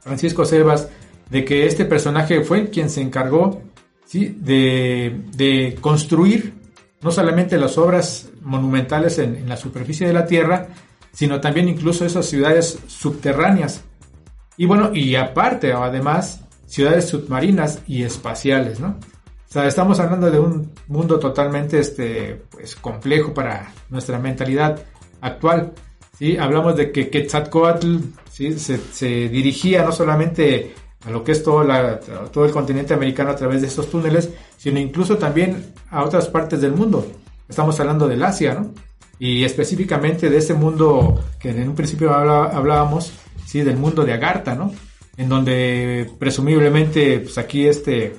Francisco 0.01 0.45
Sebas, 0.45 0.89
de 1.29 1.45
que 1.45 1.65
este 1.65 1.85
personaje 1.85 2.41
fue 2.41 2.69
quien 2.69 2.89
se 2.89 3.01
encargó 3.01 3.61
¿sí? 4.05 4.37
de, 4.39 5.21
de, 5.35 5.77
construir 5.81 6.53
no 7.01 7.11
solamente 7.11 7.57
las 7.57 7.77
obras 7.77 8.29
monumentales 8.41 9.19
en, 9.19 9.47
la 9.47 9.57
superficie 9.57 10.07
de 10.07 10.13
la 10.13 10.25
Tierra, 10.25 10.67
sino 11.11 11.39
también 11.41 11.67
incluso 11.67 12.05
esas 12.05 12.25
ciudades 12.25 12.79
subterráneas. 12.87 13.83
Y 14.57 14.65
bueno, 14.65 14.91
y 14.93 15.15
aparte, 15.15 15.73
además, 15.73 16.41
ciudades 16.67 17.07
submarinas 17.07 17.81
y 17.87 18.03
espaciales, 18.03 18.79
¿no? 18.79 18.97
O 19.47 19.51
sea, 19.55 19.67
estamos 19.67 19.99
hablando 19.99 20.29
de 20.29 20.39
un 20.39 20.71
mundo 20.87 21.19
totalmente 21.19 21.79
este, 21.79 22.41
pues, 22.49 22.75
complejo 22.75 23.33
para 23.33 23.71
nuestra 23.89 24.19
mentalidad 24.19 24.83
actual. 25.21 25.73
¿sí? 26.17 26.37
Hablamos 26.37 26.75
de 26.75 26.91
que 26.91 27.09
Quetzalcoatl 27.09 27.97
¿sí? 28.29 28.57
se 28.59 29.29
dirigía 29.29 29.83
no 29.83 29.93
solamente 29.93 30.73
a 31.05 31.11
lo 31.11 31.23
que 31.23 31.31
es 31.31 31.43
todo, 31.43 31.61
el 31.61 32.51
continente 32.51 32.93
americano 32.93 33.29
a 33.29 33.35
través 33.35 33.61
de 33.61 33.67
estos 33.67 33.89
túneles, 33.89 34.31
sino 34.57 34.79
incluso 34.79 35.17
también 35.17 35.73
a 35.91 36.03
otras 36.03 36.27
partes 36.27 36.61
del 36.61 36.73
mundo. 36.73 37.05
Estamos 37.47 37.79
hablando 37.79 38.07
del 38.07 38.23
Asia, 38.23 38.55
¿no? 38.55 38.73
Y 39.19 39.43
específicamente 39.43 40.29
de 40.29 40.37
ese 40.37 40.55
mundo 40.55 41.23
que 41.39 41.49
en 41.49 41.69
un 41.69 41.75
principio 41.75 42.11
hablábamos, 42.13 43.13
sí, 43.45 43.61
del 43.61 43.77
mundo 43.77 44.03
de 44.03 44.13
Agartha, 44.13 44.55
¿no? 44.55 44.73
En 45.15 45.29
donde 45.29 46.11
presumiblemente, 46.17 47.19
pues 47.19 47.37
aquí 47.37 47.67
este, 47.67 48.15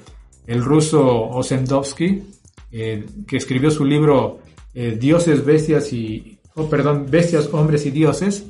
el 0.46 0.64
ruso 0.64 1.28
Osendovsky, 1.30 2.22
eh, 2.70 3.04
que 3.26 3.36
escribió 3.36 3.70
su 3.70 3.84
libro 3.84 4.38
eh, 4.74 4.96
Dioses, 4.98 5.44
Bestias 5.44 5.92
y, 5.92 6.38
oh, 6.54 6.68
perdón, 6.68 7.06
Bestias, 7.10 7.48
Hombres 7.52 7.84
y 7.84 7.90
Dioses, 7.90 8.46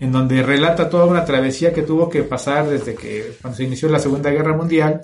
en 0.00 0.12
donde 0.12 0.42
relata 0.42 0.88
toda 0.88 1.06
una 1.06 1.24
travesía 1.24 1.72
que 1.72 1.82
tuvo 1.82 2.08
que 2.08 2.22
pasar 2.22 2.68
desde 2.68 2.94
que 2.94 3.36
cuando 3.40 3.56
se 3.56 3.64
inició 3.64 3.88
la 3.88 3.98
Segunda 3.98 4.30
Guerra 4.30 4.56
Mundial 4.56 5.02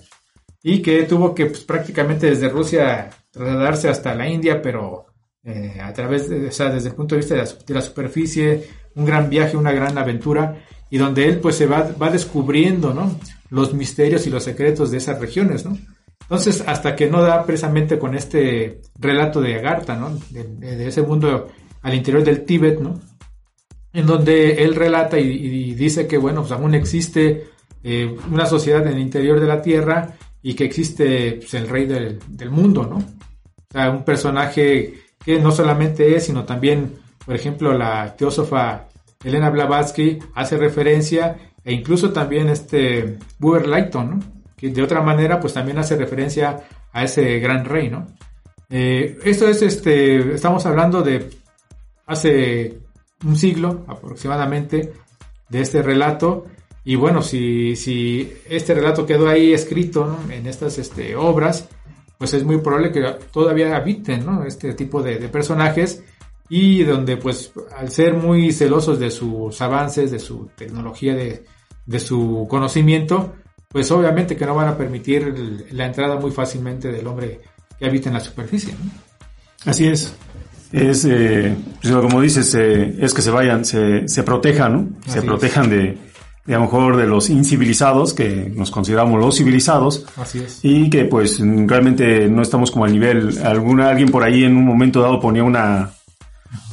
y 0.62 0.82
que 0.82 1.04
tuvo 1.04 1.34
que 1.34 1.46
pues, 1.46 1.60
prácticamente 1.60 2.26
desde 2.26 2.48
Rusia 2.48 3.10
trasladarse 3.30 3.88
hasta 3.88 4.14
la 4.14 4.28
India, 4.28 4.60
pero 4.60 5.06
eh, 5.42 5.78
a 5.82 5.92
través 5.92 6.28
de, 6.28 6.48
o 6.48 6.52
sea, 6.52 6.70
desde 6.70 6.90
el 6.90 6.94
punto 6.94 7.14
de 7.14 7.20
vista 7.20 7.34
de 7.34 7.74
la, 7.74 7.80
superficie, 7.80 8.68
un 8.94 9.06
gran 9.06 9.30
viaje, 9.30 9.56
una 9.56 9.72
gran 9.72 9.96
aventura, 9.96 10.64
y 10.90 10.98
donde 10.98 11.26
él 11.26 11.38
pues 11.38 11.56
se 11.56 11.66
va, 11.66 11.90
va 12.00 12.10
descubriendo, 12.10 12.92
¿no? 12.92 13.18
Los 13.48 13.72
misterios 13.72 14.26
y 14.26 14.30
los 14.30 14.44
secretos 14.44 14.90
de 14.90 14.98
esas 14.98 15.18
regiones, 15.18 15.64
¿no? 15.64 15.78
Entonces, 16.22 16.62
hasta 16.66 16.94
que 16.94 17.08
no 17.08 17.22
da 17.22 17.44
precisamente 17.44 17.98
con 17.98 18.14
este 18.14 18.82
relato 18.98 19.40
de 19.40 19.56
Agartha, 19.56 19.96
¿no? 19.96 20.16
De 20.30 20.86
ese 20.86 21.02
mundo 21.02 21.48
al 21.82 21.94
interior 21.94 22.22
del 22.22 22.44
Tíbet, 22.44 22.78
¿no? 22.78 23.00
En 23.92 24.06
donde 24.06 24.62
él 24.62 24.74
relata 24.74 25.18
y, 25.18 25.74
dice 25.74 26.06
que, 26.06 26.18
bueno, 26.18 26.40
pues 26.42 26.52
aún 26.52 26.74
existe 26.74 27.48
eh, 27.82 28.16
una 28.30 28.46
sociedad 28.46 28.86
en 28.86 28.94
el 28.94 28.98
interior 29.00 29.40
de 29.40 29.46
la 29.46 29.62
Tierra 29.62 30.14
y 30.42 30.54
que 30.54 30.64
existe 30.64 31.32
pues, 31.32 31.54
el 31.54 31.68
rey 31.68 31.86
del, 31.86 32.50
mundo, 32.50 32.86
¿no? 32.86 32.96
O 32.96 33.72
sea, 33.72 33.90
un 33.90 34.04
personaje 34.04 34.94
que 35.24 35.38
no 35.38 35.50
solamente 35.50 36.16
es, 36.16 36.26
sino 36.26 36.44
también, 36.44 36.98
por 37.24 37.34
ejemplo, 37.34 37.72
la 37.76 38.16
teósofa 38.16 38.88
Elena 39.22 39.50
Blavatsky 39.50 40.18
hace 40.34 40.56
referencia 40.56 41.36
e 41.64 41.72
incluso 41.72 42.10
también 42.10 42.48
este 42.48 43.18
Buber 43.38 43.66
Lighton, 43.66 44.10
¿no? 44.10 44.20
Que 44.56 44.70
de 44.70 44.82
otra 44.82 45.02
manera, 45.02 45.40
pues 45.40 45.54
también 45.54 45.78
hace 45.78 45.96
referencia 45.96 46.62
a 46.92 47.04
ese 47.04 47.38
gran 47.38 47.64
rey, 47.64 47.90
¿no? 47.90 48.06
Eh, 48.68 49.18
esto 49.24 49.48
es, 49.48 49.62
este, 49.62 50.34
estamos 50.34 50.64
hablando 50.64 51.02
de 51.02 51.28
hace 52.06 52.78
un 53.24 53.36
siglo 53.36 53.84
aproximadamente 53.86 54.92
de 55.48 55.60
este 55.60 55.82
relato. 55.82 56.46
Y 56.84 56.96
bueno, 56.96 57.22
si, 57.22 58.32
este 58.48 58.74
relato 58.74 59.06
quedó 59.06 59.28
ahí 59.28 59.52
escrito 59.52 60.18
en 60.30 60.46
estas 60.46 60.78
este, 60.78 61.14
obras, 61.14 61.68
pues 62.18 62.34
es 62.34 62.44
muy 62.44 62.58
probable 62.58 62.92
que 62.92 63.02
todavía 63.32 63.76
habiten 63.76 64.26
este 64.46 64.74
tipo 64.74 65.02
de, 65.02 65.16
personajes 65.28 66.02
y 66.48 66.82
donde 66.82 67.16
pues 67.16 67.52
al 67.76 67.90
ser 67.90 68.14
muy 68.14 68.52
celosos 68.52 68.98
de 68.98 69.10
sus 69.10 69.60
avances, 69.60 70.10
de 70.10 70.18
su 70.18 70.50
tecnología, 70.56 71.14
de 71.14 71.98
su 72.00 72.46
conocimiento, 72.50 73.34
pues 73.68 73.90
obviamente 73.92 74.36
que 74.36 74.46
no 74.46 74.54
van 74.54 74.68
a 74.68 74.76
permitir 74.76 75.68
la 75.70 75.86
entrada 75.86 76.16
muy 76.16 76.32
fácilmente 76.32 76.90
del 76.90 77.06
hombre 77.06 77.40
que 77.78 77.86
habita 77.86 78.08
en 78.08 78.14
la 78.14 78.20
superficie. 78.20 78.74
Así 79.64 79.86
es 79.86 80.14
es, 80.72 81.04
eh, 81.04 81.56
pues, 81.82 81.94
como 81.94 82.20
dices, 82.20 82.54
eh, 82.54 82.96
es 83.00 83.14
que 83.14 83.22
se 83.22 83.30
vayan, 83.30 83.64
se, 83.64 84.06
se 84.08 84.22
protejan, 84.22 84.72
¿no? 84.72 85.12
se 85.12 85.22
protejan 85.22 85.68
de, 85.68 85.98
de, 86.46 86.54
a 86.54 86.58
lo 86.58 86.64
mejor 86.64 86.96
de 86.96 87.06
los 87.06 87.28
incivilizados, 87.30 88.14
que 88.14 88.52
nos 88.54 88.70
consideramos 88.70 89.20
los 89.20 89.36
civilizados. 89.36 90.06
Así 90.16 90.38
es. 90.38 90.60
Y 90.62 90.88
que 90.88 91.04
pues 91.04 91.40
realmente 91.40 92.28
no 92.28 92.42
estamos 92.42 92.70
como 92.70 92.84
al 92.84 92.92
nivel, 92.92 93.38
alguna, 93.44 93.88
alguien 93.88 94.10
por 94.10 94.22
ahí 94.22 94.44
en 94.44 94.56
un 94.56 94.64
momento 94.64 95.00
dado 95.00 95.20
ponía 95.20 95.42
una, 95.42 95.90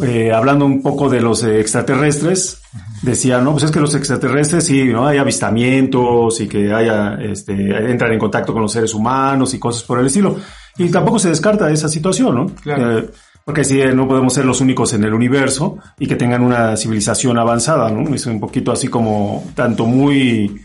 eh, 0.04 0.32
hablando 0.32 0.66
un 0.66 0.82
poco 0.82 1.10
de 1.10 1.22
los 1.22 1.44
extraterrestres, 1.44 2.62
decía, 3.02 3.40
no, 3.42 3.52
pues 3.52 3.64
es 3.64 3.72
que 3.72 3.80
los 3.80 3.96
extraterrestres 3.96 4.66
sí, 4.66 4.86
¿no? 4.86 5.08
Hay 5.08 5.18
avistamientos 5.18 6.40
y 6.40 6.48
que 6.48 6.72
haya, 6.72 7.16
este, 7.16 7.54
entran 7.92 8.14
en 8.14 8.20
contacto 8.20 8.54
con 8.54 8.62
los 8.62 8.72
seres 8.72 8.94
humanos 8.94 9.54
y 9.54 9.60
cosas 9.60 9.84
por 9.84 10.00
el 10.00 10.08
estilo. 10.08 10.38
Y 10.78 10.90
tampoco 10.90 11.18
se 11.18 11.30
descarta 11.30 11.72
esa 11.72 11.90
situación, 11.90 12.36
¿no? 12.36 12.46
Claro. 12.62 13.00
Eh, 13.00 13.10
porque 13.48 13.64
si 13.64 13.82
no 13.96 14.10
podemos 14.10 14.34
ser 14.34 14.44
los 14.44 14.60
únicos 14.60 14.92
en 14.92 15.06
el 15.06 15.14
universo 15.14 15.78
y 15.98 16.06
que 16.06 16.18
tengan 16.18 16.44
una 16.44 16.76
civilización 16.76 17.40
avanzada, 17.40 17.90
¿no? 17.90 18.14
Es 18.14 18.26
un 18.26 18.42
poquito 18.42 18.74
así 18.74 18.90
como 18.90 19.46
tanto 19.56 19.86
muy 19.86 20.60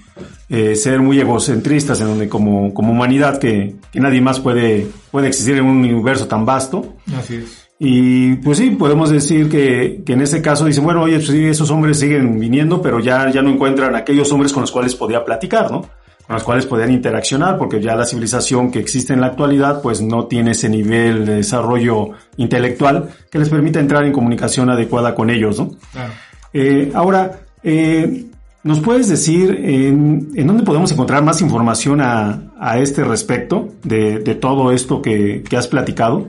eh, 0.48 0.74
ser 0.74 0.98
muy 1.00 1.20
egocentristas 1.20 2.00
en 2.00 2.08
donde 2.08 2.28
como, 2.28 2.74
como 2.74 2.90
humanidad 2.90 3.38
que, 3.38 3.76
que, 3.92 4.00
nadie 4.00 4.20
más 4.20 4.40
puede, 4.40 4.88
puede 5.12 5.28
existir 5.28 5.58
en 5.58 5.66
un 5.66 5.76
universo 5.76 6.26
tan 6.26 6.44
vasto. 6.44 6.96
Así 7.16 7.36
es. 7.36 7.68
Y 7.78 8.34
pues 8.38 8.58
sí, 8.58 8.70
podemos 8.70 9.10
decir 9.10 9.48
que, 9.48 10.02
que 10.04 10.14
en 10.14 10.22
ese 10.22 10.42
caso 10.42 10.64
dicen, 10.64 10.82
bueno, 10.82 11.02
oye, 11.02 11.18
pues 11.18 11.28
sí, 11.28 11.44
esos 11.44 11.70
hombres 11.70 12.00
siguen 12.00 12.40
viniendo, 12.40 12.82
pero 12.82 12.98
ya, 12.98 13.30
ya 13.30 13.42
no 13.42 13.50
encuentran 13.50 13.94
aquellos 13.94 14.32
hombres 14.32 14.52
con 14.52 14.62
los 14.62 14.72
cuales 14.72 14.96
podía 14.96 15.24
platicar, 15.24 15.70
¿no? 15.70 15.88
Las 16.32 16.44
cuales 16.44 16.66
podían 16.66 16.92
interaccionar, 16.92 17.58
porque 17.58 17.80
ya 17.80 17.94
la 17.94 18.06
civilización 18.06 18.70
que 18.70 18.78
existe 18.78 19.12
en 19.12 19.20
la 19.20 19.28
actualidad 19.28 19.82
pues 19.82 20.00
no 20.00 20.26
tiene 20.26 20.52
ese 20.52 20.68
nivel 20.68 21.26
de 21.26 21.36
desarrollo 21.36 22.10
intelectual 22.36 23.10
que 23.30 23.38
les 23.38 23.48
permita 23.48 23.80
entrar 23.80 24.04
en 24.04 24.12
comunicación 24.12 24.70
adecuada 24.70 25.14
con 25.14 25.30
ellos, 25.30 25.58
¿no? 25.58 25.70
Claro. 25.92 26.12
Eh, 26.52 26.90
ahora, 26.94 27.40
eh, 27.62 28.26
¿Nos 28.64 28.78
puedes 28.78 29.08
decir 29.08 29.50
en, 29.64 30.30
en, 30.36 30.46
dónde 30.46 30.62
podemos 30.62 30.92
encontrar 30.92 31.24
más 31.24 31.40
información 31.40 32.00
a, 32.00 32.52
a 32.60 32.78
este 32.78 33.02
respecto 33.02 33.70
de, 33.82 34.20
de 34.20 34.36
todo 34.36 34.70
esto 34.70 35.02
que, 35.02 35.42
que, 35.42 35.56
has 35.56 35.66
platicado? 35.66 36.28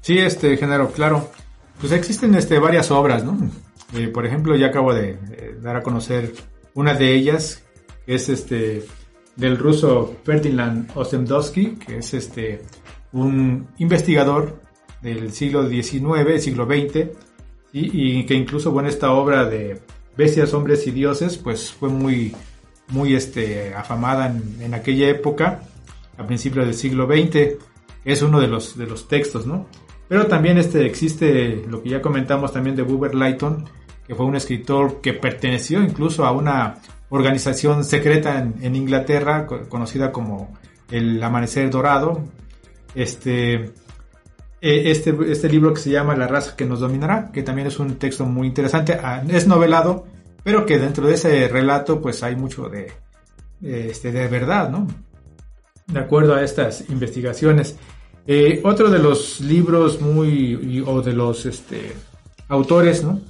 Sí, 0.00 0.16
este 0.18 0.56
género, 0.56 0.90
claro. 0.90 1.28
Pues 1.78 1.92
existen 1.92 2.34
este, 2.36 2.58
varias 2.58 2.90
obras, 2.90 3.22
¿no? 3.22 3.36
Eh, 3.94 4.08
por 4.08 4.24
ejemplo, 4.24 4.56
ya 4.56 4.68
acabo 4.68 4.94
de, 4.94 5.18
de, 5.28 5.56
dar 5.60 5.76
a 5.76 5.82
conocer 5.82 6.32
una 6.72 6.94
de 6.94 7.14
ellas, 7.14 7.62
que 8.06 8.14
es 8.14 8.30
este 8.30 8.86
del 9.38 9.56
ruso 9.56 10.16
Ferdinand 10.24 10.90
Osemdowski, 10.94 11.76
que 11.76 11.98
es 11.98 12.12
este 12.12 12.62
un 13.12 13.68
investigador 13.78 14.60
del 15.00 15.32
siglo 15.32 15.66
XIX, 15.66 16.42
siglo 16.42 16.66
XX, 16.66 17.08
y, 17.72 18.18
y 18.18 18.26
que 18.26 18.34
incluso, 18.34 18.72
bueno, 18.72 18.88
esta 18.88 19.12
obra 19.12 19.46
de 19.46 19.80
Bestias, 20.16 20.52
Hombres 20.52 20.86
y 20.86 20.90
Dioses, 20.90 21.38
pues 21.38 21.72
fue 21.72 21.88
muy, 21.88 22.34
muy 22.88 23.14
este, 23.14 23.74
afamada 23.74 24.26
en, 24.26 24.60
en 24.60 24.74
aquella 24.74 25.08
época, 25.08 25.62
a 26.18 26.26
principios 26.26 26.66
del 26.66 26.74
siglo 26.74 27.06
XX, 27.06 27.56
es 28.04 28.22
uno 28.22 28.40
de 28.40 28.48
los, 28.48 28.76
de 28.76 28.86
los 28.86 29.06
textos, 29.06 29.46
¿no? 29.46 29.66
Pero 30.08 30.26
también 30.26 30.58
este, 30.58 30.84
existe 30.86 31.64
lo 31.68 31.82
que 31.82 31.90
ya 31.90 32.02
comentamos 32.02 32.52
también 32.52 32.74
de 32.74 32.82
Buber 32.82 33.14
Lighton, 33.14 33.66
que 34.06 34.14
fue 34.14 34.26
un 34.26 34.34
escritor 34.34 35.00
que 35.00 35.12
perteneció 35.12 35.82
incluso 35.82 36.24
a 36.24 36.32
una 36.32 36.78
organización 37.10 37.84
secreta 37.84 38.38
en, 38.38 38.76
Inglaterra, 38.76 39.46
conocida 39.46 40.12
como 40.12 40.56
el 40.90 41.22
Amanecer 41.22 41.70
Dorado. 41.70 42.22
Este, 42.94 43.72
este, 44.60 45.16
este 45.30 45.48
libro 45.48 45.72
que 45.72 45.80
se 45.80 45.90
llama 45.90 46.16
La 46.16 46.26
raza 46.26 46.56
que 46.56 46.64
nos 46.64 46.80
dominará, 46.80 47.30
que 47.32 47.42
también 47.42 47.68
es 47.68 47.78
un 47.78 47.96
texto 47.96 48.24
muy 48.24 48.48
interesante, 48.48 48.98
es 49.28 49.46
novelado, 49.46 50.06
pero 50.42 50.66
que 50.66 50.78
dentro 50.78 51.06
de 51.06 51.14
ese 51.14 51.48
relato 51.48 52.00
pues 52.00 52.22
hay 52.22 52.36
mucho 52.36 52.68
de, 52.68 52.92
este, 53.62 54.12
de 54.12 54.28
verdad, 54.28 54.70
¿no? 54.70 54.86
De 55.86 56.00
acuerdo 56.00 56.34
a 56.34 56.42
estas 56.42 56.88
investigaciones. 56.90 57.76
Eh, 58.26 58.60
otro 58.62 58.90
de 58.90 58.98
los 58.98 59.40
libros 59.40 60.02
muy, 60.02 60.84
o 60.86 61.00
de 61.00 61.14
los 61.14 61.46
este, 61.46 61.94
autores 62.48 63.02
¿no? 63.02 63.20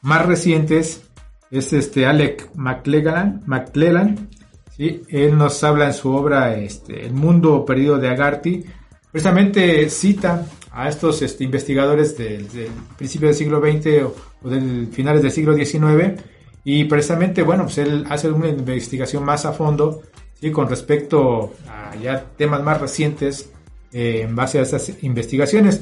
más 0.00 0.24
recientes 0.24 1.02
es 1.50 1.72
este 1.72 2.06
Alec 2.06 2.50
McClellan, 2.54 3.42
McClellan 3.46 4.28
¿sí? 4.76 5.02
él 5.08 5.36
nos 5.36 5.62
habla 5.64 5.86
en 5.86 5.94
su 5.94 6.10
obra 6.10 6.56
este, 6.56 7.06
El 7.06 7.12
mundo 7.12 7.64
perdido 7.64 7.98
de 7.98 8.08
Agarty, 8.08 8.64
precisamente 9.10 9.88
cita 9.90 10.46
a 10.72 10.88
estos 10.88 11.22
este, 11.22 11.44
investigadores 11.44 12.16
del, 12.18 12.46
principio 12.96 13.28
del 13.28 13.36
siglo 13.36 13.60
XX 13.60 14.02
o, 14.04 14.14
o 14.42 14.48
del 14.48 14.88
finales 14.88 15.22
del 15.22 15.32
siglo 15.32 15.54
XIX 15.54 16.20
y 16.68 16.84
precisamente, 16.84 17.42
bueno, 17.42 17.62
pues 17.62 17.78
él 17.78 18.04
hace 18.10 18.28
una 18.28 18.48
investigación 18.48 19.24
más 19.24 19.46
a 19.46 19.52
fondo 19.52 20.02
¿sí? 20.40 20.50
con 20.50 20.68
respecto 20.68 21.54
a 21.68 21.94
ya 21.94 22.24
temas 22.36 22.62
más 22.62 22.80
recientes 22.80 23.50
eh, 23.92 24.22
en 24.22 24.34
base 24.34 24.58
a 24.58 24.62
estas 24.62 24.92
investigaciones. 25.02 25.80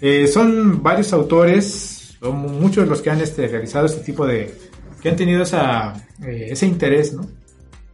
Eh, 0.00 0.26
son 0.26 0.82
varios 0.82 1.12
autores, 1.12 2.16
son 2.20 2.36
muchos 2.36 2.88
los 2.88 3.02
que 3.02 3.10
han 3.10 3.20
este, 3.20 3.48
realizado 3.48 3.86
este 3.86 4.02
tipo 4.02 4.26
de, 4.26 4.54
que 5.02 5.08
han 5.08 5.16
tenido 5.16 5.42
eh, 5.42 6.46
ese 6.50 6.66
interés, 6.66 7.12
¿no? 7.12 7.26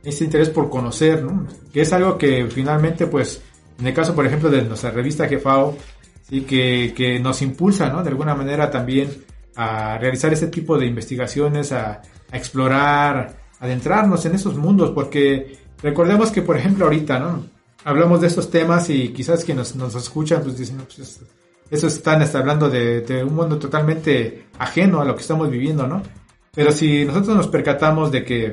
Ese 0.04 0.24
interés 0.24 0.50
por 0.50 0.68
conocer, 0.68 1.22
¿no? 1.22 1.46
Que 1.72 1.80
es 1.80 1.92
algo 1.92 2.18
que 2.18 2.46
finalmente, 2.46 3.06
pues, 3.06 3.42
en 3.78 3.86
el 3.86 3.94
caso, 3.94 4.14
por 4.14 4.26
ejemplo, 4.26 4.50
de 4.50 4.62
nuestra 4.62 4.90
revista 4.90 5.26
Jefao, 5.26 5.76
y 6.30 6.42
que, 6.42 6.92
que 6.94 7.18
nos 7.18 7.40
impulsa, 7.42 7.88
¿no? 7.88 8.02
De 8.02 8.10
alguna 8.10 8.34
manera 8.34 8.70
también 8.70 9.24
a 9.56 9.98
realizar 9.98 10.32
este 10.32 10.48
tipo 10.48 10.78
de 10.78 10.86
investigaciones, 10.86 11.72
a, 11.72 12.02
a 12.30 12.36
explorar, 12.36 13.36
adentrarnos 13.60 14.24
en 14.26 14.34
esos 14.34 14.56
mundos, 14.56 14.90
porque 14.90 15.58
recordemos 15.82 16.30
que, 16.30 16.42
por 16.42 16.56
ejemplo, 16.56 16.84
ahorita, 16.84 17.18
¿no? 17.18 17.46
Hablamos 17.84 18.20
de 18.20 18.26
estos 18.26 18.50
temas 18.50 18.90
y 18.90 19.08
quizás 19.08 19.44
quienes 19.44 19.74
nos, 19.74 19.94
escuchan, 19.94 20.42
pues 20.42 20.58
dicen, 20.58 20.78
pues 20.78 21.20
eso 21.70 21.86
están 21.86 22.22
hasta 22.22 22.38
hablando 22.38 22.68
de, 22.68 23.24
un 23.24 23.34
mundo 23.34 23.58
totalmente 23.58 24.46
ajeno 24.58 25.00
a 25.00 25.04
lo 25.04 25.14
que 25.14 25.22
estamos 25.22 25.50
viviendo, 25.50 25.86
¿no? 25.86 26.02
Pero 26.54 26.72
si 26.72 27.04
nosotros 27.04 27.36
nos 27.36 27.48
percatamos 27.48 28.10
de 28.10 28.24
que, 28.24 28.52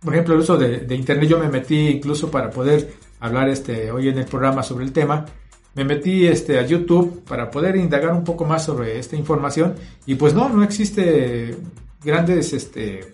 por 0.00 0.14
ejemplo, 0.14 0.34
el 0.34 0.40
uso 0.40 0.56
de, 0.56 0.94
Internet, 0.94 1.28
yo 1.28 1.38
me 1.38 1.48
metí 1.48 1.88
incluso 1.88 2.30
para 2.30 2.50
poder 2.50 2.94
hablar 3.20 3.48
este, 3.48 3.90
hoy 3.90 4.08
en 4.08 4.18
el 4.18 4.24
programa 4.24 4.62
sobre 4.62 4.84
el 4.84 4.92
tema, 4.92 5.24
me 5.74 5.84
metí 5.84 6.26
este, 6.26 6.58
a 6.58 6.62
YouTube 6.62 7.22
para 7.24 7.50
poder 7.50 7.76
indagar 7.76 8.12
un 8.12 8.24
poco 8.24 8.44
más 8.44 8.64
sobre 8.64 8.98
esta 8.98 9.14
información 9.14 9.74
y 10.06 10.14
pues 10.14 10.32
no, 10.32 10.48
no 10.48 10.62
existe 10.62 11.54
grandes 12.02 12.54
este, 12.54 13.12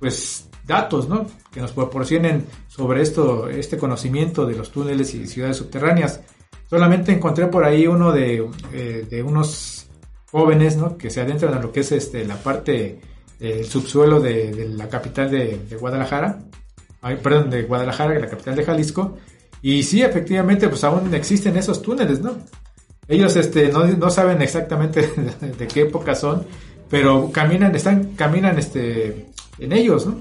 pues, 0.00 0.48
datos 0.66 1.08
¿no? 1.08 1.26
que 1.52 1.60
nos 1.60 1.72
proporcionen 1.72 2.46
sobre 2.66 3.02
esto, 3.02 3.48
este 3.48 3.78
conocimiento 3.78 4.46
de 4.46 4.56
los 4.56 4.72
túneles 4.72 5.14
y 5.14 5.26
ciudades 5.26 5.56
subterráneas. 5.56 6.20
Solamente 6.68 7.12
encontré 7.12 7.46
por 7.46 7.64
ahí 7.64 7.86
uno 7.86 8.12
de, 8.12 8.48
eh, 8.72 9.06
de 9.08 9.22
unos 9.22 9.86
jóvenes 10.30 10.76
¿no? 10.76 10.96
que 10.96 11.10
se 11.10 11.20
adentran 11.20 11.54
a 11.54 11.60
lo 11.60 11.70
que 11.70 11.80
es 11.80 11.92
este, 11.92 12.24
la 12.24 12.36
parte 12.36 13.00
del 13.42 13.64
subsuelo 13.66 14.20
de, 14.20 14.70
la 14.74 14.88
capital 14.88 15.30
de, 15.30 15.58
Guadalajara, 15.78 16.38
perdón, 17.22 17.50
de 17.50 17.64
Guadalajara, 17.64 18.18
la 18.18 18.28
capital 18.28 18.54
de 18.54 18.64
Jalisco, 18.64 19.18
y 19.60 19.82
sí, 19.82 20.02
efectivamente, 20.02 20.68
pues 20.68 20.84
aún 20.84 21.12
existen 21.14 21.56
esos 21.56 21.82
túneles, 21.82 22.20
¿no? 22.20 22.36
Ellos 23.08 23.34
este, 23.36 23.68
no, 23.70 23.84
no 23.86 24.10
saben 24.10 24.40
exactamente 24.42 25.02
de, 25.58 25.66
qué 25.66 25.82
época 25.82 26.14
son, 26.14 26.46
pero 26.88 27.30
caminan, 27.32 27.74
están, 27.74 28.14
caminan 28.14 28.58
este, 28.58 29.26
en 29.58 29.72
ellos, 29.72 30.06
¿no? 30.06 30.20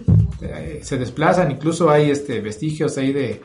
Se 0.81 0.97
desplazan, 0.97 1.51
incluso 1.51 1.91
hay 1.91 2.09
este, 2.09 2.39
vestigios 2.39 2.97
ahí 2.97 3.13
de, 3.13 3.41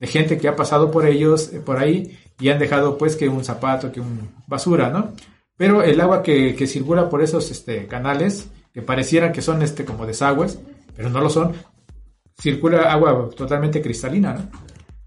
de 0.00 0.06
gente 0.06 0.38
que 0.38 0.48
ha 0.48 0.56
pasado 0.56 0.90
por 0.90 1.06
ellos, 1.06 1.52
eh, 1.52 1.60
por 1.60 1.78
ahí, 1.78 2.18
y 2.40 2.48
han 2.48 2.58
dejado 2.58 2.96
pues 2.96 3.16
que 3.16 3.28
un 3.28 3.44
zapato, 3.44 3.92
que 3.92 4.00
un 4.00 4.30
basura, 4.46 4.88
¿no? 4.88 5.12
Pero 5.56 5.82
el 5.82 6.00
agua 6.00 6.22
que, 6.22 6.54
que 6.54 6.66
circula 6.66 7.10
por 7.10 7.20
esos 7.22 7.50
este, 7.50 7.86
canales, 7.86 8.48
que 8.78 8.82
parecieran 8.82 9.32
que 9.32 9.42
son 9.42 9.60
este, 9.60 9.84
como 9.84 10.06
desagües, 10.06 10.56
pero 10.94 11.10
no 11.10 11.20
lo 11.20 11.28
son, 11.28 11.52
circula 12.40 12.92
agua 12.92 13.28
totalmente 13.36 13.82
cristalina, 13.82 14.34
¿no? 14.34 14.48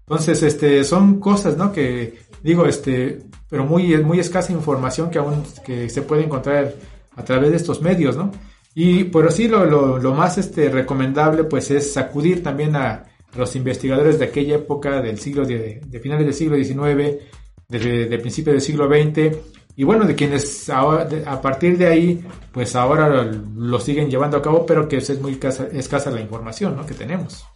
Entonces, 0.00 0.42
este, 0.42 0.84
son 0.84 1.18
cosas, 1.18 1.56
¿no? 1.56 1.72
Que 1.72 2.18
digo, 2.42 2.66
este, 2.66 3.22
pero 3.48 3.64
muy, 3.64 3.96
muy 4.04 4.20
escasa 4.20 4.52
información 4.52 5.08
que 5.08 5.18
aún 5.18 5.42
que 5.64 5.88
se 5.88 6.02
puede 6.02 6.24
encontrar 6.24 6.74
a 7.16 7.24
través 7.24 7.48
de 7.48 7.56
estos 7.56 7.80
medios, 7.80 8.14
¿no? 8.14 8.30
Y 8.74 9.04
pero 9.04 9.30
sí 9.30 9.48
lo, 9.48 9.64
lo, 9.64 10.14
más 10.14 10.36
este, 10.36 10.68
recomendable 10.68 11.44
pues 11.44 11.70
es 11.70 11.96
acudir 11.96 12.42
también 12.42 12.76
a 12.76 13.04
los 13.34 13.56
investigadores 13.56 14.18
de 14.18 14.26
aquella 14.26 14.56
época 14.56 15.00
del 15.00 15.18
siglo 15.18 15.46
de, 15.46 15.80
de 15.82 15.98
finales 15.98 16.26
del 16.26 16.34
siglo 16.34 16.56
XIX, 16.56 17.22
de, 17.70 18.06
de 18.06 18.18
principios 18.18 18.52
del 18.52 18.60
siglo 18.60 18.86
XX, 18.86 19.34
y 19.74 19.84
bueno, 19.84 20.04
de 20.04 20.14
quienes 20.14 20.68
ahora, 20.68 21.08
a 21.26 21.40
partir 21.40 21.78
de 21.78 21.86
ahí, 21.86 22.24
pues 22.52 22.76
ahora 22.76 23.08
lo, 23.08 23.24
lo, 23.56 23.80
siguen 23.80 24.10
llevando 24.10 24.36
a 24.36 24.42
cabo, 24.42 24.66
pero 24.66 24.86
que 24.86 24.98
es 24.98 25.20
muy 25.20 25.32
escasa, 25.32 25.66
escasa 25.72 26.10
la 26.10 26.20
información 26.20 26.76
¿no? 26.76 26.84
que 26.84 26.94
tenemos. 26.94 27.46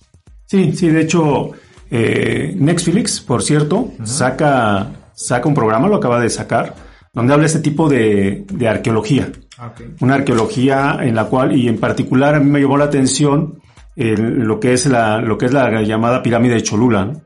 Sí, 0.46 0.72
sí, 0.72 0.88
de 0.88 1.02
hecho, 1.02 1.50
eh, 1.90 2.54
Netflix, 2.56 3.20
por 3.20 3.42
cierto, 3.42 3.76
uh 3.76 3.94
-huh. 3.98 4.06
saca, 4.06 4.90
saca 5.14 5.48
un 5.48 5.54
programa, 5.54 5.88
lo 5.88 5.96
acaba 5.96 6.20
de 6.20 6.30
sacar, 6.30 6.74
donde 7.12 7.34
habla 7.34 7.46
este 7.46 7.60
tipo 7.60 7.88
de, 7.88 8.44
de 8.50 8.68
arqueología. 8.68 9.30
Okay. 9.72 9.94
Una 10.00 10.14
arqueología 10.14 10.98
en 11.00 11.14
la 11.14 11.24
cual, 11.24 11.56
y 11.56 11.68
en 11.68 11.78
particular 11.78 12.34
a 12.34 12.40
mí 12.40 12.50
me 12.50 12.60
llamó 12.60 12.76
la 12.76 12.84
atención 12.84 13.60
eh, 13.96 14.14
lo 14.18 14.60
que 14.60 14.72
es 14.72 14.86
la, 14.86 15.20
lo 15.20 15.36
que 15.36 15.46
es 15.46 15.52
la 15.52 15.82
llamada 15.82 16.22
pirámide 16.22 16.54
de 16.54 16.62
Cholula, 16.62 17.06
¿no? 17.06 17.22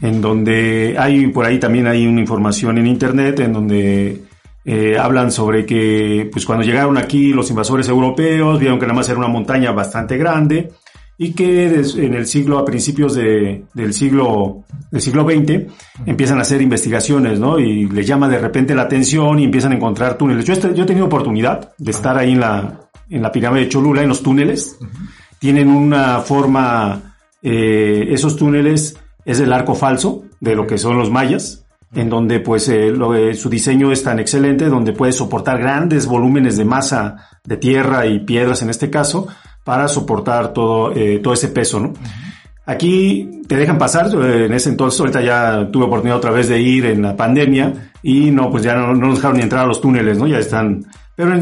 En 0.00 0.20
donde 0.20 0.96
hay, 0.98 1.26
por 1.28 1.44
ahí 1.44 1.58
también 1.58 1.86
hay 1.86 2.06
una 2.06 2.20
información 2.20 2.78
en 2.78 2.86
internet 2.86 3.40
en 3.40 3.52
donde 3.52 4.22
eh, 4.64 4.96
hablan 4.98 5.30
sobre 5.30 5.66
que, 5.66 6.28
pues 6.32 6.46
cuando 6.46 6.64
llegaron 6.64 6.96
aquí 6.96 7.32
los 7.32 7.50
invasores 7.50 7.88
europeos, 7.88 8.58
vieron 8.58 8.78
que 8.78 8.86
nada 8.86 8.96
más 8.96 9.08
era 9.08 9.18
una 9.18 9.28
montaña 9.28 9.72
bastante 9.72 10.16
grande, 10.16 10.72
y 11.16 11.32
que 11.32 11.66
en 11.66 12.14
el 12.14 12.26
siglo, 12.26 12.58
a 12.58 12.64
principios 12.64 13.14
de, 13.14 13.64
del 13.72 13.94
siglo, 13.94 14.64
del 14.90 15.00
siglo 15.00 15.24
XX, 15.24 15.72
empiezan 16.06 16.38
a 16.38 16.42
hacer 16.42 16.60
investigaciones, 16.60 17.38
¿no? 17.38 17.58
Y 17.58 17.88
les 17.88 18.06
llama 18.06 18.28
de 18.28 18.38
repente 18.38 18.74
la 18.74 18.82
atención 18.82 19.38
y 19.38 19.44
empiezan 19.44 19.72
a 19.72 19.76
encontrar 19.76 20.18
túneles. 20.18 20.44
Yo, 20.44 20.54
yo 20.72 20.82
he 20.82 20.86
tenido 20.86 21.06
oportunidad 21.06 21.72
de 21.78 21.90
estar 21.92 22.18
ahí 22.18 22.32
en 22.32 22.40
la, 22.40 22.80
en 23.08 23.22
la 23.22 23.30
pirámide 23.30 23.64
de 23.64 23.68
Cholula, 23.68 24.02
en 24.02 24.08
los 24.08 24.22
túneles. 24.22 24.76
Uh 24.80 24.84
-huh. 24.84 25.08
Tienen 25.38 25.68
una 25.68 26.20
forma, 26.20 27.14
eh, 27.42 28.06
esos 28.10 28.36
túneles 28.36 28.96
es 29.24 29.40
el 29.40 29.52
arco 29.52 29.74
falso 29.74 30.24
de 30.40 30.54
lo 30.54 30.66
que 30.66 30.78
son 30.78 30.98
los 30.98 31.10
mayas, 31.10 31.64
en 31.94 32.10
donde 32.10 32.40
pues 32.40 32.68
eh, 32.68 32.90
lo, 32.90 33.14
eh, 33.14 33.34
su 33.34 33.48
diseño 33.48 33.92
es 33.92 34.02
tan 34.02 34.18
excelente, 34.18 34.66
donde 34.66 34.92
puede 34.92 35.12
soportar 35.12 35.58
grandes 35.58 36.06
volúmenes 36.06 36.56
de 36.56 36.64
masa 36.64 37.28
de 37.44 37.56
tierra 37.56 38.06
y 38.06 38.20
piedras 38.20 38.62
en 38.62 38.70
este 38.70 38.90
caso, 38.90 39.28
para 39.64 39.88
soportar 39.88 40.52
todo, 40.52 40.92
eh, 40.94 41.20
todo 41.22 41.34
ese 41.34 41.48
peso, 41.48 41.80
¿no? 41.80 41.88
Uh 41.88 41.92
-huh. 41.92 42.24
Aquí 42.66 43.42
te 43.46 43.56
dejan 43.56 43.76
pasar, 43.76 44.06
eh, 44.14 44.46
en 44.46 44.52
ese 44.54 44.70
entonces, 44.70 44.98
ahorita 44.98 45.20
ya 45.20 45.68
tuve 45.70 45.84
oportunidad 45.84 46.16
otra 46.16 46.30
vez 46.30 46.48
de 46.48 46.60
ir 46.60 46.86
en 46.86 47.02
la 47.02 47.14
pandemia 47.14 47.90
y 48.02 48.30
no, 48.30 48.50
pues 48.50 48.62
ya 48.62 48.74
no, 48.74 48.94
no 48.94 49.08
nos 49.08 49.16
dejaron 49.16 49.36
ni 49.36 49.42
entrar 49.42 49.64
a 49.64 49.66
los 49.66 49.82
túneles, 49.82 50.16
¿no? 50.16 50.26
Ya 50.26 50.38
están, 50.38 50.86
pero 51.14 51.34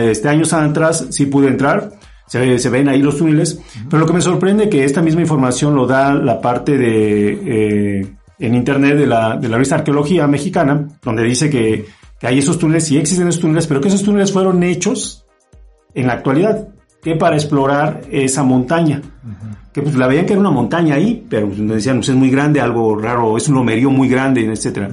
este 0.00 0.28
años 0.28 0.52
atrás 0.54 1.06
sí 1.10 1.26
pude 1.26 1.48
entrar, 1.48 1.90
se, 2.32 2.58
se 2.58 2.70
ven 2.70 2.88
ahí 2.88 3.02
los 3.02 3.18
túneles, 3.18 3.60
pero 3.90 4.00
lo 4.00 4.06
que 4.06 4.14
me 4.14 4.22
sorprende 4.22 4.70
que 4.70 4.86
esta 4.86 5.02
misma 5.02 5.20
información 5.20 5.74
lo 5.74 5.86
da 5.86 6.14
la 6.14 6.40
parte 6.40 6.78
de 6.78 7.98
eh, 8.00 8.06
en 8.38 8.54
internet 8.54 8.96
de 8.96 9.06
la, 9.06 9.36
de 9.36 9.50
la 9.50 9.56
revista 9.56 9.74
Arqueología 9.74 10.26
Mexicana, 10.26 10.88
donde 11.02 11.24
dice 11.24 11.50
que, 11.50 11.84
que 12.18 12.26
hay 12.26 12.38
esos 12.38 12.58
túneles, 12.58 12.86
sí 12.86 12.96
existen 12.96 13.28
esos 13.28 13.42
túneles, 13.42 13.66
pero 13.66 13.82
que 13.82 13.88
esos 13.88 14.02
túneles 14.02 14.32
fueron 14.32 14.62
hechos 14.62 15.26
en 15.92 16.06
la 16.06 16.14
actualidad, 16.14 16.68
que 17.02 17.16
para 17.16 17.36
explorar 17.36 18.00
esa 18.10 18.42
montaña. 18.42 19.02
Que 19.74 19.82
pues 19.82 19.94
la 19.94 20.06
veían 20.06 20.24
que 20.24 20.32
era 20.32 20.40
una 20.40 20.50
montaña 20.50 20.94
ahí, 20.94 21.26
pero 21.28 21.48
pues, 21.48 21.58
decían, 21.68 21.96
pues 21.96 22.08
es 22.08 22.14
muy 22.14 22.30
grande, 22.30 22.62
algo 22.62 22.96
raro, 22.96 23.36
es 23.36 23.46
un 23.48 23.56
lomerío 23.56 23.90
muy 23.90 24.08
grande, 24.08 24.42
etcétera. 24.50 24.88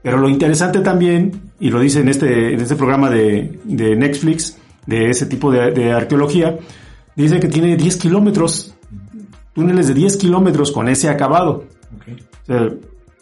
Pero 0.00 0.16
lo 0.16 0.28
interesante 0.28 0.78
también, 0.78 1.50
y 1.58 1.70
lo 1.70 1.80
dice 1.80 2.00
en 2.00 2.08
este, 2.08 2.54
en 2.54 2.60
este 2.60 2.76
programa 2.76 3.10
de, 3.10 3.58
de 3.64 3.96
Netflix, 3.96 4.58
de 4.86 5.10
ese 5.10 5.26
tipo 5.26 5.50
de, 5.50 5.70
de 5.72 5.92
arqueología, 5.92 6.58
dice 7.16 7.38
que 7.40 7.48
tiene 7.48 7.76
10 7.76 7.96
kilómetros, 7.96 8.74
túneles 9.54 9.88
de 9.88 9.94
10 9.94 10.16
kilómetros 10.16 10.72
con 10.72 10.88
ese 10.88 11.08
acabado. 11.08 11.64
O 12.42 12.46
sea, 12.46 12.68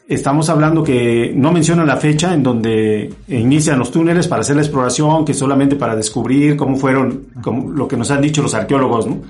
estamos 0.09 0.49
hablando 0.49 0.83
que 0.83 1.33
no 1.35 1.53
mencionan 1.53 1.87
la 1.87 1.97
fecha 1.97 2.33
en 2.35 2.43
donde 2.43 3.13
inician 3.29 3.79
los 3.79 3.91
túneles 3.91 4.27
para 4.29 4.41
hacer 4.43 4.57
la 4.57 4.63
exploración, 4.63 5.25
que 5.25 5.35
solamente 5.35 5.77
para 5.77 5.95
descubrir 5.95 6.57
cómo 6.57 6.77
fueron, 6.77 7.27
como 7.43 7.71
lo 7.71 7.87
que 7.87 7.97
nos 7.97 8.11
han 8.11 8.21
dicho 8.23 8.43
los 8.43 8.55
arqueólogos, 8.55 9.07
¿no? 9.07 9.21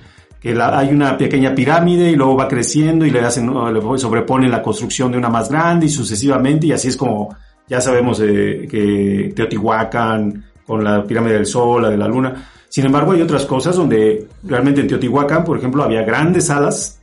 que 0.41 0.55
la- 0.55 0.79
hay 0.79 0.89
una 0.89 1.19
pequeña 1.19 1.55
pirámide 1.55 2.11
y 2.11 2.17
luego 2.17 2.35
va 2.35 2.49
creciendo 2.49 3.05
y 3.05 3.11
le 3.11 3.21
hacen, 3.21 3.51
le 3.53 3.99
sobreponen 3.99 4.51
la 4.51 4.63
construcción 4.63 5.13
de 5.13 5.19
una 5.19 5.29
más 5.29 5.51
grande 5.51 5.85
y 5.85 5.91
sucesivamente 5.91 6.67
y 6.67 6.73
así 6.73 6.89
es 6.89 6.97
como 6.97 7.37
ya 7.69 7.79
sabemos 7.83 8.21
eh, 8.25 8.67
que 8.71 9.35
Teotihuacán 9.37 10.45
con 10.71 10.85
la 10.85 11.03
pirámide 11.05 11.35
del 11.35 11.47
Sol, 11.47 11.83
la 11.83 11.91
de 11.91 11.97
la 11.97 12.07
Luna. 12.07 12.49
Sin 12.69 12.87
embargo, 12.87 13.11
hay 13.11 13.21
otras 13.23 13.45
cosas 13.45 13.75
donde 13.75 14.29
realmente 14.45 14.81
en 14.81 14.87
Teotihuacán, 14.87 15.43
por 15.43 15.59
ejemplo, 15.59 15.83
había 15.83 16.03
grandes 16.05 16.47
salas 16.47 17.01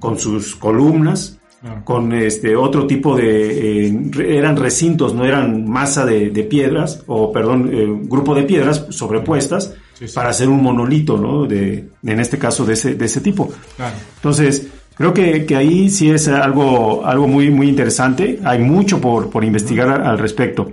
con 0.00 0.18
sus 0.18 0.56
columnas, 0.56 1.38
Claro. 1.60 1.82
con 1.84 2.12
este 2.12 2.54
otro 2.54 2.86
tipo 2.86 3.16
de 3.16 3.86
eh, 3.88 4.10
eran 4.38 4.56
recintos, 4.56 5.14
no 5.14 5.24
eran 5.24 5.66
masa 5.68 6.04
de, 6.04 6.30
de 6.30 6.42
piedras 6.44 7.02
o 7.06 7.32
perdón, 7.32 7.70
eh, 7.72 7.86
grupo 8.08 8.34
de 8.34 8.42
piedras 8.42 8.86
sobrepuestas 8.90 9.72
Sí, 9.94 10.06
sí. 10.06 10.14
para 10.14 10.28
hacer 10.30 10.48
un 10.48 10.62
monolito, 10.62 11.16
¿no? 11.16 11.46
De, 11.46 11.88
en 12.04 12.20
este 12.20 12.36
caso 12.38 12.64
de 12.66 12.74
ese 12.74 12.94
de 12.96 13.04
ese 13.06 13.20
tipo. 13.22 13.48
Claro. 13.76 13.94
Entonces, 14.16 14.66
creo 14.94 15.14
que, 15.14 15.46
que 15.46 15.56
ahí 15.56 15.88
sí 15.88 16.10
es 16.10 16.28
algo, 16.28 17.04
algo 17.06 17.26
muy, 17.26 17.50
muy 17.50 17.68
interesante. 17.70 18.38
Hay 18.44 18.58
mucho 18.58 19.00
por, 19.00 19.30
por 19.30 19.42
investigar 19.42 19.88
al 19.88 20.18
respecto. 20.18 20.72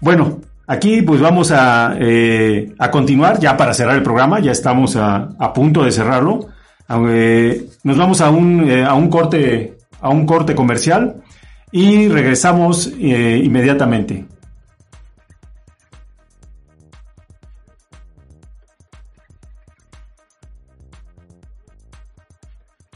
Bueno, 0.00 0.40
aquí 0.66 1.02
pues 1.02 1.20
vamos 1.20 1.50
a, 1.50 1.96
eh, 1.98 2.74
a 2.78 2.90
continuar 2.90 3.38
ya 3.38 3.56
para 3.56 3.74
cerrar 3.74 3.96
el 3.96 4.02
programa. 4.02 4.40
Ya 4.40 4.52
estamos 4.52 4.96
a, 4.96 5.30
a 5.38 5.52
punto 5.52 5.84
de 5.84 5.92
cerrarlo. 5.92 6.48
Nos 6.88 7.96
vamos 7.96 8.20
a 8.20 8.30
un, 8.30 8.70
eh, 8.70 8.84
a 8.84 8.94
un 8.94 9.08
corte, 9.08 9.78
a 10.00 10.10
un 10.10 10.26
corte 10.26 10.54
comercial 10.54 11.22
y 11.70 12.08
regresamos 12.08 12.92
eh, 12.98 13.40
inmediatamente. 13.42 14.26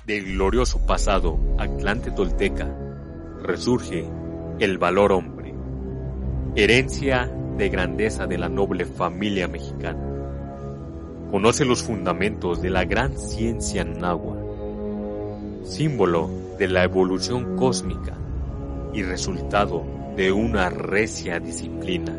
Del 0.04 0.34
glorioso 0.34 0.86
pasado 0.86 1.40
Atlante 1.58 2.12
Tolteca 2.12 2.68
resurge 3.42 4.04
el 4.60 4.78
valor 4.78 5.10
hombre, 5.10 5.52
herencia 6.54 7.28
de 7.57 7.68
grandeza 7.68 8.26
de 8.26 8.38
la 8.38 8.48
noble 8.48 8.84
familia 8.84 9.48
mexicana. 9.48 9.98
Conoce 11.30 11.64
los 11.64 11.82
fundamentos 11.82 12.62
de 12.62 12.70
la 12.70 12.84
gran 12.84 13.18
ciencia 13.18 13.84
náhuatl, 13.84 15.64
símbolo 15.64 16.30
de 16.59 16.68
la 16.68 16.84
evolución 16.84 17.57
cósmica 17.57 18.14
y 18.92 19.02
resultado 19.02 19.84
de 20.16 20.32
una 20.32 20.70
recia 20.70 21.40
disciplina. 21.40 22.14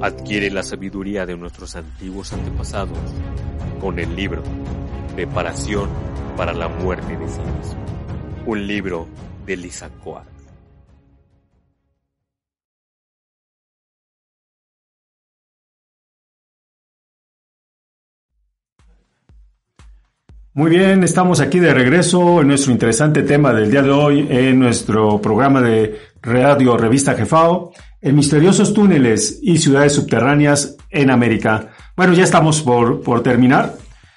Adquiere 0.00 0.50
la 0.50 0.62
sabiduría 0.62 1.26
de 1.26 1.36
nuestros 1.36 1.76
antiguos 1.76 2.32
antepasados 2.32 2.98
con 3.80 3.98
el 3.98 4.16
libro 4.16 4.42
Preparación 5.14 5.90
para 6.36 6.54
la 6.54 6.68
muerte 6.68 7.16
de 7.18 7.28
sí 7.28 7.40
mismo. 7.40 7.80
Un 8.46 8.66
libro 8.66 9.06
de 9.44 9.56
Lisa 9.58 9.90
Muy 20.52 20.68
bien, 20.68 21.04
estamos 21.04 21.38
aquí 21.38 21.60
de 21.60 21.72
regreso 21.72 22.40
en 22.40 22.48
nuestro 22.48 22.72
interesante 22.72 23.22
tema 23.22 23.52
del 23.52 23.70
día 23.70 23.82
de 23.82 23.92
hoy, 23.92 24.26
en 24.28 24.58
nuestro 24.58 25.20
programa 25.20 25.60
de 25.60 25.96
Radio 26.20 26.76
Revista 26.76 27.14
Jefao, 27.14 27.70
en 28.02 28.16
misteriosos 28.16 28.74
túneles 28.74 29.38
y 29.42 29.58
ciudades 29.58 29.92
subterráneas 29.92 30.76
en 30.90 31.10
América. 31.10 31.68
Bueno, 31.96 32.14
ya 32.14 32.24
estamos 32.24 32.62
por, 32.62 33.00
por 33.00 33.22
terminar. 33.22 33.76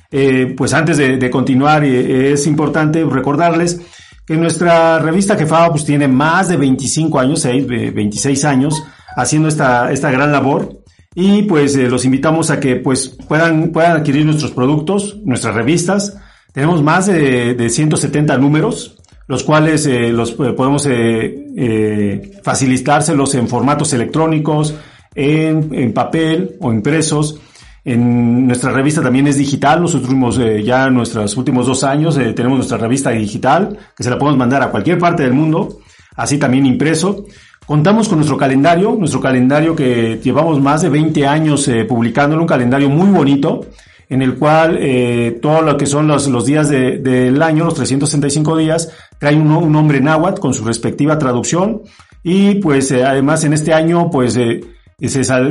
Eh, 0.10 0.56
pues 0.58 0.74
antes 0.74 0.98
de, 0.98 1.30
continuar, 1.30 1.84
eh, 1.84 2.34
es 2.34 2.48
importante 2.48 3.04
recordarles 3.06 3.80
que 4.26 4.36
nuestra 4.36 4.98
revista 4.98 5.38
Jefao 5.38 5.70
pues, 5.70 5.86
tiene 5.86 6.08
más 6.08 6.50
de 6.50 6.58
25 6.58 7.20
años, 7.20 7.42
6, 7.42 7.68
26 7.68 8.44
años, 8.46 8.84
haciendo 9.16 9.50
esta, 9.50 9.92
esta 9.92 10.10
gran 10.10 10.32
labor. 10.32 10.82
Y 11.14 11.44
pues 11.44 11.76
eh, 11.76 11.88
los 11.90 12.06
invitamos 12.06 12.50
a 12.50 12.60
que 12.60 12.78
pues 12.78 13.08
puedan, 13.28 13.70
puedan 13.72 13.98
adquirir 13.98 14.26
nuestros 14.26 14.50
productos, 14.50 15.20
nuestras 15.24 15.54
revistas. 15.54 16.18
Tenemos 16.54 16.82
más 16.84 17.08
de, 17.08 17.56
de 17.56 17.70
170 17.70 18.38
números, 18.38 18.98
los 19.28 19.44
cuales 19.44 19.86
eh, 19.86 20.12
los 20.12 20.32
eh, 20.32 20.54
podemos 20.56 20.86
eh, 20.86 21.48
eh, 21.58 22.40
facilitárselos 22.44 23.36
en 23.36 23.48
formatos 23.48 23.92
electrónicos, 23.94 24.76
en, 25.16 25.74
en 25.74 25.94
papel 25.94 26.56
o 26.62 26.72
impresos. 26.72 27.40
En 27.86 28.48
nuestra 28.48 28.72
revista 28.72 29.02
también 29.02 29.28
es 29.28 29.38
digital. 29.38 29.82
Los 29.82 29.94
últimos, 29.94 30.38
eh, 30.38 30.64
ya 30.64 30.90
nuestros 30.90 31.36
últimos 31.36 31.66
dos 31.66 31.84
años 31.84 32.16
tenemos 32.16 32.58
nuestra 32.58 32.78
revista 32.78 33.10
digital 33.10 33.78
que 33.96 34.04
se 34.04 34.10
la 34.10 34.18
podemos 34.18 34.38
mandar 34.38 34.62
a 34.62 34.70
cualquier 34.72 35.00
parte 35.00 35.24
del 35.24 35.34
mundo, 35.34 35.80
así 36.16 36.38
también 36.38 36.66
impreso. 36.66 37.26
Contamos 37.66 38.10
con 38.10 38.18
nuestro 38.18 38.38
calendario, 38.38 38.96
nuestro 38.98 39.22
calendario 39.22 39.76
que 39.76 40.20
llevamos 40.22 40.62
más 40.62 40.82
de 40.82 40.90
20 40.90 41.26
años 41.26 41.68
eh, 41.70 41.86
publicándolo, 41.86 42.42
un 42.42 42.48
calendario 42.48 42.90
muy 42.90 43.10
bonito, 43.10 43.66
en 44.10 44.22
el 44.22 44.36
cual 44.36 44.78
eh, 44.80 45.40
todo 45.42 45.62
lo 45.62 45.78
que 45.78 45.86
son 45.86 46.08
los, 46.08 46.28
los 46.28 46.46
días 46.46 46.70
de- 46.70 47.00
del 47.00 47.42
año, 47.42 47.66
los 47.66 47.74
365 47.76 48.58
días, 48.58 48.92
trae 49.20 49.36
un, 49.36 49.50
un 49.52 49.72
nombre 49.72 50.02
náhuatl 50.02 50.40
con 50.40 50.54
su 50.54 50.64
respectiva 50.66 51.18
traducción. 51.18 51.82
Y 52.24 52.56
pues 52.56 52.92
eh, 52.92 53.04
además 53.04 53.44
en 53.44 53.54
este 53.54 53.74
año 53.74 54.10
pues 54.10 54.38
eh, 54.38 54.62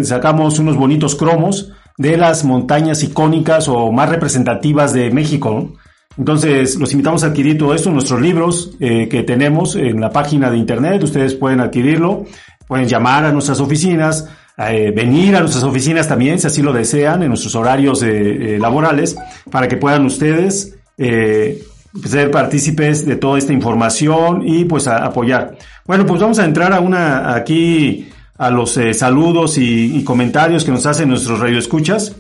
sacamos 0.03 0.59
unos 0.59 0.77
bonitos 0.77 1.15
cromos 1.17 1.73
de 1.99 2.17
las 2.17 2.45
montañas 2.45 3.03
icónicas 3.03 3.69
o 3.69 3.93
más 3.93 4.09
representativas 4.09 4.93
de 4.93 5.11
México. 5.11 5.75
Entonces, 6.19 6.77
los 6.79 6.93
invitamos 6.93 7.25
a 7.25 7.29
adquirir 7.29 7.57
todo 7.59 7.75
esto, 7.75 7.91
nuestros 7.91 8.21
libros 8.21 8.73
eh, 8.81 9.09
que 9.09 9.23
tenemos 9.23 9.77
en 9.77 10.01
la 10.01 10.11
página 10.11 10.51
de 10.51 10.59
internet. 10.59 11.03
Ustedes 11.03 11.35
pueden 11.35 11.61
adquirirlo, 11.61 12.25
pueden 12.67 12.87
llamar 12.87 13.25
a 13.25 13.33
nuestras 13.33 13.61
oficinas, 13.61 14.29
eh, 14.71 14.91
venir 14.91 15.35
a 15.35 15.41
nuestras 15.41 15.65
oficinas 15.65 16.07
también, 16.07 16.39
si 16.39 16.47
así 16.47 16.63
lo 16.63 16.73
desean, 16.73 17.23
en 17.23 17.29
nuestros 17.29 17.55
horarios 17.55 18.03
eh, 18.03 18.55
eh, 18.55 18.59
laborales, 18.59 19.17
para 19.51 19.67
que 19.67 19.77
puedan 19.77 20.05
ustedes 20.05 20.77
ser 20.99 22.31
partícipes 22.31 23.05
de 23.05 23.17
toda 23.17 23.39
esta 23.39 23.53
información 23.53 24.47
y 24.47 24.65
pues 24.67 24.87
apoyar. 24.87 25.57
Bueno, 25.85 26.07
pues 26.07 26.21
vamos 26.21 26.39
a 26.39 26.45
entrar 26.45 26.73
a 26.73 26.81
una 26.81 27.35
aquí 27.35 28.09
a 28.39 28.51
los 28.51 28.79
saludos 28.93 29.59
y, 29.59 30.05
comentarios 30.05 30.65
que 30.65 30.71
nos 30.71 30.87
hacen 30.87 31.09
nuestros 31.09 31.41
radioescuchas. 31.41 32.15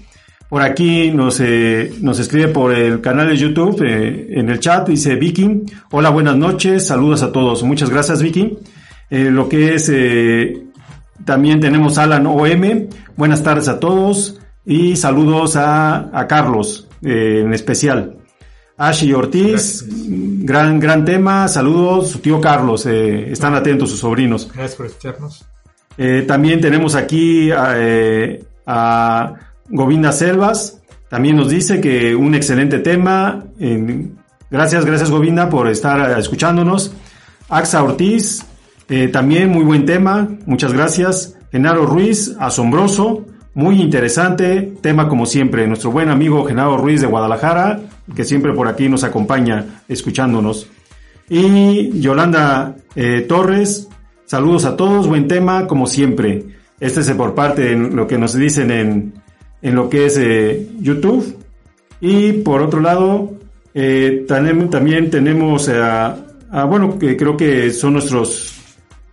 Por 0.49 0.62
aquí 0.62 1.11
nos, 1.12 1.40
nos 2.01 2.18
escribe 2.18 2.49
por 2.49 2.74
el 2.74 3.01
canal 3.01 3.28
de 3.28 3.36
YouTube, 3.36 3.82
en 3.82 4.49
el 4.49 4.59
chat, 4.59 4.88
dice 4.88 5.14
Vicky, 5.14 5.62
hola, 5.93 6.11
buenas 6.11 6.36
noches, 6.36 6.86
saludos 6.86 7.22
a 7.22 7.30
todos. 7.30 7.62
Muchas 7.62 7.88
gracias, 7.88 8.20
Vicky. 8.20 8.59
Lo 9.11 9.49
que 9.49 9.74
es, 9.74 9.88
también 11.25 11.61
tenemos 11.61 11.99
Alan 11.99 12.27
OM, 12.27 12.89
buenas 13.16 13.43
tardes 13.43 13.68
a 13.68 13.81
todos 13.81 14.41
y 14.64 14.97
saludos 14.97 15.57
a, 15.57 16.11
a 16.18 16.27
Carlos 16.27 16.89
eh, 17.03 17.43
en 17.45 17.53
especial. 17.53 18.18
Ashi 18.77 19.12
Ortiz, 19.12 19.85
gran, 19.89 20.81
gran 20.81 21.05
tema, 21.05 21.47
saludos, 21.49 22.11
su 22.11 22.18
tío 22.18 22.41
Carlos, 22.41 22.87
eh, 22.87 23.31
están 23.31 23.55
atentos 23.55 23.91
sus 23.91 24.01
sobrinos. 24.01 24.51
Gracias 24.53 24.75
por 24.75 24.87
escucharnos. 24.87 25.45
Eh, 25.97 26.25
también 26.27 26.61
tenemos 26.61 26.95
aquí 26.95 27.51
a, 27.51 27.77
a 28.66 29.35
Govinda 29.68 30.11
Selvas. 30.11 30.81
También 31.09 31.37
nos 31.37 31.51
dice 31.51 31.81
que 31.81 32.16
un 32.16 32.35
excelente 32.35 32.79
tema. 32.79 33.45
Gracias, 34.51 34.85
gracias 34.85 35.11
Govinda 35.11 35.51
por 35.51 35.68
estar 35.68 36.18
escuchándonos. 36.18 36.93
Axa 37.51 37.83
Ortiz, 37.83 38.47
eh, 38.95 39.09
también 39.09 39.49
muy 39.49 39.64
buen 39.64 39.86
tema. 39.86 40.28
Muchas 40.45 40.74
gracias. 40.74 41.34
Genaro 41.51 41.86
Ruiz, 41.86 42.36
asombroso. 42.38 43.24
muy 43.55 43.80
interesante. 43.80 44.74
Tema 44.82 45.09
como 45.09 45.24
siempre, 45.24 45.66
nuestro 45.66 45.90
buen 45.90 46.11
amigo 46.11 46.45
Genaro 46.45 46.76
Ruiz 46.76 47.01
de 47.01 47.07
Guadalajara, 47.07 47.80
que 48.14 48.24
siempre 48.24 48.53
por 48.53 48.68
aquí 48.68 48.90
nos 48.90 49.03
acompaña 49.03 49.82
escuchándonos. 49.88 50.66
Y 51.30 51.99
Yolanda 52.01 52.76
eh, 52.95 53.22
Torres, 53.26 53.88
saludos 54.26 54.66
a 54.66 54.76
todos, 54.76 55.07
buen 55.07 55.26
tema 55.26 55.66
como 55.66 55.86
siempre. 55.86 56.45
Este 56.78 57.01
es 57.01 57.11
por 57.12 57.34
parte 57.34 57.74
de 57.74 57.76
lo 57.76 58.07
que 58.07 58.18
nos 58.18 58.34
dicen 58.34 58.70
en, 58.70 59.14
en 59.62 59.74
lo 59.74 59.88
que 59.88 60.05
es 60.05 60.18
eh, 60.18 60.68
YouTube. 60.80 61.38
Y 62.03 62.32
por 62.32 62.61
otro 62.61 62.80
lado, 62.80 63.38
también, 64.28 64.68
también, 64.68 65.09
tenemos 65.09 65.70
a, 65.70 66.14
bueno, 66.68 66.99
que 66.99 67.16
creo 67.16 67.38
que 67.38 67.70
son 67.70 67.95
nuestros, 67.95 68.62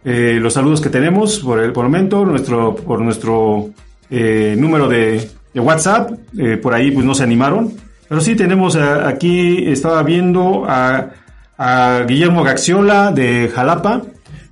eh, 0.03 0.37
los 0.41 0.53
saludos 0.53 0.79
que 0.79 0.89
tenemos 0.89 1.39
por 1.39 1.59
el, 1.59 1.73
por 1.73 1.85
momento, 1.85 2.25
nuestro, 2.25 2.75
por 2.75 3.01
nuestro 3.01 3.71
eh, 4.09 4.55
número 4.57 4.87
de, 4.87 5.29
WhatsApp, 5.55 6.11
eh, 6.37 6.55
por 6.55 6.73
ahí 6.73 6.89
pues 6.91 7.05
no 7.05 7.13
se 7.13 7.23
animaron. 7.23 7.73
Pero 8.07 8.21
sí 8.21 8.35
tenemos 8.35 8.75
aquí, 8.75 9.65
estaba 9.67 10.01
viendo 10.03 10.65
a, 10.67 11.09
a 11.57 12.05
Guillermo 12.07 12.43
Gaxiola 12.43 13.11
de 13.11 13.51
Jalapa, 13.53 14.03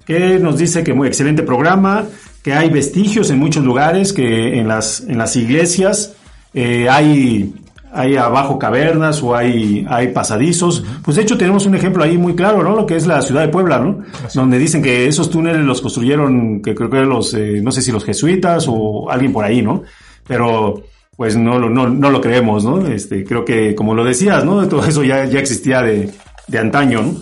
que 0.05 0.37
nos 0.37 0.57
dice 0.57 0.83
que 0.83 0.93
muy 0.93 1.07
excelente 1.07 1.43
programa, 1.43 2.03
que 2.43 2.53
hay 2.53 2.69
vestigios 2.69 3.31
en 3.31 3.39
muchos 3.39 3.63
lugares, 3.63 4.11
que 4.11 4.59
en 4.59 4.67
las, 4.67 4.99
en 4.99 5.17
las 5.17 5.35
iglesias 5.37 6.13
hay, 6.53 7.53
hay 7.91 8.15
abajo 8.15 8.59
cavernas 8.59 9.21
o 9.23 9.35
hay, 9.35 9.85
hay 9.89 10.09
pasadizos. 10.09 10.83
Pues 11.03 11.17
de 11.17 11.23
hecho 11.23 11.37
tenemos 11.37 11.65
un 11.65 11.75
ejemplo 11.75 12.03
ahí 12.03 12.17
muy 12.17 12.35
claro, 12.35 12.63
¿no? 12.63 12.75
Lo 12.75 12.85
que 12.85 12.95
es 12.95 13.07
la 13.07 13.21
ciudad 13.21 13.41
de 13.41 13.47
Puebla, 13.47 13.79
¿no? 13.79 13.99
Donde 14.33 14.57
dicen 14.57 14.81
que 14.81 15.07
esos 15.07 15.29
túneles 15.29 15.61
los 15.61 15.81
construyeron, 15.81 16.61
que 16.61 16.75
creo 16.75 16.89
que 16.89 17.01
los, 17.01 17.33
eh, 17.33 17.59
no 17.61 17.71
sé 17.71 17.81
si 17.81 17.91
los 17.91 18.03
jesuitas 18.03 18.65
o 18.67 19.09
alguien 19.09 19.33
por 19.33 19.45
ahí, 19.45 19.61
¿no? 19.61 19.83
Pero 20.27 20.83
pues 21.15 21.35
no, 21.35 21.59
no, 21.59 21.89
no 21.89 22.09
lo 22.11 22.21
creemos, 22.21 22.63
¿no? 22.63 22.85
Este, 22.85 23.23
creo 23.23 23.43
que 23.43 23.73
como 23.73 23.95
lo 23.95 24.03
decías, 24.03 24.45
¿no? 24.45 24.67
Todo 24.67 24.85
eso 24.85 25.03
ya, 25.03 25.25
ya 25.25 25.39
existía 25.39 25.81
de, 25.81 26.11
de 26.47 26.59
antaño, 26.59 27.01
¿no? 27.01 27.15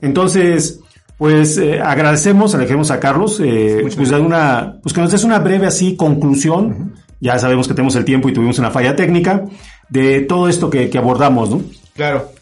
Entonces, 0.00 0.80
pues 1.18 1.58
eh, 1.58 1.80
agradecemos, 1.80 2.54
alejemos 2.54 2.90
a 2.90 3.00
Carlos, 3.00 3.40
eh, 3.44 3.86
pues, 3.94 4.10
una, 4.12 4.78
pues 4.82 4.94
que 4.94 5.00
nos 5.00 5.10
des 5.10 5.24
una 5.24 5.38
breve 5.38 5.66
así 5.66 5.96
conclusión. 5.96 6.94
Ya 7.20 7.38
sabemos 7.38 7.68
que 7.68 7.74
tenemos 7.74 7.94
el 7.96 8.06
tiempo 8.06 8.30
y 8.30 8.32
tuvimos 8.32 8.58
una 8.58 8.70
falla 8.70 8.96
técnica 8.96 9.44
de 9.90 10.20
todo 10.22 10.48
esto 10.48 10.70
que, 10.70 10.88
que, 10.88 10.98
abordamos, 10.98 11.50
¿no? 11.50 11.62
Claro. 11.94 12.32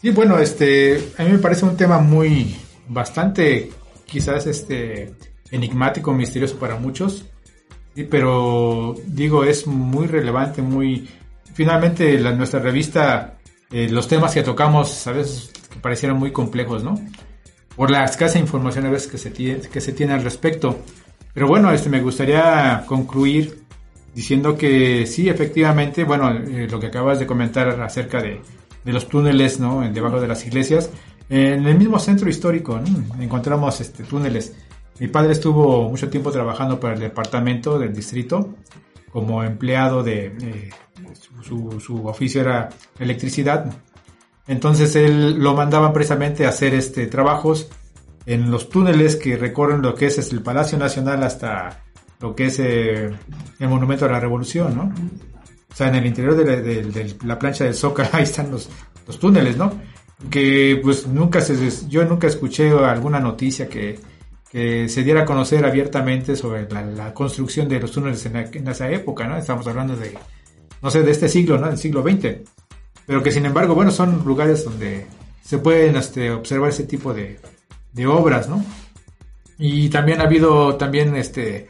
Sí, 0.00 0.10
bueno, 0.10 0.38
este, 0.38 1.12
a 1.18 1.24
mí 1.24 1.32
me 1.32 1.38
parece 1.38 1.64
un 1.64 1.76
tema 1.76 1.98
muy, 1.98 2.56
bastante, 2.88 3.70
quizás, 4.06 4.46
este, 4.46 5.12
enigmático, 5.50 6.12
misterioso 6.12 6.56
para 6.56 6.76
muchos. 6.76 7.26
Pero 8.08 8.94
digo, 9.06 9.44
es 9.44 9.66
muy 9.66 10.06
relevante, 10.06 10.62
muy, 10.62 11.08
finalmente 11.52 12.18
la, 12.18 12.32
nuestra 12.32 12.60
revista, 12.60 13.38
eh, 13.70 13.88
los 13.90 14.08
temas 14.08 14.32
que 14.32 14.42
tocamos 14.42 15.06
a 15.06 15.12
veces 15.12 15.52
que 15.70 15.78
parecieran 15.78 16.18
muy 16.18 16.32
complejos, 16.32 16.82
¿no? 16.82 16.98
por 17.76 17.90
la 17.90 18.04
escasa 18.04 18.38
información 18.38 18.86
a 18.86 18.90
veces 18.90 19.08
que 19.08 19.18
se 19.18 19.30
tiene, 19.30 19.60
que 19.60 19.80
se 19.80 19.92
tiene 19.92 20.12
al 20.12 20.22
respecto. 20.22 20.78
Pero 21.32 21.46
bueno, 21.46 21.72
este, 21.72 21.88
me 21.88 22.00
gustaría 22.00 22.84
concluir 22.86 23.61
diciendo 24.14 24.56
que 24.56 25.06
sí, 25.06 25.28
efectivamente, 25.28 26.04
bueno, 26.04 26.30
eh, 26.30 26.68
lo 26.70 26.78
que 26.78 26.86
acabas 26.86 27.18
de 27.18 27.26
comentar 27.26 27.68
acerca 27.80 28.20
de, 28.22 28.40
de 28.84 28.92
los 28.92 29.08
túneles, 29.08 29.60
¿no? 29.60 29.80
Debajo 29.92 30.20
de 30.20 30.28
las 30.28 30.46
iglesias. 30.46 30.90
En 31.28 31.66
el 31.66 31.78
mismo 31.78 31.98
centro 31.98 32.28
histórico, 32.28 32.78
¿no? 32.78 33.22
Encontramos 33.22 33.80
este, 33.80 34.04
túneles. 34.04 34.54
Mi 34.98 35.08
padre 35.08 35.32
estuvo 35.32 35.88
mucho 35.88 36.08
tiempo 36.10 36.30
trabajando 36.30 36.78
para 36.78 36.94
el 36.94 37.00
departamento 37.00 37.78
del 37.78 37.94
distrito 37.94 38.54
como 39.10 39.42
empleado 39.42 40.02
de... 40.02 40.26
Eh, 40.26 40.70
su, 41.42 41.80
su 41.80 42.06
oficio 42.06 42.40
era 42.40 42.68
electricidad 42.98 43.66
entonces 44.46 44.96
él 44.96 45.38
lo 45.38 45.54
mandaba 45.54 45.92
precisamente 45.92 46.46
a 46.46 46.50
hacer 46.50 46.74
este 46.74 47.06
trabajos 47.06 47.68
en 48.26 48.50
los 48.50 48.68
túneles 48.68 49.16
que 49.16 49.36
recorren 49.36 49.82
lo 49.82 49.94
que 49.94 50.06
es, 50.06 50.32
el 50.32 50.42
Palacio 50.42 50.78
Nacional 50.78 51.22
hasta 51.22 51.81
lo 52.22 52.34
que 52.34 52.46
es 52.46 52.58
eh, 52.58 53.10
el 53.58 53.68
Monumento 53.68 54.06
a 54.06 54.08
la 54.08 54.20
Revolución, 54.20 54.74
¿no? 54.74 54.84
O 55.70 55.74
sea, 55.74 55.88
en 55.88 55.96
el 55.96 56.06
interior 56.06 56.34
de 56.36 57.14
la, 57.24 57.38
plancha 57.38 57.64
del 57.64 57.74
Zócalo, 57.74 58.08
ahí 58.12 58.22
están 58.22 58.50
los, 58.50 58.70
los, 59.06 59.18
túneles, 59.18 59.56
¿no? 59.56 59.72
Que 60.30 60.80
pues 60.82 61.06
nunca 61.06 61.40
se, 61.40 61.56
yo 61.88 62.04
nunca 62.04 62.28
escuché 62.28 62.70
alguna 62.70 63.20
noticia 63.20 63.68
que, 63.68 63.98
se 64.52 65.02
diera 65.02 65.22
a 65.22 65.24
conocer 65.24 65.64
abiertamente 65.64 66.36
sobre 66.36 66.68
la, 66.70 67.12
construcción 67.12 67.68
de 67.68 67.80
los 67.80 67.90
túneles 67.90 68.24
en, 68.26 68.36
en, 68.36 68.68
esa 68.68 68.90
época, 68.90 69.26
¿no? 69.26 69.36
Estamos 69.36 69.66
hablando 69.66 69.96
de, 69.96 70.14
no 70.80 70.90
sé, 70.90 71.02
de 71.02 71.10
este 71.10 71.28
siglo, 71.28 71.58
¿no? 71.58 71.68
Del 71.68 71.78
siglo 71.78 72.02
XX 72.02 72.48
pero 73.06 73.22
que 73.22 73.32
sin 73.32 73.46
embargo, 73.46 73.74
bueno, 73.74 73.90
son 73.90 74.24
lugares 74.24 74.64
donde 74.64 75.06
se 75.42 75.58
pueden 75.58 75.96
este, 75.96 76.30
observar 76.30 76.70
ese 76.70 76.84
tipo 76.84 77.12
de, 77.12 77.38
de, 77.92 78.06
obras, 78.06 78.48
¿no? 78.48 78.64
Y 79.58 79.88
también 79.88 80.20
ha 80.20 80.24
habido 80.24 80.76
también 80.76 81.14
este 81.16 81.68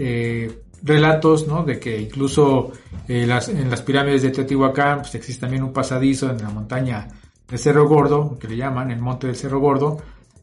eh, 0.00 0.62
relatos, 0.82 1.46
¿no? 1.46 1.62
De 1.62 1.78
que 1.78 2.00
incluso 2.00 2.72
eh, 3.06 3.22
en 3.22 3.70
las 3.70 3.82
pirámides 3.82 4.22
de 4.22 4.30
Teotihuacán 4.30 5.00
pues 5.00 5.14
existe 5.14 5.42
también 5.42 5.62
un 5.62 5.72
pasadizo 5.72 6.30
en 6.30 6.38
la 6.38 6.48
montaña 6.48 7.06
del 7.46 7.58
Cerro 7.58 7.86
Gordo, 7.86 8.38
que 8.38 8.48
le 8.48 8.56
llaman 8.56 8.90
el 8.90 8.98
monte 8.98 9.26
del 9.26 9.36
Cerro 9.36 9.60
Gordo, 9.60 9.98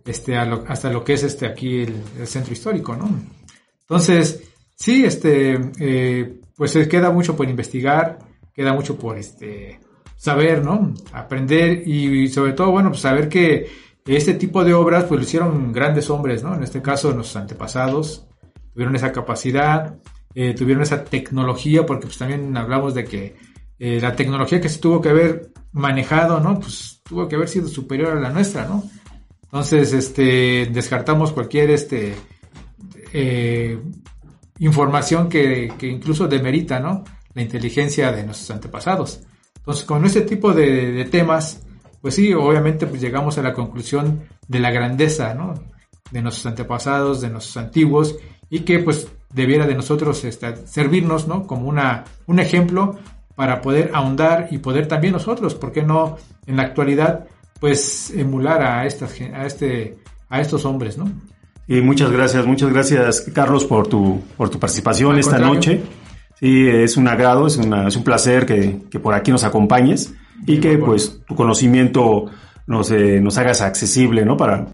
este, 0.06 0.38
hasta 0.38 0.92
lo 0.92 1.04
que 1.04 1.14
es 1.14 1.24
este 1.24 1.48
aquí 1.48 1.82
el, 1.82 2.28
centro 2.28 2.54
histórico, 2.54 2.96
¿no? 2.96 3.10
Entonces, 3.82 4.44
sí, 4.76 5.04
este, 5.04 5.60
eh, 5.80 6.40
pues 6.56 6.78
queda 6.88 7.10
mucho 7.10 7.36
por 7.36 7.50
investigar, 7.50 8.20
queda 8.54 8.74
mucho 8.74 8.96
por 8.96 9.18
este 9.18 9.80
saber, 10.16 10.64
¿no? 10.64 10.94
Aprender 11.14 11.88
y 11.88 12.28
sobre 12.28 12.54
todo, 12.54 12.72
bueno, 12.72 12.90
pues 12.90 13.02
saber 13.02 13.28
que 13.28 13.68
este 14.06 14.36
tipo 14.36 14.64
de 14.64 14.74
obras 14.74 15.06
pues 15.06 15.20
lo 15.20 15.26
hicieron 15.26 15.74
grandes 15.74 16.10
hombres, 16.12 16.44
¿no? 16.44 16.56
En 16.56 16.64
este 16.64 16.82
caso 16.82 17.12
nuestros 17.12 17.42
antepasados 17.42 18.27
tuvieron 18.78 18.96
esa 18.96 19.12
capacidad, 19.12 19.98
eh, 20.36 20.54
tuvieron 20.54 20.84
esa 20.84 21.04
tecnología, 21.04 21.84
porque 21.84 22.06
pues 22.06 22.20
también 22.20 22.56
hablamos 22.56 22.94
de 22.94 23.06
que 23.06 23.36
eh, 23.80 23.98
la 24.00 24.16
tecnología 24.16 24.62
que 24.62 24.70
se 24.70 24.78
tuvo 24.78 25.02
que 25.02 25.10
haber 25.10 25.52
manejado, 25.72 26.40
¿no? 26.40 26.60
Pues 26.60 27.02
tuvo 27.04 27.28
que 27.28 27.38
haber 27.38 27.50
sido 27.50 27.68
superior 27.68 28.16
a 28.16 28.22
la 28.22 28.30
nuestra, 28.30 28.68
¿no? 28.68 28.84
Entonces, 29.46 29.94
este, 29.94 30.68
descartamos 30.72 31.32
cualquier, 31.32 31.72
este, 31.72 32.14
eh, 33.14 33.80
información 34.60 35.28
que, 35.28 35.74
que 35.76 35.88
incluso 35.88 36.28
demerita, 36.28 36.80
¿no? 36.80 37.04
La 37.34 37.42
inteligencia 37.42 38.12
de 38.12 38.24
nuestros 38.26 38.52
antepasados. 38.52 39.22
Entonces, 39.56 39.86
con 39.86 40.06
ese 40.06 40.22
tipo 40.22 40.54
de, 40.54 41.04
temas, 41.06 41.66
pues 42.00 42.14
sí, 42.14 42.32
obviamente 42.32 42.86
pues 42.86 43.02
llegamos 43.02 43.40
a 43.40 43.42
la 43.42 43.56
conclusión 43.56 44.28
de 44.48 44.60
la 44.60 44.70
grandeza, 44.70 45.34
¿no? 45.34 45.56
De 46.12 46.22
nuestros 46.22 46.46
antepasados, 46.46 47.22
de 47.22 47.32
nuestros 47.32 47.58
antiguos, 47.58 48.18
y 48.50 48.62
que 48.62 48.80
pues 48.80 49.08
debiera 49.34 49.66
de 49.66 49.76
nosotros 49.76 50.24
este, 50.24 50.56
servirnos, 50.66 51.28
¿no? 51.28 51.46
Como 51.48 51.68
una, 51.68 52.06
un 52.26 52.40
ejemplo 52.40 52.98
para 53.36 53.62
poder 53.62 53.92
ahondar 53.94 54.48
y 54.52 54.58
poder 54.58 54.88
también 54.88 55.14
nosotros, 55.14 55.54
¿por 55.56 55.72
qué 55.72 55.84
no 55.84 56.18
en 56.48 56.58
la 56.58 56.64
actualidad, 56.64 57.26
pues 57.60 58.12
emular 58.12 58.64
a, 58.64 58.86
estas, 58.86 59.20
a, 59.22 59.46
este, 59.46 59.98
a 60.30 60.42
estos 60.42 60.66
hombres, 60.66 60.98
¿no? 60.98 61.12
Y 61.68 61.82
muchas 61.82 62.10
gracias, 62.12 62.46
muchas 62.46 62.72
gracias 62.72 63.22
Carlos 63.34 63.66
por 63.66 63.88
tu, 63.88 64.22
por 64.38 64.50
tu 64.50 64.58
participación 64.58 65.20
esta 65.20 65.38
noche. 65.38 65.84
Sí, 66.40 66.68
es 66.68 66.98
un 66.98 67.08
agrado, 67.08 67.48
es, 67.48 67.58
una, 67.58 67.88
es 67.88 67.96
un 67.96 68.04
placer 68.04 68.46
que, 68.46 68.84
que, 68.90 69.00
por 69.00 69.14
aquí 69.14 69.32
nos 69.32 69.44
acompañes 69.44 70.14
y 70.46 70.60
que 70.60 70.78
pues 70.78 71.22
tu 71.28 71.36
conocimiento 71.36 72.26
nos, 72.68 72.92
eh, 72.92 73.20
nos 73.20 73.38
hagas 73.38 73.62
accesible, 73.62 74.24
¿no? 74.24 74.38
Para, 74.38 74.68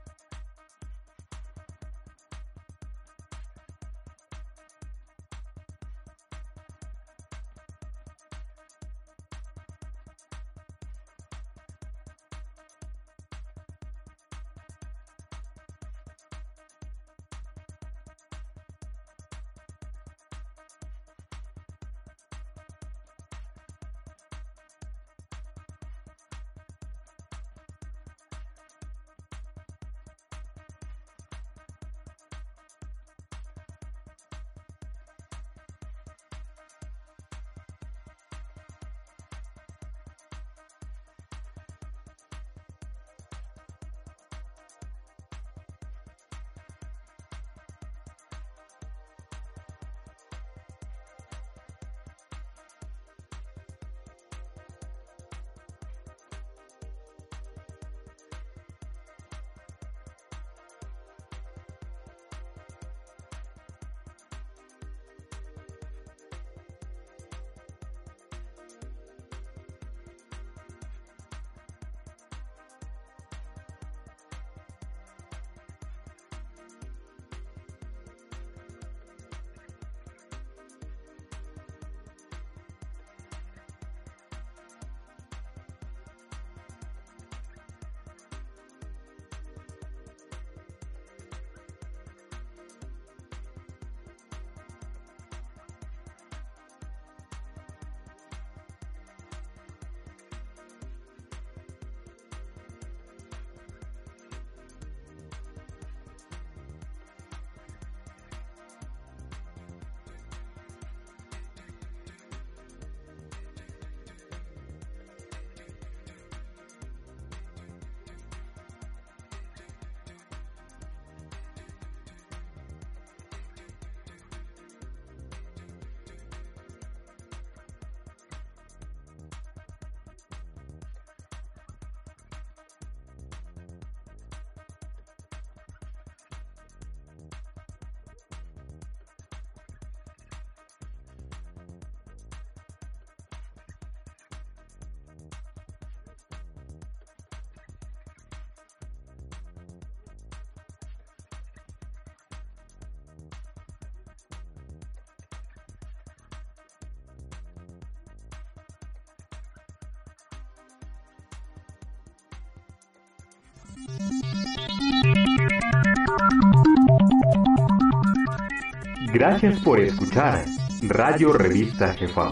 Gracias 169.13 169.59
por 169.61 169.79
escuchar 169.79 170.43
Radio 170.81 171.33
Revista 171.33 171.93
Jefa. 171.93 172.31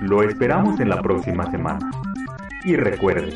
Lo 0.00 0.22
esperamos 0.22 0.78
en 0.80 0.88
la 0.88 1.02
próxima 1.02 1.50
semana. 1.50 1.90
Y 2.64 2.76
recuerde, 2.76 3.34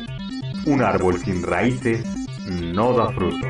un 0.65 0.81
árbol 0.81 1.19
sin 1.19 1.43
raíces 1.43 2.05
no 2.47 2.93
da 2.93 3.11
fruto. 3.11 3.45